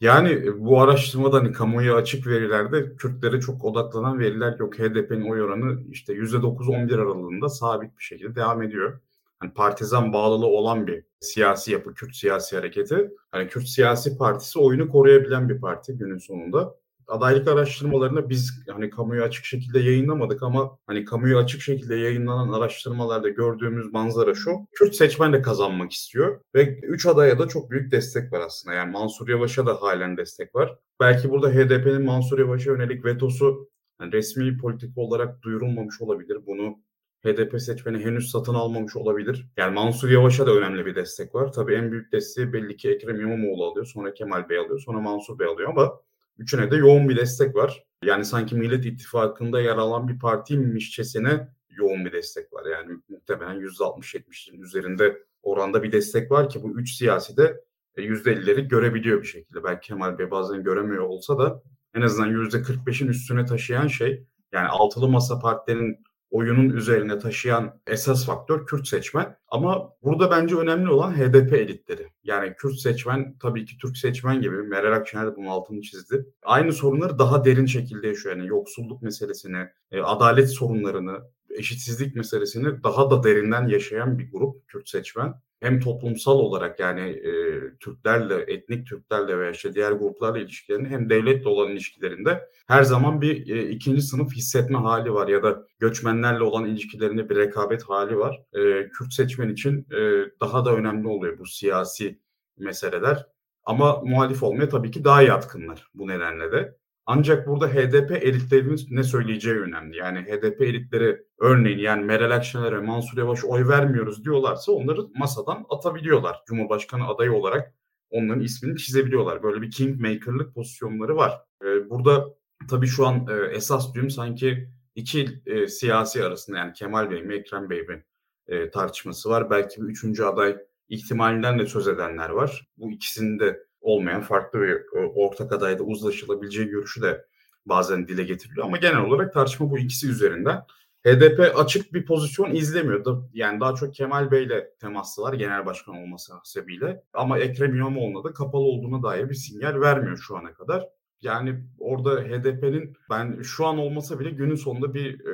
Yani 0.00 0.30
e, 0.30 0.60
bu 0.60 0.80
araştırmada 0.80 1.36
hani 1.36 1.52
kamuoyu 1.52 1.94
açık 1.94 2.26
verilerde 2.26 2.96
Kürtlere 2.96 3.40
çok 3.40 3.64
odaklanan 3.64 4.18
veriler 4.18 4.58
yok. 4.58 4.78
HDP'nin 4.78 5.30
oy 5.30 5.42
oranı 5.42 5.80
işte 5.90 6.12
%9-11 6.12 6.94
aralığında 6.94 7.48
sabit 7.48 7.98
bir 7.98 8.02
şekilde 8.02 8.36
devam 8.36 8.62
ediyor. 8.62 9.00
Hani 9.38 9.52
partizan 9.52 10.12
bağlılığı 10.12 10.46
olan 10.46 10.86
bir 10.86 11.04
siyasi 11.20 11.72
yapı, 11.72 11.94
Kürt 11.94 12.16
siyasi 12.16 12.56
hareketi. 12.56 13.10
Hani 13.30 13.48
Kürt 13.48 13.68
siyasi 13.68 14.18
partisi 14.18 14.58
oyunu 14.58 14.88
koruyabilen 14.88 15.48
bir 15.48 15.60
parti 15.60 15.92
günün 15.92 16.18
sonunda 16.18 16.74
adaylık 17.08 17.48
araştırmalarını 17.48 18.28
biz 18.28 18.64
hani 18.70 18.90
kamuya 18.90 19.24
açık 19.24 19.44
şekilde 19.44 19.78
yayınlamadık 19.78 20.42
ama 20.42 20.78
hani 20.86 21.04
kamuya 21.04 21.38
açık 21.38 21.60
şekilde 21.60 21.96
yayınlanan 21.96 22.52
araştırmalarda 22.52 23.28
gördüğümüz 23.28 23.92
manzara 23.92 24.34
şu. 24.34 24.50
Kürt 24.72 24.94
seçmen 24.94 25.32
de 25.32 25.42
kazanmak 25.42 25.92
istiyor 25.92 26.40
ve 26.54 26.80
3 26.82 27.06
adaya 27.06 27.38
da 27.38 27.48
çok 27.48 27.70
büyük 27.70 27.92
destek 27.92 28.32
var 28.32 28.40
aslında. 28.40 28.74
Yani 28.74 28.90
Mansur 28.90 29.28
Yavaş'a 29.28 29.66
da 29.66 29.82
halen 29.82 30.16
destek 30.16 30.54
var. 30.54 30.78
Belki 31.00 31.30
burada 31.30 31.50
HDP'nin 31.50 32.04
Mansur 32.04 32.38
Yavaş'a 32.38 32.70
yönelik 32.70 33.04
vetosu 33.04 33.68
yani 34.00 34.12
resmi 34.12 34.58
politik 34.58 34.98
olarak 34.98 35.42
duyurulmamış 35.42 36.00
olabilir. 36.00 36.38
Bunu 36.46 36.78
HDP 37.24 37.60
seçmeni 37.60 38.04
henüz 38.04 38.30
satın 38.30 38.54
almamış 38.54 38.96
olabilir. 38.96 39.46
Yani 39.56 39.74
Mansur 39.74 40.10
Yavaş'a 40.10 40.46
da 40.46 40.54
önemli 40.54 40.86
bir 40.86 40.94
destek 40.94 41.34
var. 41.34 41.52
Tabii 41.52 41.74
en 41.74 41.92
büyük 41.92 42.12
desteği 42.12 42.52
belli 42.52 42.76
ki 42.76 42.90
Ekrem 42.90 43.20
İmamoğlu 43.20 43.64
alıyor. 43.64 43.86
Sonra 43.86 44.14
Kemal 44.14 44.48
Bey 44.48 44.58
alıyor. 44.58 44.80
Sonra 44.80 45.00
Mansur 45.00 45.38
Bey 45.38 45.46
alıyor 45.46 45.70
ama 45.70 46.00
Üçüne 46.38 46.70
de 46.70 46.76
yoğun 46.76 47.08
bir 47.08 47.16
destek 47.16 47.54
var. 47.54 47.84
Yani 48.04 48.24
sanki 48.24 48.54
Millet 48.54 48.86
İttifakı'nda 48.86 49.60
yer 49.60 49.76
alan 49.76 50.08
bir 50.08 50.18
partiymişçesine 50.18 51.48
yoğun 51.70 52.04
bir 52.04 52.12
destek 52.12 52.52
var. 52.52 52.66
Yani 52.66 52.98
muhtemelen 53.08 53.60
%60-70'in 53.60 54.62
üzerinde 54.62 55.22
oranda 55.42 55.82
bir 55.82 55.92
destek 55.92 56.30
var 56.30 56.48
ki 56.48 56.62
bu 56.62 56.80
üç 56.80 56.94
siyasi 56.94 57.36
de 57.36 57.64
%50'leri 57.96 58.68
görebiliyor 58.68 59.22
bir 59.22 59.26
şekilde. 59.26 59.64
Belki 59.64 59.88
Kemal 59.88 60.18
Bey 60.18 60.30
bazen 60.30 60.62
göremiyor 60.62 61.04
olsa 61.04 61.38
da 61.38 61.62
en 61.94 62.02
azından 62.02 62.30
%45'in 62.30 63.08
üstüne 63.08 63.44
taşıyan 63.44 63.86
şey 63.86 64.24
yani 64.52 64.68
altılı 64.68 65.08
masa 65.08 65.38
partilerin 65.38 66.04
oyunun 66.30 66.70
üzerine 66.70 67.18
taşıyan 67.18 67.80
esas 67.86 68.26
faktör 68.26 68.66
Kürt 68.66 68.88
seçmen. 68.88 69.36
Ama 69.48 69.92
burada 70.02 70.30
bence 70.30 70.56
önemli 70.56 70.90
olan 70.90 71.16
HDP 71.16 71.52
elitleri. 71.52 72.06
Yani 72.24 72.54
Kürt 72.58 72.80
seçmen 72.80 73.38
tabii 73.38 73.64
ki 73.64 73.78
Türk 73.78 73.96
seçmen 73.96 74.40
gibi 74.40 74.56
Meral 74.56 74.96
Akşener 74.96 75.26
de 75.26 75.36
bunun 75.36 75.46
altını 75.46 75.80
çizdi. 75.80 76.26
Aynı 76.42 76.72
sorunları 76.72 77.18
daha 77.18 77.44
derin 77.44 77.66
şekilde 77.66 78.06
yaşıyor. 78.08 78.36
Yani 78.36 78.48
yoksulluk 78.48 79.02
meselesini, 79.02 79.68
e, 79.90 80.00
adalet 80.00 80.50
sorunlarını, 80.50 81.18
eşitsizlik 81.50 82.16
meselesini 82.16 82.82
daha 82.82 83.10
da 83.10 83.22
derinden 83.22 83.68
yaşayan 83.68 84.18
bir 84.18 84.32
grup 84.32 84.68
Kürt 84.68 84.88
seçmen 84.88 85.34
hem 85.60 85.80
toplumsal 85.80 86.38
olarak 86.38 86.80
yani 86.80 87.00
e, 87.00 87.32
Türklerle, 87.80 88.34
etnik 88.34 88.86
Türklerle 88.86 89.38
veya 89.38 89.50
işte 89.50 89.74
diğer 89.74 89.92
gruplarla 89.92 90.38
ilişkilerini 90.38 90.88
hem 90.88 91.10
devletle 91.10 91.48
olan 91.48 91.70
ilişkilerinde 91.70 92.48
her 92.66 92.82
zaman 92.82 93.20
bir 93.20 93.56
e, 93.56 93.70
ikinci 93.70 94.02
sınıf 94.02 94.32
hissetme 94.32 94.78
hali 94.78 95.12
var 95.12 95.28
ya 95.28 95.42
da 95.42 95.66
göçmenlerle 95.78 96.42
olan 96.42 96.64
ilişkilerinde 96.64 97.28
bir 97.30 97.36
rekabet 97.36 97.82
hali 97.82 98.18
var. 98.18 98.42
E, 98.52 98.88
Kürt 98.88 99.12
seçmen 99.12 99.48
için 99.48 99.86
e, 99.92 100.30
daha 100.40 100.64
da 100.64 100.74
önemli 100.74 101.08
oluyor 101.08 101.38
bu 101.38 101.46
siyasi 101.46 102.18
meseleler. 102.58 103.26
Ama 103.64 104.00
muhalif 104.04 104.42
olmaya 104.42 104.68
tabii 104.68 104.90
ki 104.90 105.04
daha 105.04 105.22
yatkınlar 105.22 105.88
bu 105.94 106.08
nedenle 106.08 106.52
de. 106.52 106.78
Ancak 107.10 107.46
burada 107.46 107.68
HDP 107.68 108.10
elitlerinin 108.10 108.86
ne 108.90 109.02
söyleyeceği 109.02 109.56
önemli. 109.56 109.96
Yani 109.96 110.18
HDP 110.18 110.62
elitleri 110.62 111.22
örneğin 111.38 111.78
yani 111.78 112.04
Meral 112.04 112.30
Akşener'e 112.30 112.78
Mansur 112.78 113.18
Yavaş 113.18 113.44
oy 113.44 113.68
vermiyoruz 113.68 114.24
diyorlarsa 114.24 114.72
onları 114.72 115.00
masadan 115.14 115.66
atabiliyorlar. 115.68 116.42
Cumhurbaşkanı 116.46 117.08
adayı 117.08 117.32
olarak 117.32 117.74
onların 118.10 118.42
ismini 118.42 118.76
çizebiliyorlar. 118.76 119.42
Böyle 119.42 119.62
bir 119.62 119.70
kingmaker'lık 119.70 120.54
pozisyonları 120.54 121.16
var. 121.16 121.40
Ee, 121.64 121.90
burada 121.90 122.24
tabii 122.70 122.86
şu 122.86 123.06
an 123.06 123.26
e, 123.28 123.56
esas 123.56 123.94
düğüm 123.94 124.10
sanki 124.10 124.68
iki 124.94 125.42
e, 125.46 125.68
siyasi 125.68 126.24
arasında 126.24 126.58
yani 126.58 126.72
Kemal 126.72 127.10
Bey 127.10 127.22
mi 127.22 127.34
Ekrem 127.34 127.70
Bey 127.70 127.82
mi 127.82 128.04
e, 128.48 128.70
tartışması 128.70 129.30
var. 129.30 129.50
Belki 129.50 129.82
bir 129.82 129.86
üçüncü 129.86 130.24
aday 130.24 130.56
ihtimalinden 130.88 131.58
de 131.58 131.66
söz 131.66 131.88
edenler 131.88 132.30
var. 132.30 132.68
Bu 132.76 132.92
ikisini 132.92 133.40
de 133.40 133.67
olmayan 133.80 134.22
farklı 134.22 134.60
bir 134.60 134.70
e, 134.70 135.06
ortak 135.14 135.52
adayda 135.52 135.82
uzlaşılabileceği 135.82 136.68
görüşü 136.68 137.02
de 137.02 137.24
bazen 137.66 138.08
dile 138.08 138.24
getiriliyor. 138.24 138.66
Ama 138.66 138.76
genel 138.76 139.00
olarak 139.00 139.34
tartışma 139.34 139.70
bu 139.70 139.78
ikisi 139.78 140.08
üzerinden. 140.08 140.62
HDP 141.06 141.52
açık 141.56 141.94
bir 141.94 142.06
pozisyon 142.06 142.54
izlemiyor. 142.54 143.22
Yani 143.32 143.60
daha 143.60 143.74
çok 143.74 143.94
Kemal 143.94 144.30
Bey'le 144.30 144.78
temaslılar 144.80 145.32
genel 145.32 145.66
başkan 145.66 145.94
olması 145.94 146.32
sebebiyle. 146.44 147.02
Ama 147.12 147.38
Ekrem 147.38 147.76
İmamoğlu'na 147.76 148.24
da 148.24 148.32
kapalı 148.32 148.62
olduğuna 148.62 149.02
dair 149.02 149.30
bir 149.30 149.34
sinyal 149.34 149.80
vermiyor 149.80 150.16
şu 150.16 150.36
ana 150.36 150.54
kadar. 150.54 150.88
Yani 151.20 151.64
orada 151.78 152.20
HDP'nin 152.20 152.96
ben 153.10 153.42
şu 153.42 153.66
an 153.66 153.78
olmasa 153.78 154.20
bile 154.20 154.30
günün 154.30 154.54
sonunda 154.54 154.94
bir 154.94 155.20
e, 155.20 155.32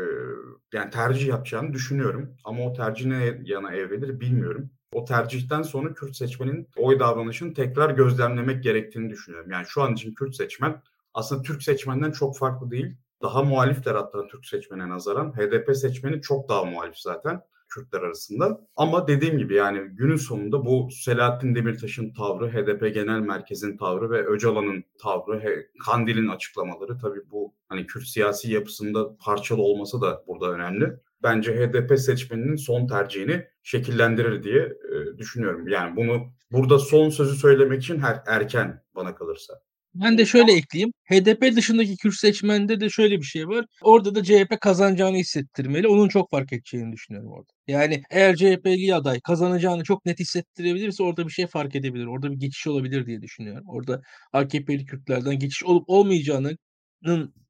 yani 0.72 0.90
tercih 0.90 1.26
yapacağını 1.26 1.72
düşünüyorum. 1.72 2.36
Ama 2.44 2.64
o 2.64 2.72
tercih 2.72 3.06
ne 3.06 3.40
yana 3.44 3.74
evrilir 3.74 4.20
bilmiyorum 4.20 4.70
o 4.94 5.04
tercihten 5.04 5.62
sonra 5.62 5.94
Kürt 5.94 6.16
seçmenin 6.16 6.68
oy 6.76 6.98
davranışını 6.98 7.54
tekrar 7.54 7.90
gözlemlemek 7.90 8.62
gerektiğini 8.62 9.10
düşünüyorum. 9.10 9.50
Yani 9.50 9.66
şu 9.68 9.82
an 9.82 9.94
için 9.94 10.14
Kürt 10.14 10.36
seçmen 10.36 10.82
aslında 11.14 11.42
Türk 11.42 11.62
seçmenden 11.62 12.10
çok 12.10 12.38
farklı 12.38 12.70
değil. 12.70 12.96
Daha 13.22 13.42
muhalifler 13.42 13.94
hatta 13.94 14.26
Türk 14.26 14.46
seçmene 14.46 14.88
nazaran. 14.88 15.32
HDP 15.32 15.76
seçmeni 15.76 16.22
çok 16.22 16.48
daha 16.48 16.64
muhalif 16.64 16.98
zaten. 16.98 17.42
Kürtler 17.68 18.00
arasında. 18.00 18.60
Ama 18.76 19.06
dediğim 19.06 19.38
gibi 19.38 19.54
yani 19.54 19.78
günün 19.78 20.16
sonunda 20.16 20.64
bu 20.66 20.88
Selahattin 20.90 21.54
Demirtaş'ın 21.54 22.12
tavrı, 22.12 22.52
HDP 22.52 22.94
Genel 22.94 23.20
Merkez'in 23.20 23.76
tavrı 23.76 24.10
ve 24.10 24.26
Öcalan'ın 24.26 24.84
tavrı, 25.02 25.66
Kandil'in 25.84 26.28
açıklamaları 26.28 26.98
tabii 26.98 27.30
bu 27.30 27.54
hani 27.68 27.86
Kürt 27.86 28.06
siyasi 28.06 28.52
yapısında 28.52 29.16
parçalı 29.16 29.62
olması 29.62 30.00
da 30.00 30.24
burada 30.26 30.50
önemli. 30.50 31.00
Bence 31.24 31.52
HDP 31.56 31.98
seçmeninin 31.98 32.56
son 32.56 32.86
tercihini 32.86 33.44
şekillendirir 33.62 34.42
diye 34.42 34.62
e, 34.62 35.18
düşünüyorum. 35.18 35.68
Yani 35.68 35.96
bunu 35.96 36.32
burada 36.52 36.78
son 36.78 37.10
sözü 37.10 37.36
söylemek 37.36 37.82
için 37.82 37.98
her, 37.98 38.22
erken 38.26 38.82
bana 38.94 39.14
kalırsa. 39.14 39.54
Ben 39.94 40.18
de 40.18 40.26
şöyle 40.26 40.52
ekleyeyim. 40.52 40.92
HDP 41.04 41.56
dışındaki 41.56 41.96
Kürt 41.96 42.14
seçmende 42.14 42.80
de 42.80 42.90
şöyle 42.90 43.18
bir 43.18 43.24
şey 43.24 43.48
var. 43.48 43.64
Orada 43.82 44.14
da 44.14 44.24
CHP 44.24 44.60
kazanacağını 44.60 45.16
hissettirmeli. 45.16 45.88
Onun 45.88 46.08
çok 46.08 46.30
fark 46.30 46.52
edeceğini 46.52 46.92
düşünüyorum 46.92 47.32
orada. 47.32 47.52
Yani 47.66 48.02
eğer 48.10 48.36
CHP'li 48.36 48.94
aday 48.94 49.20
kazanacağını 49.20 49.84
çok 49.84 50.06
net 50.06 50.20
hissettirebilirse 50.20 51.02
orada 51.02 51.26
bir 51.26 51.32
şey 51.32 51.46
fark 51.46 51.74
edebilir. 51.74 52.06
Orada 52.06 52.30
bir 52.30 52.36
geçiş 52.36 52.66
olabilir 52.66 53.06
diye 53.06 53.22
düşünüyorum. 53.22 53.64
Orada 53.68 54.00
AKP'li 54.32 54.84
Kürtlerden 54.84 55.38
geçiş 55.38 55.64
olup 55.64 55.84
olmayacağının 55.86 56.58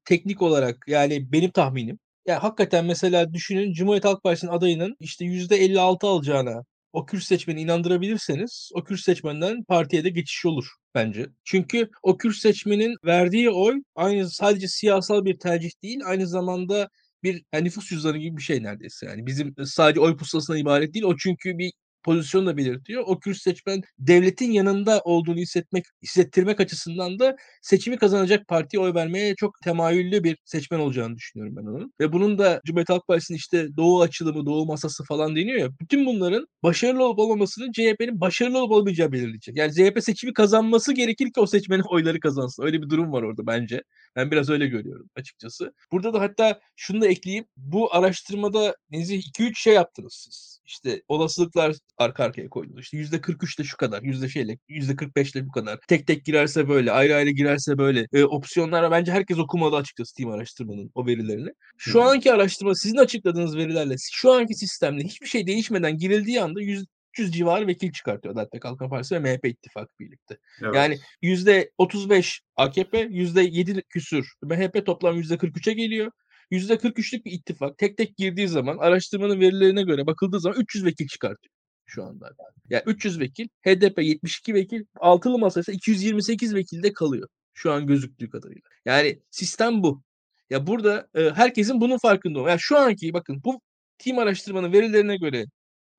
teknik 0.05 0.41
olarak 0.41 0.87
yani 0.87 1.31
benim 1.31 1.51
tahminim. 1.51 1.99
Ya 2.25 2.43
hakikaten 2.43 2.85
mesela 2.85 3.33
düşünün 3.33 3.73
Cumhuriyet 3.73 4.05
Halk 4.05 4.23
Partisi'nin 4.23 4.51
adayının 4.51 4.95
işte 4.99 5.25
%56 5.25 6.07
alacağına 6.07 6.63
o 6.93 7.05
Kürt 7.05 7.23
seçmeni 7.23 7.61
inandırabilirseniz 7.61 8.69
o 8.73 8.83
Kürt 8.83 8.99
seçmenden 8.99 9.63
partiye 9.63 10.03
de 10.03 10.09
geçiş 10.09 10.45
olur 10.45 10.65
bence. 10.95 11.27
Çünkü 11.43 11.89
o 12.03 12.17
Kürt 12.17 12.35
seçmenin 12.35 12.95
verdiği 13.05 13.49
oy 13.49 13.81
aynı 13.95 14.29
sadece 14.29 14.67
siyasal 14.67 15.25
bir 15.25 15.39
tercih 15.39 15.71
değil 15.83 15.99
aynı 16.05 16.27
zamanda 16.27 16.89
bir 17.23 17.43
yani 17.53 17.63
nüfus 17.65 17.89
cüzdanı 17.89 18.17
gibi 18.17 18.37
bir 18.37 18.41
şey 18.41 18.63
neredeyse. 18.63 19.05
Yani 19.05 19.25
bizim 19.25 19.55
sadece 19.65 19.99
oy 19.99 20.17
pusulasından 20.17 20.59
ibaret 20.59 20.93
değil. 20.93 21.05
O 21.05 21.17
çünkü 21.17 21.57
bir 21.57 21.71
pozisyonu 22.05 22.45
da 22.45 22.57
belirtiyor. 22.57 23.03
O 23.05 23.19
Kürt 23.19 23.37
seçmen 23.37 23.81
devletin 23.99 24.51
yanında 24.51 25.01
olduğunu 25.03 25.37
hissetmek, 25.37 25.85
hissettirmek 26.03 26.59
açısından 26.59 27.19
da 27.19 27.35
seçimi 27.61 27.97
kazanacak 27.97 28.47
partiye 28.47 28.81
oy 28.81 28.93
vermeye 28.93 29.35
çok 29.35 29.55
temayüllü 29.63 30.23
bir 30.23 30.37
seçmen 30.45 30.79
olacağını 30.79 31.15
düşünüyorum 31.15 31.55
ben 31.57 31.61
onun. 31.61 31.93
Ve 31.99 32.13
bunun 32.13 32.37
da 32.37 32.61
Cumhuriyet 32.65 32.89
Halk 32.89 33.07
Partisi'nin 33.07 33.37
işte 33.37 33.67
doğu 33.77 34.01
açılımı, 34.01 34.45
doğu 34.45 34.65
masası 34.65 35.03
falan 35.03 35.35
deniyor 35.35 35.59
ya. 35.59 35.69
Bütün 35.81 36.05
bunların 36.05 36.47
başarılı 36.63 37.03
olup 37.03 37.19
olmamasının 37.19 37.71
CHP'nin 37.71 38.21
başarılı 38.21 38.57
olup 38.59 38.71
olmayacağı 38.71 39.11
belirleyecek. 39.11 39.57
Yani 39.57 39.73
CHP 39.73 40.03
seçimi 40.03 40.33
kazanması 40.33 40.93
gerekir 40.93 41.25
ki 41.33 41.39
o 41.39 41.45
seçmenin 41.47 41.83
oyları 41.89 42.19
kazansın. 42.19 42.63
Öyle 42.63 42.81
bir 42.81 42.89
durum 42.89 43.11
var 43.11 43.23
orada 43.23 43.47
bence. 43.47 43.83
Ben 44.15 44.31
biraz 44.31 44.49
öyle 44.49 44.67
görüyorum 44.67 45.09
açıkçası. 45.15 45.73
Burada 45.91 46.13
da 46.13 46.21
hatta 46.21 46.59
şunu 46.75 47.01
da 47.01 47.07
ekleyeyim. 47.07 47.45
Bu 47.57 47.95
araştırmada 47.95 48.75
Nezih 48.89 49.23
2-3 49.23 49.55
şey 49.55 49.73
yaptınız 49.73 50.13
siz. 50.13 50.61
İşte 50.65 51.01
olasılıklar 51.07 51.75
arka 51.97 52.23
arkaya 52.23 52.49
koyduğunuz. 52.49 52.83
İşte 52.83 52.97
%43'te 52.97 53.63
şu 53.63 53.77
kadar, 53.77 54.01
yüzde 54.03 54.29
şeyle, 54.29 54.57
%45'le 54.69 55.47
bu 55.47 55.51
kadar. 55.51 55.79
Tek 55.87 56.07
tek 56.07 56.25
girerse 56.25 56.69
böyle, 56.69 56.91
ayrı 56.91 57.15
ayrı 57.15 57.29
girerse 57.29 57.77
böyle. 57.77 58.07
E, 58.13 58.23
opsiyonlara 58.23 58.91
bence 58.91 59.11
herkes 59.11 59.39
okumadı 59.39 59.75
açıkçası 59.75 60.15
team 60.15 60.31
araştırmanın 60.31 60.91
o 60.95 61.05
verilerini. 61.05 61.49
Şu 61.77 62.03
anki 62.03 62.33
araştırma 62.33 62.75
sizin 62.75 62.97
açıkladığınız 62.97 63.57
verilerle 63.57 63.95
şu 64.11 64.31
anki 64.31 64.55
sistemde 64.55 65.03
hiçbir 65.03 65.27
şey 65.27 65.47
değişmeden 65.47 65.97
girildiği 65.97 66.41
anda 66.41 66.61
100 66.61 66.85
300 67.19 67.31
civarı 67.31 67.67
vekil 67.67 67.91
çıkartıyor 67.91 68.33
Adalet 68.33 68.53
ve 68.53 68.59
Kalkınma 68.59 68.89
Partisi 68.89 69.15
ve 69.15 69.19
MHP 69.19 69.45
ittifakı 69.45 69.99
birlikte. 69.99 70.37
Evet. 70.61 70.75
Yani 70.75 70.97
%35 71.23 72.41
AKP, 72.55 73.07
%7 73.07 73.83
küsür 73.89 74.27
MHP 74.43 74.85
toplam 74.85 75.19
%43'e 75.19 75.73
geliyor. 75.73 76.11
%43'lük 76.51 77.25
bir 77.25 77.31
ittifak 77.31 77.77
tek 77.77 77.97
tek 77.97 78.17
girdiği 78.17 78.47
zaman 78.47 78.77
araştırmanın 78.77 79.39
verilerine 79.39 79.83
göre 79.83 80.07
bakıldığı 80.07 80.39
zaman 80.39 80.59
300 80.59 80.85
vekil 80.85 81.07
çıkartıyor 81.07 81.54
şu 81.85 82.03
anda. 82.03 82.31
Yani 82.69 82.83
300 82.85 83.19
vekil, 83.19 83.47
HDP 83.65 84.03
72 84.03 84.53
vekil, 84.53 84.85
altılı 84.99 85.39
masası 85.39 85.71
228 85.71 86.55
vekilde 86.55 86.93
kalıyor 86.93 87.27
şu 87.55 87.71
an 87.71 87.87
gözüktüğü 87.87 88.29
kadarıyla. 88.29 88.61
Yani 88.85 89.21
sistem 89.31 89.83
bu. 89.83 90.03
Ya 90.49 90.67
burada 90.67 91.07
e, 91.15 91.29
herkesin 91.29 91.81
bunun 91.81 91.97
farkında 91.97 92.39
olmalı. 92.39 92.49
Yani 92.49 92.59
şu 92.61 92.77
anki 92.77 93.13
bakın 93.13 93.41
bu 93.45 93.61
tim 93.97 94.19
araştırmanın 94.19 94.73
verilerine 94.73 95.17
göre 95.17 95.45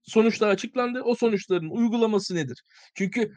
sonuçlar 0.03 0.49
açıklandı. 0.49 1.03
O 1.03 1.15
sonuçların 1.15 1.71
uygulaması 1.71 2.35
nedir? 2.35 2.63
Çünkü 2.95 3.35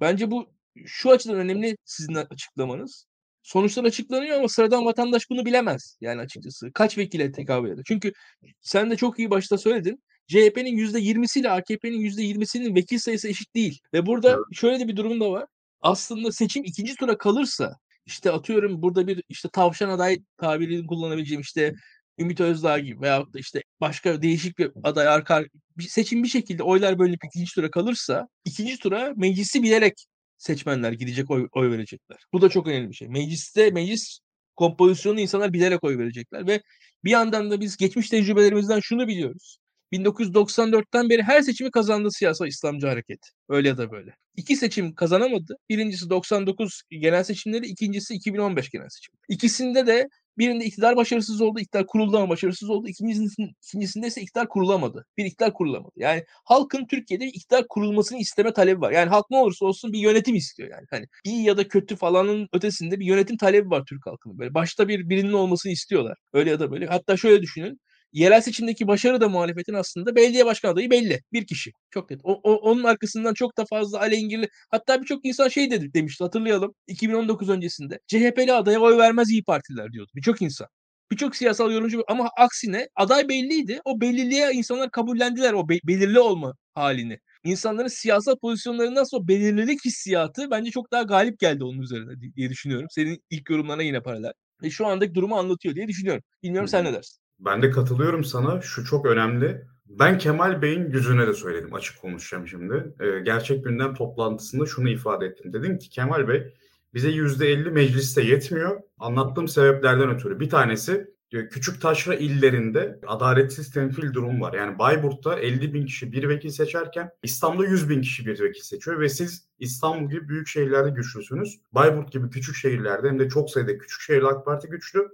bence 0.00 0.30
bu 0.30 0.54
şu 0.86 1.10
açıdan 1.10 1.36
önemli 1.36 1.76
sizin 1.84 2.14
açıklamanız. 2.14 3.06
Sonuçlar 3.42 3.84
açıklanıyor 3.84 4.38
ama 4.38 4.48
sıradan 4.48 4.84
vatandaş 4.84 5.30
bunu 5.30 5.46
bilemez 5.46 5.98
yani 6.00 6.20
açıkçası. 6.20 6.72
Kaç 6.72 6.98
vekile 6.98 7.32
tekabül 7.32 7.70
eder? 7.70 7.84
Çünkü 7.86 8.12
sen 8.60 8.90
de 8.90 8.96
çok 8.96 9.18
iyi 9.18 9.30
başta 9.30 9.58
söyledin. 9.58 10.02
CHP'nin 10.32 10.76
%20'siyle 10.76 11.48
AKP'nin 11.48 12.00
%20'sinin 12.00 12.74
vekil 12.74 12.98
sayısı 12.98 13.28
eşit 13.28 13.54
değil. 13.54 13.80
Ve 13.94 14.06
burada 14.06 14.38
şöyle 14.52 14.80
de 14.80 14.88
bir 14.88 14.96
durum 14.96 15.20
da 15.20 15.30
var. 15.30 15.46
Aslında 15.80 16.32
seçim 16.32 16.64
ikinci 16.64 16.96
tura 16.96 17.18
kalırsa 17.18 17.76
işte 18.06 18.30
atıyorum 18.30 18.82
burada 18.82 19.06
bir 19.06 19.22
işte 19.28 19.48
tavşan 19.52 19.88
aday 19.88 20.22
tabirini 20.38 20.86
kullanabileceğim 20.86 21.40
işte 21.40 21.74
Ümit 22.18 22.40
Özdağ 22.40 22.78
gibi 22.78 23.00
veyahut 23.00 23.34
da 23.34 23.38
işte 23.38 23.62
başka 23.80 24.22
değişik 24.22 24.58
bir 24.58 24.70
aday 24.82 25.08
arka 25.08 25.44
bir 25.78 25.82
seçim 25.82 26.22
bir 26.22 26.28
şekilde 26.28 26.62
oylar 26.62 26.98
bölünüp 26.98 27.24
ikinci 27.24 27.54
tura 27.54 27.70
kalırsa 27.70 28.28
ikinci 28.44 28.78
tura 28.78 29.12
meclisi 29.16 29.62
bilerek 29.62 30.06
seçmenler 30.38 30.92
gidecek 30.92 31.30
oy, 31.30 31.48
oy 31.52 31.70
verecekler. 31.70 32.18
Bu 32.32 32.42
da 32.42 32.48
çok 32.48 32.66
önemli 32.66 32.90
bir 32.90 32.94
şey. 32.94 33.08
Mecliste 33.08 33.70
meclis 33.70 34.20
kompozisyonu 34.56 35.20
insanlar 35.20 35.52
bilerek 35.52 35.84
oy 35.84 35.98
verecekler 35.98 36.46
ve 36.46 36.62
bir 37.04 37.10
yandan 37.10 37.50
da 37.50 37.60
biz 37.60 37.76
geçmiş 37.76 38.08
tecrübelerimizden 38.08 38.80
şunu 38.80 39.08
biliyoruz. 39.08 39.61
1994'ten 39.92 41.10
beri 41.10 41.22
her 41.22 41.42
seçimi 41.42 41.70
kazandı 41.70 42.08
siyasal 42.10 42.46
İslamcı 42.46 42.86
hareket. 42.86 43.18
Öyle 43.48 43.68
ya 43.68 43.78
da 43.78 43.90
böyle. 43.90 44.14
İki 44.36 44.56
seçim 44.56 44.94
kazanamadı. 44.94 45.56
Birincisi 45.68 46.10
99 46.10 46.82
genel 46.90 47.24
seçimleri, 47.24 47.66
ikincisi 47.66 48.14
2015 48.14 48.70
genel 48.70 48.88
seçim. 48.88 49.14
İkisinde 49.28 49.86
de 49.86 50.08
Birinde 50.38 50.64
iktidar 50.64 50.96
başarısız 50.96 51.40
oldu, 51.40 51.60
iktidar 51.60 51.86
kuruldu 51.86 52.16
ama 52.16 52.28
başarısız 52.28 52.70
oldu. 52.70 52.88
İkincisinde, 52.88 54.06
ise 54.06 54.20
iktidar 54.20 54.48
kurulamadı. 54.48 55.06
Bir 55.16 55.24
iktidar 55.24 55.52
kurulamadı. 55.52 55.92
Yani 55.96 56.24
halkın 56.44 56.86
Türkiye'de 56.86 57.26
iktidar 57.26 57.64
kurulmasını 57.68 58.18
isteme 58.18 58.52
talebi 58.52 58.80
var. 58.80 58.92
Yani 58.92 59.08
halk 59.08 59.26
ne 59.30 59.36
olursa 59.36 59.66
olsun 59.66 59.92
bir 59.92 59.98
yönetim 59.98 60.34
istiyor 60.34 60.70
yani. 60.70 60.86
Hani 60.90 61.06
iyi 61.24 61.44
ya 61.44 61.56
da 61.56 61.68
kötü 61.68 61.96
falanın 61.96 62.48
ötesinde 62.52 63.00
bir 63.00 63.06
yönetim 63.06 63.36
talebi 63.36 63.70
var 63.70 63.82
Türk 63.88 64.06
halkının. 64.06 64.38
Böyle 64.38 64.54
başta 64.54 64.88
bir 64.88 65.08
birinin 65.08 65.32
olmasını 65.32 65.72
istiyorlar. 65.72 66.18
Öyle 66.32 66.50
ya 66.50 66.60
da 66.60 66.70
böyle. 66.70 66.86
Hatta 66.86 67.16
şöyle 67.16 67.42
düşünün 67.42 67.80
yerel 68.12 68.40
seçimdeki 68.40 68.86
başarı 68.86 69.20
da 69.20 69.28
muhalefetin 69.28 69.74
aslında 69.74 70.16
belediye 70.16 70.46
başkan 70.46 70.72
adayı 70.72 70.90
belli. 70.90 71.20
Bir 71.32 71.46
kişi. 71.46 71.72
Çok 71.90 72.10
net. 72.10 72.20
O, 72.24 72.32
o, 72.42 72.54
onun 72.54 72.84
arkasından 72.84 73.34
çok 73.34 73.58
da 73.58 73.64
fazla 73.64 74.00
alengirli. 74.00 74.48
Hatta 74.70 75.00
birçok 75.02 75.24
insan 75.24 75.48
şey 75.48 75.70
dedi 75.70 75.94
demişti 75.94 76.24
hatırlayalım. 76.24 76.74
2019 76.86 77.48
öncesinde. 77.48 77.98
CHP'li 78.06 78.52
adaya 78.52 78.80
oy 78.80 78.96
vermez 78.98 79.30
iyi 79.30 79.44
Partiler 79.44 79.92
diyordu. 79.92 80.10
Birçok 80.16 80.42
insan. 80.42 80.66
Birçok 81.10 81.36
siyasal 81.36 81.72
yorumcu 81.72 82.04
ama 82.08 82.28
aksine 82.38 82.88
aday 82.96 83.28
belliydi. 83.28 83.80
O 83.84 84.00
belliliğe 84.00 84.52
insanlar 84.52 84.90
kabullendiler 84.90 85.52
o 85.52 85.68
be- 85.68 85.80
belirli 85.84 86.20
olma 86.20 86.54
halini. 86.74 87.18
İnsanların 87.44 87.88
siyasal 87.88 88.36
pozisyonlarından 88.36 89.04
sonra 89.04 89.28
belirlilik 89.28 89.84
hissiyatı 89.84 90.50
bence 90.50 90.70
çok 90.70 90.92
daha 90.92 91.02
galip 91.02 91.38
geldi 91.38 91.64
onun 91.64 91.80
üzerine 91.80 92.20
diye 92.36 92.50
düşünüyorum. 92.50 92.86
Senin 92.90 93.22
ilk 93.30 93.50
yorumlarına 93.50 93.82
yine 93.82 94.02
paralel. 94.02 94.32
Ve 94.62 94.70
şu 94.70 94.86
andaki 94.86 95.14
durumu 95.14 95.36
anlatıyor 95.38 95.74
diye 95.74 95.88
düşünüyorum. 95.88 96.22
Bilmiyorum 96.42 96.68
sen 96.68 96.84
ne 96.84 96.92
dersin? 96.92 97.21
Ben 97.44 97.62
de 97.62 97.70
katılıyorum 97.70 98.24
sana. 98.24 98.60
Şu 98.60 98.84
çok 98.84 99.06
önemli. 99.06 99.66
Ben 99.86 100.18
Kemal 100.18 100.62
Bey'in 100.62 100.90
yüzüne 100.90 101.26
de 101.26 101.34
söyledim. 101.34 101.74
Açık 101.74 102.00
konuşacağım 102.00 102.48
şimdi. 102.48 102.94
Ee, 103.00 103.20
gerçek 103.20 103.64
gündem 103.64 103.94
toplantısında 103.94 104.66
şunu 104.66 104.88
ifade 104.88 105.26
ettim. 105.26 105.52
Dedim 105.52 105.78
ki 105.78 105.90
Kemal 105.90 106.28
Bey 106.28 106.54
bize 106.94 107.10
%50 107.10 107.70
mecliste 107.70 108.22
yetmiyor. 108.22 108.80
Anlattığım 108.98 109.48
sebeplerden 109.48 110.10
ötürü. 110.10 110.40
Bir 110.40 110.50
tanesi 110.50 111.06
e, 111.32 111.48
küçük 111.48 111.80
taşra 111.80 112.14
illerinde 112.14 113.00
adaletsiz 113.06 113.70
temsil 113.70 114.12
durum 114.12 114.40
var. 114.40 114.52
Yani 114.52 114.78
Bayburt'ta 114.78 115.38
50 115.38 115.74
bin 115.74 115.86
kişi 115.86 116.12
bir 116.12 116.28
vekil 116.28 116.50
seçerken 116.50 117.10
İstanbul'da 117.22 117.66
100 117.66 117.88
bin 117.88 118.02
kişi 118.02 118.26
bir 118.26 118.40
vekil 118.40 118.62
seçiyor 118.62 119.00
ve 119.00 119.08
siz 119.08 119.48
İstanbul 119.58 120.10
gibi 120.10 120.28
büyük 120.28 120.48
şehirlerde 120.48 120.90
güçlüsünüz. 120.90 121.60
Bayburt 121.72 122.12
gibi 122.12 122.30
küçük 122.30 122.56
şehirlerde 122.56 123.08
hem 123.08 123.18
de 123.18 123.28
çok 123.28 123.50
sayıda 123.50 123.78
küçük 123.78 124.00
şehirde 124.00 124.26
AK 124.26 124.44
Parti 124.44 124.68
güçlü. 124.68 125.08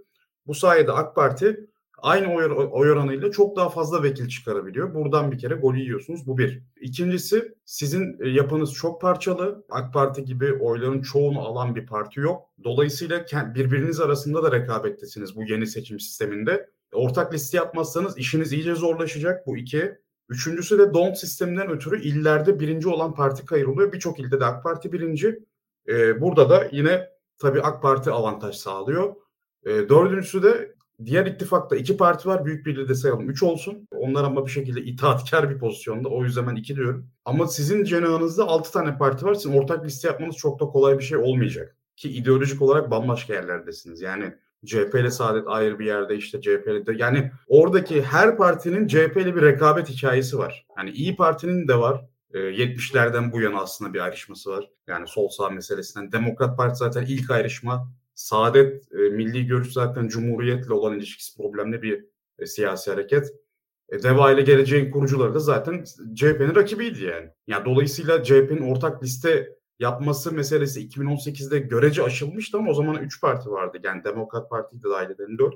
Bu 0.47 0.55
sayede 0.55 0.93
AK 0.93 1.15
Parti 1.15 1.69
aynı 2.03 2.35
oy, 2.35 2.69
oy 2.73 2.91
oranıyla 2.91 3.31
çok 3.31 3.57
daha 3.57 3.69
fazla 3.69 4.03
vekil 4.03 4.29
çıkarabiliyor. 4.29 4.95
Buradan 4.95 5.33
bir 5.33 5.39
kere 5.39 5.55
gol 5.55 5.75
yiyorsunuz. 5.75 6.27
Bu 6.27 6.39
bir. 6.39 6.63
İkincisi 6.81 7.55
sizin 7.65 8.17
e, 8.21 8.29
yapınız 8.29 8.73
çok 8.73 9.01
parçalı. 9.01 9.65
AK 9.71 9.93
Parti 9.93 10.25
gibi 10.25 10.53
oyların 10.53 11.03
çoğunu 11.03 11.41
alan 11.41 11.75
bir 11.77 11.87
parti 11.87 12.21
yok. 12.21 12.43
Dolayısıyla 12.65 13.27
birbiriniz 13.55 14.01
arasında 14.01 14.43
da 14.43 14.53
rekabettesiniz 14.53 15.37
bu 15.37 15.45
yeni 15.45 15.67
seçim 15.67 16.01
sisteminde. 16.01 16.71
Ortak 16.93 17.35
liste 17.35 17.57
yapmazsanız 17.57 18.19
işiniz 18.19 18.53
iyice 18.53 18.75
zorlaşacak. 18.75 19.47
Bu 19.47 19.57
iki. 19.57 19.99
Üçüncüsü 20.29 20.79
de 20.79 20.95
DONT 20.95 21.19
sisteminden 21.19 21.71
ötürü 21.71 22.03
illerde 22.03 22.61
birinci 22.61 22.89
olan 22.89 23.15
parti 23.15 23.47
kayrılıyor. 23.47 23.93
Birçok 23.93 24.21
ilde 24.21 24.41
de 24.41 24.45
AK 24.45 24.63
Parti 24.63 24.93
birinci. 24.93 25.39
Ee, 25.89 26.21
burada 26.21 26.51
da 26.51 26.69
yine 26.73 27.09
tabii 27.39 27.63
AK 27.63 27.83
Parti 27.83 28.11
avantaj 28.11 28.57
sağlıyor. 28.57 29.15
E, 29.65 29.71
dördüncüsü 29.89 30.43
de 30.43 30.75
Diğer 31.05 31.27
ittifakta 31.27 31.77
iki 31.77 31.97
parti 31.97 32.29
var. 32.29 32.45
Büyük 32.45 32.67
birliği 32.67 32.89
de 32.89 32.95
sayalım. 32.95 33.31
Üç 33.31 33.43
olsun. 33.43 33.89
Onlar 33.93 34.25
ama 34.25 34.47
bir 34.47 34.51
şekilde 34.51 34.83
itaatkar 34.83 35.51
bir 35.51 35.59
pozisyonda. 35.59 36.09
O 36.09 36.25
yüzden 36.25 36.47
ben 36.47 36.57
iki 36.57 36.77
diyorum. 36.77 37.11
Ama 37.25 37.47
sizin 37.47 37.85
cenahınızda 37.85 38.45
altı 38.45 38.73
tane 38.73 38.99
parti 38.99 39.25
var. 39.25 39.35
Sizin 39.35 39.59
ortak 39.59 39.85
liste 39.85 40.09
yapmanız 40.09 40.37
çok 40.37 40.61
da 40.61 40.65
kolay 40.65 40.99
bir 40.99 41.05
şey 41.05 41.19
olmayacak. 41.19 41.77
Ki 41.97 42.11
ideolojik 42.11 42.63
olarak 42.63 42.91
bambaşka 42.91 43.35
yerlerdesiniz. 43.35 44.01
Yani 44.01 44.35
CHP 44.67 44.95
ile 44.95 45.11
Saadet 45.11 45.45
ayrı 45.47 45.79
bir 45.79 45.87
yerde 45.87 46.17
işte 46.17 46.41
CHP 46.41 46.67
ile 46.67 46.87
de 46.87 46.93
yani 46.97 47.31
oradaki 47.49 48.03
her 48.03 48.37
partinin 48.37 48.89
CHP 48.89 49.17
ile 49.17 49.37
bir 49.37 49.43
rekabet 49.43 49.89
hikayesi 49.89 50.39
var. 50.39 50.67
Yani 50.77 50.91
İyi 50.91 51.17
Parti'nin 51.17 51.69
de 51.69 51.79
var. 51.79 52.05
70'lerden 52.35 53.33
bu 53.33 53.41
yana 53.41 53.61
aslında 53.61 53.95
bir 53.95 54.01
ayrışması 54.01 54.51
var. 54.51 54.71
Yani 54.87 55.09
sol 55.09 55.29
sağ 55.29 55.49
meselesinden. 55.49 56.13
Demokrat 56.13 56.57
Parti 56.57 56.77
zaten 56.77 57.05
ilk 57.09 57.31
ayrışma 57.31 57.89
Saadet, 58.19 58.93
e, 58.93 58.97
milli 58.97 59.47
görüş 59.47 59.73
zaten 59.73 60.09
Cumhuriyet'le 60.09 60.71
olan 60.71 60.99
ilişkisi 60.99 61.37
problemli 61.37 61.83
bir 61.83 62.05
e, 62.39 62.47
siyasi 62.47 62.91
hareket. 62.91 63.35
E, 63.89 64.03
Deva 64.03 64.33
ile 64.33 64.43
geleceğin 64.43 64.91
kurucuları 64.91 65.35
da 65.35 65.39
zaten 65.39 65.85
CHP'nin 66.15 66.55
rakibiydi 66.55 67.05
yani. 67.05 67.31
yani 67.47 67.65
dolayısıyla 67.65 68.23
CHP'nin 68.23 68.71
ortak 68.71 69.03
liste 69.03 69.57
yapması 69.79 70.33
meselesi 70.33 70.89
2018'de 70.89 71.59
görece 71.59 72.03
aşılmıştı 72.03 72.59
ama 72.59 72.71
o 72.71 72.75
zaman 72.75 72.97
3 72.97 73.21
parti 73.21 73.51
vardı. 73.51 73.79
Yani 73.83 74.05
Demokrat 74.05 74.51
Parti'yi 74.51 74.83
de 74.83 74.89
dahil 74.89 75.11
edelim 75.11 75.39
4. 75.39 75.55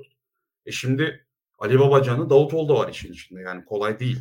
E 0.65 0.71
şimdi 0.71 1.25
Ali 1.59 1.79
Babacan'ı 1.79 2.29
Davutoğlu 2.29 2.69
da 2.69 2.79
var 2.79 2.89
işin 2.89 3.13
içinde 3.13 3.41
yani 3.41 3.65
kolay 3.65 3.99
değil. 3.99 4.19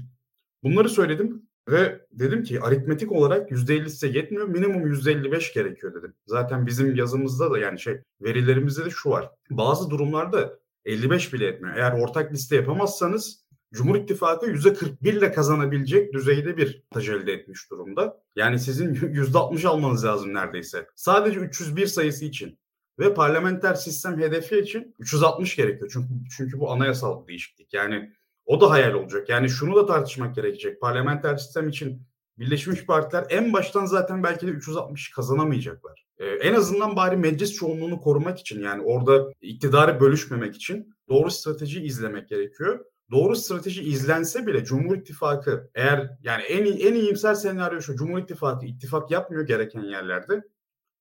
Bunları 0.62 0.88
söyledim. 0.88 1.42
Ve 1.68 2.06
dedim 2.12 2.42
ki 2.42 2.60
aritmetik 2.60 3.12
olarak 3.12 3.50
%50 3.50 3.88
size 3.88 4.08
yetmiyor. 4.08 4.48
Minimum 4.48 4.86
%55 4.86 5.54
gerekiyor 5.54 5.94
dedim. 5.94 6.14
Zaten 6.26 6.66
bizim 6.66 6.94
yazımızda 6.94 7.50
da 7.50 7.58
yani 7.58 7.80
şey 7.80 8.00
verilerimizde 8.20 8.84
de 8.84 8.90
şu 8.90 9.10
var. 9.10 9.30
Bazı 9.50 9.90
durumlarda 9.90 10.58
55 10.84 11.32
bile 11.32 11.46
etmiyor. 11.46 11.76
Eğer 11.76 11.92
ortak 11.92 12.32
liste 12.32 12.56
yapamazsanız 12.56 13.42
Cumhur 13.72 13.96
İttifakı 13.96 14.46
%41 14.46 15.18
ile 15.18 15.32
kazanabilecek 15.32 16.12
düzeyde 16.12 16.56
bir 16.56 16.82
avantaj 16.92 17.08
elde 17.08 17.32
etmiş 17.32 17.70
durumda. 17.70 18.22
Yani 18.36 18.58
sizin 18.58 18.94
%60 18.94 19.68
almanız 19.68 20.04
lazım 20.04 20.34
neredeyse. 20.34 20.86
Sadece 20.94 21.40
301 21.40 21.86
sayısı 21.86 22.24
için. 22.24 22.58
Ve 22.98 23.14
parlamenter 23.14 23.74
sistem 23.74 24.20
hedefi 24.20 24.58
için 24.58 24.94
360 24.98 25.56
gerekiyor. 25.56 25.90
Çünkü 25.92 26.08
çünkü 26.36 26.60
bu 26.60 26.70
anayasal 26.70 27.26
değişiklik. 27.26 27.74
Yani 27.74 28.12
o 28.46 28.60
da 28.60 28.70
hayal 28.70 28.94
olacak. 28.94 29.28
Yani 29.28 29.48
şunu 29.48 29.76
da 29.76 29.86
tartışmak 29.86 30.34
gerekecek. 30.34 30.80
Parlamenter 30.80 31.36
sistem 31.36 31.68
için 31.68 32.02
Birleşmiş 32.38 32.86
Partiler 32.86 33.26
en 33.30 33.52
baştan 33.52 33.86
zaten 33.86 34.22
belki 34.22 34.46
de 34.46 34.50
360 34.50 35.10
kazanamayacaklar. 35.10 36.06
Ee, 36.18 36.26
en 36.26 36.54
azından 36.54 36.96
bari 36.96 37.16
meclis 37.16 37.52
çoğunluğunu 37.52 38.00
korumak 38.00 38.38
için 38.38 38.62
yani 38.62 38.82
orada 38.82 39.32
iktidarı 39.40 40.00
bölüşmemek 40.00 40.56
için 40.56 40.94
doğru 41.08 41.30
strateji 41.30 41.82
izlemek 41.82 42.28
gerekiyor. 42.28 42.84
doğru 43.10 43.36
strateji 43.36 43.82
izlense 43.82 44.46
bile 44.46 44.64
Cumhur 44.64 44.96
İttifakı 44.96 45.70
eğer 45.74 46.10
yani 46.22 46.42
en 46.42 46.64
en 46.64 46.94
iyimser 46.94 47.34
senaryo 47.34 47.80
şu 47.80 47.96
Cumhur 47.96 48.18
İttifakı 48.18 48.66
ittifak 48.66 49.10
yapmıyor 49.10 49.46
gereken 49.46 49.82
yerlerde. 49.82 50.42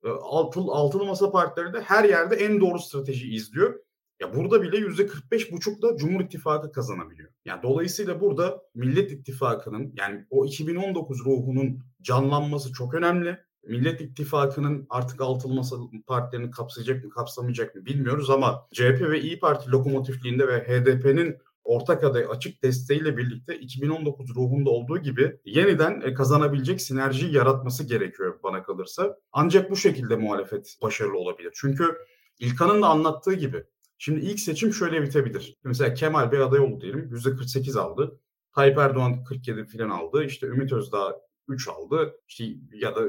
E, 0.04 0.10
altılı, 0.10 0.72
altılı 0.72 1.06
masa 1.06 1.32
partileri 1.32 1.74
de 1.74 1.82
her 1.82 2.04
yerde 2.04 2.36
en 2.36 2.62
doğru 2.62 2.80
strateji 2.80 3.34
izliyor. 3.34 3.80
Ya 4.22 4.36
burada 4.36 4.62
bile 4.62 4.78
yüzde 4.78 5.08
45 5.08 5.52
buçukla 5.52 5.98
Cumhur 5.98 6.22
İttifakı 6.22 6.72
kazanabiliyor. 6.72 7.30
Yani 7.46 7.64
dolayısıyla 7.64 8.22
burada 8.22 8.62
Millet 8.76 9.12
İttifakı'nın 9.12 9.94
yani 9.98 10.26
o 10.30 10.46
2019 10.46 11.26
ruhunun 11.26 11.80
canlanması 12.02 12.74
çok 12.74 12.94
önemli. 12.94 13.38
Millet 13.68 14.02
İttifakı'nın 14.02 14.88
artık 14.90 15.22
altılı 15.22 15.54
masa 15.54 15.76
partilerini 16.08 16.52
kapsayacak 16.52 17.04
mı 17.04 17.10
kapsamayacak 17.10 17.76
mı 17.76 17.86
bilmiyoruz 17.86 18.30
ama 18.30 18.68
CHP 18.74 19.02
ve 19.02 19.22
İyi 19.22 19.40
Parti 19.40 19.72
lokomotifliğinde 19.72 20.48
ve 20.48 20.60
HDP'nin 20.60 21.38
ortak 21.64 22.04
aday 22.04 22.26
açık 22.30 22.64
desteğiyle 22.64 23.18
birlikte 23.18 23.60
2019 23.60 24.36
ruhunda 24.36 24.70
olduğu 24.70 24.98
gibi 24.98 25.40
yeniden 25.46 26.02
e, 26.02 26.14
kazanabilecek 26.14 26.82
sinerjiyi 26.82 27.36
yaratması 27.36 27.84
gerekiyor 27.84 28.40
bana 28.44 28.64
kalırsa. 28.64 29.18
Ancak 29.32 29.72
bu 29.72 29.76
şekilde 29.76 30.16
muhalefet 30.16 30.78
başarılı 30.82 31.18
olabilir. 31.18 31.52
Çünkü 31.56 31.98
İlkan'ın 32.40 32.82
da 32.82 32.88
anlattığı 32.88 33.34
gibi 33.34 33.64
şimdi 34.02 34.20
ilk 34.26 34.40
seçim 34.40 34.74
şöyle 34.74 35.02
bitebilir. 35.02 35.58
Mesela 35.64 35.94
Kemal 35.94 36.32
Bey 36.32 36.40
aday 36.42 36.60
oldu 36.60 36.82
diyelim 36.82 37.10
%48 37.14 37.80
aldı. 37.80 38.20
Tayyip 38.56 38.78
Erdoğan 38.78 39.24
47 39.24 39.66
falan 39.66 39.90
aldı. 39.90 40.24
İşte 40.24 40.48
Ümit 40.48 40.74
Özdağ 40.74 41.22
3 41.48 41.68
aldı. 41.68 42.14
İşte 42.28 42.46
ya 42.74 42.96
da 42.96 43.02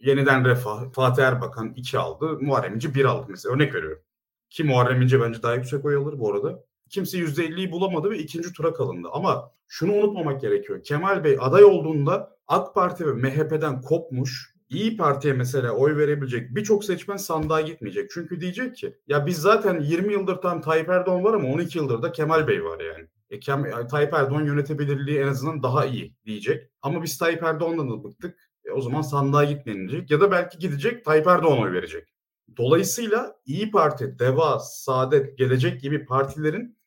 yeniden 0.00 0.44
Refah, 0.44 0.92
Fatih 0.92 1.22
Erbakan 1.22 1.72
2 1.76 1.98
aldı. 1.98 2.38
Muharrem 2.40 2.74
İnce 2.74 2.94
1 2.94 3.04
aldı 3.04 3.26
mesela. 3.28 3.54
Örnek 3.54 3.74
veriyorum. 3.74 4.02
Ki 4.50 4.64
Muharrem 4.64 5.02
İnce 5.02 5.20
bence 5.20 5.42
daha 5.42 5.54
yüksek 5.54 5.84
oy 5.84 5.96
alır 5.96 6.18
bu 6.18 6.32
arada. 6.32 6.64
Kimse 6.90 7.18
%50'yi 7.18 7.70
bulamadı 7.72 8.10
ve 8.10 8.18
ikinci 8.18 8.52
tura 8.52 8.72
kalındı. 8.72 9.08
Ama 9.12 9.52
şunu 9.68 9.92
unutmamak 9.92 10.40
gerekiyor. 10.40 10.82
Kemal 10.82 11.24
Bey 11.24 11.36
aday 11.40 11.64
olduğunda 11.64 12.36
AK 12.48 12.74
Parti 12.74 13.06
ve 13.06 13.12
MHP'den 13.12 13.80
kopmuş, 13.80 14.55
İyi 14.68 14.96
Parti'ye 14.96 15.34
mesela 15.34 15.72
oy 15.72 15.96
verebilecek 15.96 16.54
birçok 16.56 16.84
seçmen 16.84 17.16
sandığa 17.16 17.60
gitmeyecek. 17.60 18.10
Çünkü 18.10 18.40
diyecek 18.40 18.76
ki 18.76 18.96
ya 19.06 19.26
biz 19.26 19.38
zaten 19.38 19.80
20 19.80 20.12
yıldır 20.12 20.36
tam 20.36 20.60
Tayyip 20.60 20.88
Erdoğan 20.88 21.24
var 21.24 21.34
ama 21.34 21.48
12 21.48 21.78
yıldır 21.78 22.02
da 22.02 22.12
Kemal 22.12 22.48
Bey 22.48 22.64
var 22.64 22.80
yani. 22.80 23.08
E, 23.30 23.40
Kem, 23.40 23.86
Tayyip 23.90 24.14
Erdoğan 24.14 24.44
yönetebilirliği 24.44 25.18
en 25.18 25.26
azından 25.26 25.62
daha 25.62 25.86
iyi 25.86 26.14
diyecek. 26.24 26.70
Ama 26.82 27.02
biz 27.02 27.18
Tayyip 27.18 27.42
Erdoğan'dan 27.42 27.90
da 27.90 28.04
bıktık. 28.04 28.38
E, 28.64 28.70
o 28.70 28.80
zaman 28.80 29.02
sandığa 29.02 29.44
gitmeyecek 29.44 30.10
ya 30.10 30.20
da 30.20 30.30
belki 30.30 30.58
gidecek 30.58 31.04
Tayyip 31.04 31.26
Erdoğan 31.26 31.62
oy 31.62 31.72
verecek. 31.72 32.08
Dolayısıyla 32.56 33.36
İyi 33.46 33.70
Parti, 33.70 34.18
Deva, 34.18 34.58
Saadet, 34.58 35.38
Gelecek 35.38 35.80
gibi 35.80 36.04
partilerin 36.04 36.78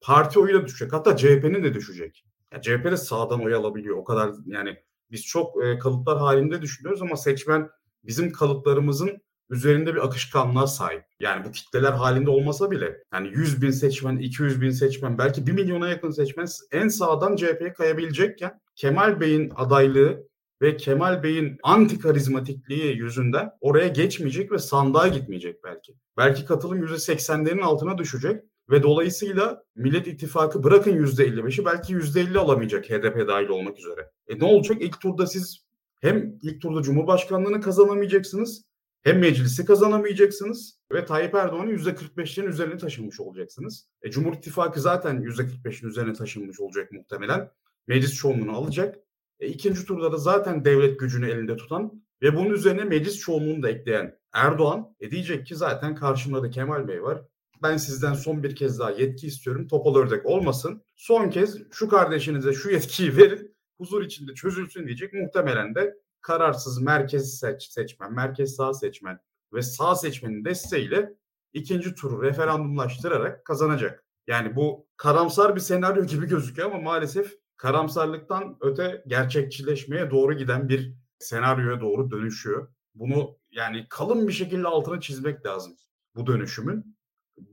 parti 0.00 0.38
oyu 0.38 0.54
da 0.54 0.66
düşecek. 0.66 0.92
Hatta 0.92 1.16
CHP'nin 1.16 1.64
de 1.64 1.74
düşecek. 1.74 2.24
Ya 2.52 2.60
CHP 2.60 2.84
de 2.84 2.96
sağdan 2.96 3.44
oy 3.44 3.54
alabiliyor. 3.54 3.96
O 3.96 4.04
kadar 4.04 4.30
yani 4.46 4.76
biz 5.10 5.24
çok 5.26 5.64
e, 5.64 5.78
kalıplar 5.78 6.18
halinde 6.18 6.62
düşünüyoruz 6.62 7.02
ama 7.02 7.16
seçmen 7.16 7.70
bizim 8.04 8.32
kalıplarımızın 8.32 9.20
üzerinde 9.50 9.94
bir 9.94 10.04
akışkanlığa 10.06 10.66
sahip. 10.66 11.04
Yani 11.20 11.44
bu 11.44 11.52
kitleler 11.52 11.92
halinde 11.92 12.30
olmasa 12.30 12.70
bile 12.70 12.98
yani 13.12 13.28
100 13.28 13.62
bin 13.62 13.70
seçmen, 13.70 14.16
200 14.16 14.60
bin 14.60 14.70
seçmen, 14.70 15.18
belki 15.18 15.46
1 15.46 15.52
milyona 15.52 15.88
yakın 15.88 16.10
seçmen 16.10 16.46
en 16.72 16.88
sağdan 16.88 17.36
CHP'ye 17.36 17.72
kayabilecekken 17.72 18.60
Kemal 18.76 19.20
Bey'in 19.20 19.52
adaylığı 19.56 20.28
ve 20.62 20.76
Kemal 20.76 21.22
Bey'in 21.22 21.58
anti 21.62 21.98
karizmatikliği 21.98 22.96
yüzünden 22.96 23.50
oraya 23.60 23.88
geçmeyecek 23.88 24.52
ve 24.52 24.58
sandığa 24.58 25.08
gitmeyecek 25.08 25.64
belki. 25.64 25.94
Belki 26.16 26.44
katılım 26.44 26.82
%80'lerin 26.82 27.62
altına 27.62 27.98
düşecek 27.98 28.42
ve 28.70 28.82
dolayısıyla 28.82 29.64
Millet 29.76 30.06
İttifakı 30.06 30.64
bırakın 30.64 31.06
%55'i 31.06 31.64
belki 31.64 31.94
%50 31.94 32.38
alamayacak 32.38 32.90
HDP 32.90 33.28
dahil 33.28 33.48
olmak 33.48 33.78
üzere. 33.78 34.10
E 34.28 34.38
ne 34.38 34.44
olacak? 34.44 34.82
İlk 34.82 35.00
turda 35.00 35.26
siz 35.26 35.66
hem 36.00 36.38
ilk 36.42 36.62
turda 36.62 36.82
Cumhurbaşkanlığını 36.82 37.60
kazanamayacaksınız 37.60 38.68
hem 39.02 39.18
meclisi 39.18 39.64
kazanamayacaksınız 39.64 40.78
ve 40.92 41.04
Tayyip 41.04 41.34
Erdoğan'ın 41.34 41.76
%45'lerin 41.76 42.48
üzerine 42.48 42.76
taşınmış 42.76 43.20
olacaksınız. 43.20 43.88
E, 44.02 44.10
Cumhur 44.10 44.32
İttifakı 44.32 44.80
zaten 44.80 45.22
%45'in 45.22 45.88
üzerine 45.88 46.12
taşınmış 46.12 46.60
olacak 46.60 46.92
muhtemelen. 46.92 47.50
Meclis 47.86 48.14
çoğunluğunu 48.14 48.56
alacak. 48.56 48.98
E, 49.40 49.48
ikinci 49.48 49.84
turda 49.84 50.12
da 50.12 50.16
zaten 50.16 50.64
devlet 50.64 51.00
gücünü 51.00 51.30
elinde 51.30 51.56
tutan 51.56 52.02
ve 52.22 52.36
bunun 52.36 52.50
üzerine 52.50 52.84
meclis 52.84 53.18
çoğunluğunu 53.18 53.62
da 53.62 53.70
ekleyen 53.70 54.18
Erdoğan 54.32 54.94
e, 55.00 55.10
diyecek 55.10 55.46
ki 55.46 55.56
zaten 55.56 55.94
karşımda 55.94 56.42
da 56.42 56.50
Kemal 56.50 56.88
Bey 56.88 57.02
var. 57.02 57.22
Ben 57.62 57.76
sizden 57.76 58.14
son 58.14 58.42
bir 58.42 58.56
kez 58.56 58.78
daha 58.78 58.90
yetki 58.90 59.26
istiyorum. 59.26 59.68
Topal 59.68 59.96
ördek 59.96 60.26
olmasın. 60.26 60.82
Son 60.96 61.30
kez 61.30 61.58
şu 61.70 61.88
kardeşinize 61.88 62.52
şu 62.52 62.70
yetkiyi 62.70 63.16
verin. 63.16 63.56
Huzur 63.78 64.02
içinde 64.02 64.34
çözülsün 64.34 64.86
diyecek. 64.86 65.12
Muhtemelen 65.12 65.74
de 65.74 65.94
kararsız 66.20 66.80
merkez 66.80 67.38
seç, 67.38 67.62
seçmen, 67.62 68.12
merkez 68.12 68.56
sağ 68.56 68.74
seçmen 68.74 69.18
ve 69.52 69.62
sağ 69.62 69.94
seçmenin 69.94 70.44
desteğiyle 70.44 71.14
ikinci 71.52 71.94
turu 71.94 72.22
referandumlaştırarak 72.22 73.44
kazanacak. 73.44 74.04
Yani 74.26 74.56
bu 74.56 74.86
karamsar 74.96 75.54
bir 75.54 75.60
senaryo 75.60 76.04
gibi 76.04 76.26
gözüküyor 76.26 76.70
ama 76.70 76.80
maalesef 76.80 77.34
karamsarlıktan 77.56 78.56
öte 78.60 79.04
gerçekçileşmeye 79.06 80.10
doğru 80.10 80.34
giden 80.34 80.68
bir 80.68 80.94
senaryoya 81.18 81.80
doğru 81.80 82.10
dönüşüyor. 82.10 82.68
Bunu 82.94 83.38
yani 83.50 83.86
kalın 83.90 84.28
bir 84.28 84.32
şekilde 84.32 84.68
altına 84.68 85.00
çizmek 85.00 85.46
lazım 85.46 85.76
bu 86.14 86.26
dönüşümün. 86.26 86.97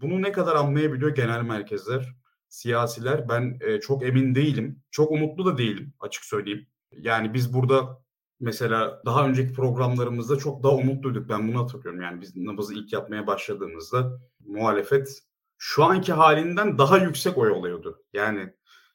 Bunu 0.01 0.21
ne 0.21 0.31
kadar 0.31 0.55
anlayabiliyor 0.55 1.15
genel 1.15 1.41
merkezler, 1.41 2.15
siyasiler 2.49 3.29
ben 3.29 3.57
e, 3.61 3.79
çok 3.79 4.03
emin 4.03 4.35
değilim. 4.35 4.83
Çok 4.91 5.11
umutlu 5.11 5.45
da 5.45 5.57
değilim 5.57 5.93
açık 5.99 6.25
söyleyeyim. 6.25 6.67
Yani 6.91 7.33
biz 7.33 7.53
burada 7.53 8.01
mesela 8.39 9.01
daha 9.05 9.27
önceki 9.27 9.53
programlarımızda 9.53 10.37
çok 10.37 10.63
daha 10.63 10.75
umutluyduk. 10.75 11.29
Ben 11.29 11.47
bunu 11.47 11.63
hatırlıyorum. 11.63 12.01
Yani 12.01 12.21
biz 12.21 12.35
nabızı 12.35 12.73
ilk 12.73 12.93
yapmaya 12.93 13.27
başladığımızda 13.27 14.19
muhalefet 14.45 15.21
şu 15.57 15.83
anki 15.83 16.13
halinden 16.13 16.77
daha 16.77 16.97
yüksek 16.97 17.37
oy 17.37 17.49
alıyordu. 17.49 18.03
Yani 18.13 18.53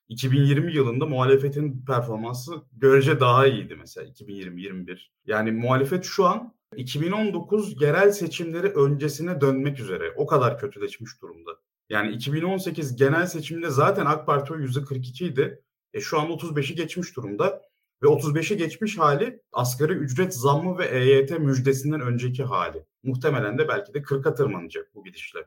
2020 0.08 0.72
yılında 0.72 1.06
muhalefetin 1.06 1.84
performansı 1.84 2.52
görece 2.72 3.20
daha 3.20 3.46
iyiydi 3.46 3.76
mesela 3.76 4.06
2020-21. 4.06 4.98
Yani 5.26 5.52
muhalefet 5.52 6.04
şu 6.04 6.26
an 6.26 6.54
2019 6.76 7.82
yerel 7.82 8.12
seçimleri 8.12 8.66
öncesine 8.66 9.40
dönmek 9.40 9.80
üzere. 9.80 10.12
O 10.16 10.26
kadar 10.26 10.58
kötüleşmiş 10.58 11.22
durumda. 11.22 11.50
Yani 11.88 12.10
2018 12.10 12.96
genel 12.96 13.26
seçimde 13.26 13.70
zaten 13.70 14.06
AK 14.06 14.26
Parti 14.26 14.52
oyu 14.52 14.66
%42 14.66 15.24
idi. 15.24 15.62
E 15.92 16.00
şu 16.00 16.20
an 16.20 16.26
35'i 16.26 16.74
geçmiş 16.74 17.16
durumda. 17.16 17.70
Ve 18.02 18.06
35'i 18.06 18.56
geçmiş 18.56 18.98
hali 18.98 19.42
asgari 19.52 19.92
ücret 19.92 20.34
zammı 20.34 20.78
ve 20.78 20.86
EYT 20.86 21.38
müjdesinden 21.38 22.00
önceki 22.00 22.44
hali. 22.44 22.84
Muhtemelen 23.02 23.58
de 23.58 23.68
belki 23.68 23.94
de 23.94 23.98
40'a 23.98 24.34
tırmanacak 24.34 24.94
bu 24.94 25.04
gidişle. 25.04 25.40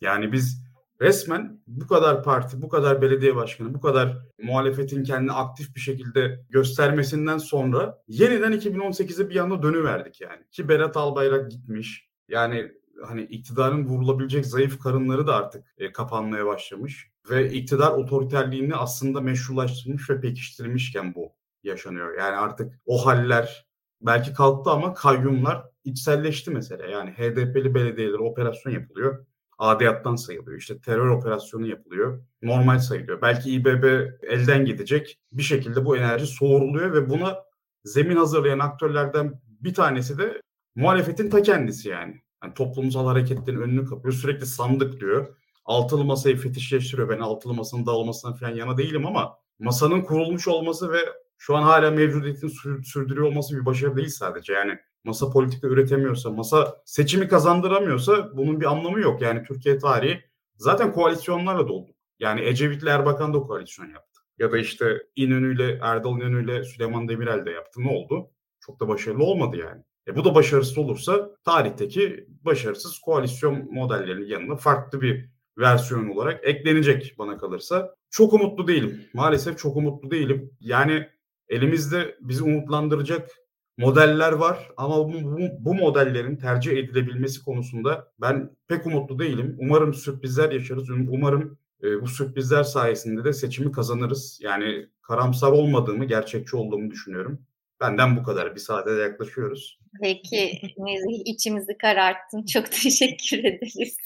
Yani 0.00 0.32
biz 0.32 0.62
resmen 1.02 1.60
bu 1.66 1.86
kadar 1.86 2.22
parti, 2.22 2.62
bu 2.62 2.68
kadar 2.68 3.02
belediye 3.02 3.36
başkanı, 3.36 3.74
bu 3.74 3.80
kadar 3.80 4.18
muhalefetin 4.42 5.04
kendini 5.04 5.32
aktif 5.32 5.74
bir 5.74 5.80
şekilde 5.80 6.44
göstermesinden 6.50 7.38
sonra 7.38 7.98
yeniden 8.08 8.52
2018'e 8.52 9.30
bir 9.30 9.36
anda 9.36 9.62
dönüverdik 9.62 10.20
yani. 10.20 10.42
Ki 10.50 10.68
Berat 10.68 10.96
Albayrak 10.96 11.50
gitmiş. 11.50 12.08
Yani 12.28 12.72
hani 13.06 13.22
iktidarın 13.22 13.84
vurulabilecek 13.84 14.46
zayıf 14.46 14.78
karınları 14.78 15.26
da 15.26 15.36
artık 15.36 15.74
e, 15.78 15.92
kapanmaya 15.92 16.46
başlamış 16.46 17.10
ve 17.30 17.52
iktidar 17.52 17.90
otoriterliğini 17.90 18.76
aslında 18.76 19.20
meşrulaştırmış 19.20 20.10
ve 20.10 20.20
pekiştirmişken 20.20 21.14
bu 21.14 21.32
yaşanıyor. 21.62 22.18
Yani 22.18 22.36
artık 22.36 22.80
o 22.86 23.06
haller 23.06 23.66
belki 24.00 24.32
kalktı 24.32 24.70
ama 24.70 24.94
kayyumlar 24.94 25.64
içselleşti 25.84 26.50
mesela. 26.50 26.86
Yani 26.86 27.10
HDP'li 27.10 27.74
belediyeler 27.74 28.18
operasyon 28.18 28.72
yapılıyor 28.72 29.26
adiyattan 29.62 30.16
sayılıyor. 30.16 30.58
İşte 30.58 30.80
terör 30.80 31.08
operasyonu 31.08 31.66
yapılıyor. 31.66 32.22
Normal 32.42 32.78
sayılıyor. 32.78 33.22
Belki 33.22 33.50
İBB 33.50 33.84
elden 34.22 34.64
gidecek. 34.64 35.18
Bir 35.32 35.42
şekilde 35.42 35.84
bu 35.84 35.96
enerji 35.96 36.26
soğuruluyor 36.26 36.92
ve 36.92 37.10
buna 37.10 37.38
zemin 37.84 38.16
hazırlayan 38.16 38.58
aktörlerden 38.58 39.40
bir 39.60 39.74
tanesi 39.74 40.18
de 40.18 40.42
muhalefetin 40.74 41.30
ta 41.30 41.42
kendisi 41.42 41.88
yani. 41.88 42.20
yani 42.42 42.54
toplumsal 42.54 43.06
hareketlerin 43.06 43.60
önünü 43.60 43.86
kapıyor. 43.86 44.14
Sürekli 44.14 44.46
sandık 44.46 45.00
diyor. 45.00 45.36
Altılı 45.64 46.04
masayı 46.04 46.36
fetişleştiriyor. 46.36 47.08
Ben 47.08 47.18
altılı 47.18 47.54
masanın 47.54 47.86
dağılmasına 47.86 48.34
falan 48.34 48.54
yana 48.54 48.78
değilim 48.78 49.06
ama 49.06 49.38
masanın 49.58 50.00
kurulmuş 50.02 50.48
olması 50.48 50.92
ve 50.92 50.98
şu 51.38 51.56
an 51.56 51.62
hala 51.62 51.90
mevcudiyetini 51.90 52.50
sürdürüyor 52.84 53.26
olması 53.26 53.56
bir 53.56 53.66
başarı 53.66 53.96
değil 53.96 54.08
sadece. 54.08 54.52
Yani 54.52 54.78
masa 55.04 55.30
politika 55.30 55.68
üretemiyorsa, 55.68 56.30
masa 56.30 56.82
seçimi 56.84 57.28
kazandıramıyorsa 57.28 58.36
bunun 58.36 58.60
bir 58.60 58.66
anlamı 58.66 59.00
yok. 59.00 59.22
Yani 59.22 59.44
Türkiye 59.44 59.78
tarihi 59.78 60.20
zaten 60.56 60.92
koalisyonlarla 60.92 61.68
doldu. 61.68 61.90
Yani 62.18 62.40
Ecevit'le 62.40 62.86
Erbakan 62.86 63.34
da 63.34 63.38
koalisyon 63.38 63.86
yaptı. 63.86 64.20
Ya 64.38 64.52
da 64.52 64.58
işte 64.58 65.02
İnönü'yle, 65.16 65.78
Erdal 65.82 66.16
İnönü'yle 66.16 66.64
Süleyman 66.64 67.08
Demirel 67.08 67.46
de 67.46 67.50
yaptı. 67.50 67.80
Ne 67.80 67.88
oldu? 67.88 68.30
Çok 68.60 68.80
da 68.80 68.88
başarılı 68.88 69.24
olmadı 69.24 69.56
yani. 69.56 69.82
E 70.08 70.16
bu 70.16 70.24
da 70.24 70.34
başarısız 70.34 70.78
olursa 70.78 71.30
tarihteki 71.44 72.26
başarısız 72.28 72.98
koalisyon 72.98 73.74
modellerinin 73.74 74.26
yanında 74.26 74.56
farklı 74.56 75.00
bir 75.00 75.28
versiyon 75.58 76.08
olarak 76.08 76.44
eklenecek 76.44 77.14
bana 77.18 77.38
kalırsa. 77.38 77.94
Çok 78.10 78.32
umutlu 78.32 78.68
değilim. 78.68 79.04
Maalesef 79.14 79.58
çok 79.58 79.76
umutlu 79.76 80.10
değilim. 80.10 80.50
Yani 80.60 81.08
elimizde 81.48 82.16
bizi 82.20 82.44
umutlandıracak 82.44 83.30
modeller 83.78 84.32
var 84.32 84.70
ama 84.76 84.98
bu, 84.98 85.12
bu, 85.12 85.40
bu 85.58 85.74
modellerin 85.74 86.36
tercih 86.36 86.72
edilebilmesi 86.72 87.44
konusunda 87.44 88.12
ben 88.20 88.56
pek 88.68 88.86
umutlu 88.86 89.18
değilim. 89.18 89.56
Umarım 89.58 89.94
sürprizler 89.94 90.52
yaşarız. 90.52 90.90
Umarım 90.90 91.58
e, 91.82 92.00
bu 92.00 92.06
sürprizler 92.06 92.62
sayesinde 92.62 93.24
de 93.24 93.32
seçimi 93.32 93.72
kazanırız. 93.72 94.38
Yani 94.42 94.88
karamsar 95.02 95.52
olmadığımı, 95.52 96.04
gerçekçi 96.04 96.56
olduğumu 96.56 96.90
düşünüyorum. 96.90 97.38
Benden 97.82 98.16
bu 98.16 98.22
kadar. 98.22 98.54
Bir 98.54 98.60
saate 98.60 98.90
yaklaşıyoruz. 98.90 99.78
Peki 100.02 100.60
Nezih 100.78 101.22
içimizi 101.24 101.78
kararttın. 101.78 102.46
Çok 102.46 102.72
teşekkür 102.82 103.38
ederiz. 103.38 103.96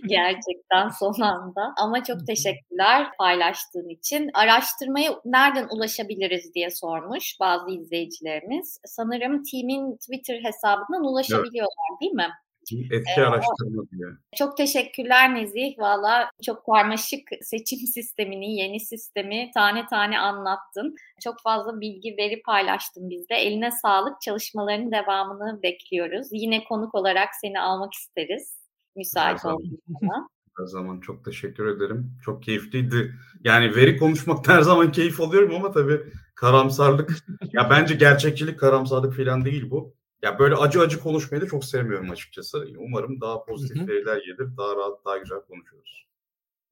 Gerçekten 0.06 0.88
son 0.88 1.20
anda. 1.20 1.74
Ama 1.76 2.04
çok 2.04 2.26
teşekkürler 2.26 3.06
paylaştığın 3.18 3.88
için. 3.88 4.30
Araştırmaya 4.34 5.20
nereden 5.24 5.68
ulaşabiliriz 5.70 6.54
diye 6.54 6.70
sormuş 6.70 7.36
bazı 7.40 7.70
izleyicilerimiz. 7.70 8.80
Sanırım 8.86 9.42
Team'in 9.42 9.96
Twitter 9.96 10.44
hesabından 10.44 11.04
ulaşabiliyorlar 11.04 11.90
evet. 11.90 12.00
değil 12.00 12.12
mi? 12.12 12.28
Etki 12.72 13.20
ee, 13.20 13.24
araştırma 13.24 13.82
diyor. 13.90 14.18
Çok 14.36 14.56
teşekkürler 14.56 15.34
Nezih. 15.34 15.78
Valla 15.78 16.30
çok 16.42 16.66
karmaşık 16.66 17.20
seçim 17.42 17.78
sistemini, 17.94 18.56
yeni 18.56 18.80
sistemi 18.80 19.50
tane 19.54 19.86
tane 19.86 20.18
anlattın. 20.18 20.94
Çok 21.24 21.40
fazla 21.40 21.80
bilgi, 21.80 22.16
veri 22.18 22.42
paylaştın 22.42 23.10
bizde. 23.10 23.34
Eline 23.34 23.70
sağlık. 23.70 24.20
Çalışmaların 24.20 24.92
devamını 24.92 25.62
bekliyoruz. 25.62 26.28
Yine 26.30 26.64
konuk 26.64 26.94
olarak 26.94 27.28
seni 27.40 27.60
almak 27.60 27.94
isteriz. 27.94 28.58
Müsait 28.96 29.44
olduğunda. 29.44 30.28
Her 30.58 30.66
zaman 30.66 31.00
çok 31.00 31.24
teşekkür 31.24 31.66
ederim. 31.66 32.12
Çok 32.24 32.42
keyifliydi. 32.42 33.14
Yani 33.44 33.76
veri 33.76 33.96
konuşmakta 33.96 34.54
her 34.54 34.62
zaman 34.62 34.92
keyif 34.92 35.20
alıyorum 35.20 35.54
ama 35.54 35.70
tabii 35.72 36.00
karamsarlık 36.34 37.10
ya 37.52 37.70
bence 37.70 37.94
gerçekçilik 37.94 38.58
karamsarlık 38.58 39.16
falan 39.16 39.44
değil 39.44 39.70
bu. 39.70 39.94
Ya 40.24 40.38
böyle 40.38 40.54
acı 40.54 40.80
acı 40.80 41.00
konuşmayı 41.00 41.42
da 41.42 41.46
çok 41.46 41.64
sevmiyorum 41.64 42.10
açıkçası. 42.10 42.66
Umarım 42.78 43.20
daha 43.20 43.44
pozitif 43.44 43.76
Hı-hı. 43.76 43.88
veriler 43.88 44.16
gelir, 44.16 44.56
daha 44.56 44.76
rahat, 44.76 45.04
daha 45.04 45.16
güzel 45.18 45.40
konuşuruz. 45.40 46.06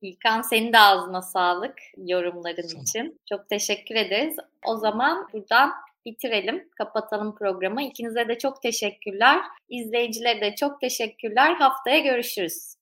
İlkan 0.03 0.42
senin 0.42 0.72
de 0.72 0.78
ağzına 0.78 1.22
sağlık 1.22 1.74
yorumların 1.96 2.62
Sağ 2.62 2.78
için. 2.78 3.20
Çok 3.28 3.48
teşekkür 3.48 3.94
ederiz. 3.94 4.36
O 4.66 4.76
zaman 4.76 5.28
buradan 5.32 5.72
bitirelim, 6.07 6.68
kapatalım 6.78 7.34
programı. 7.34 7.82
İkinize 7.82 8.28
de 8.28 8.38
çok 8.38 8.62
teşekkürler. 8.62 9.40
İzleyicilere 9.68 10.40
de 10.40 10.55
çok 10.55 10.80
teşekkürler. 10.80 11.55
Haftaya 11.55 11.98
görüşürüz. 11.98 12.74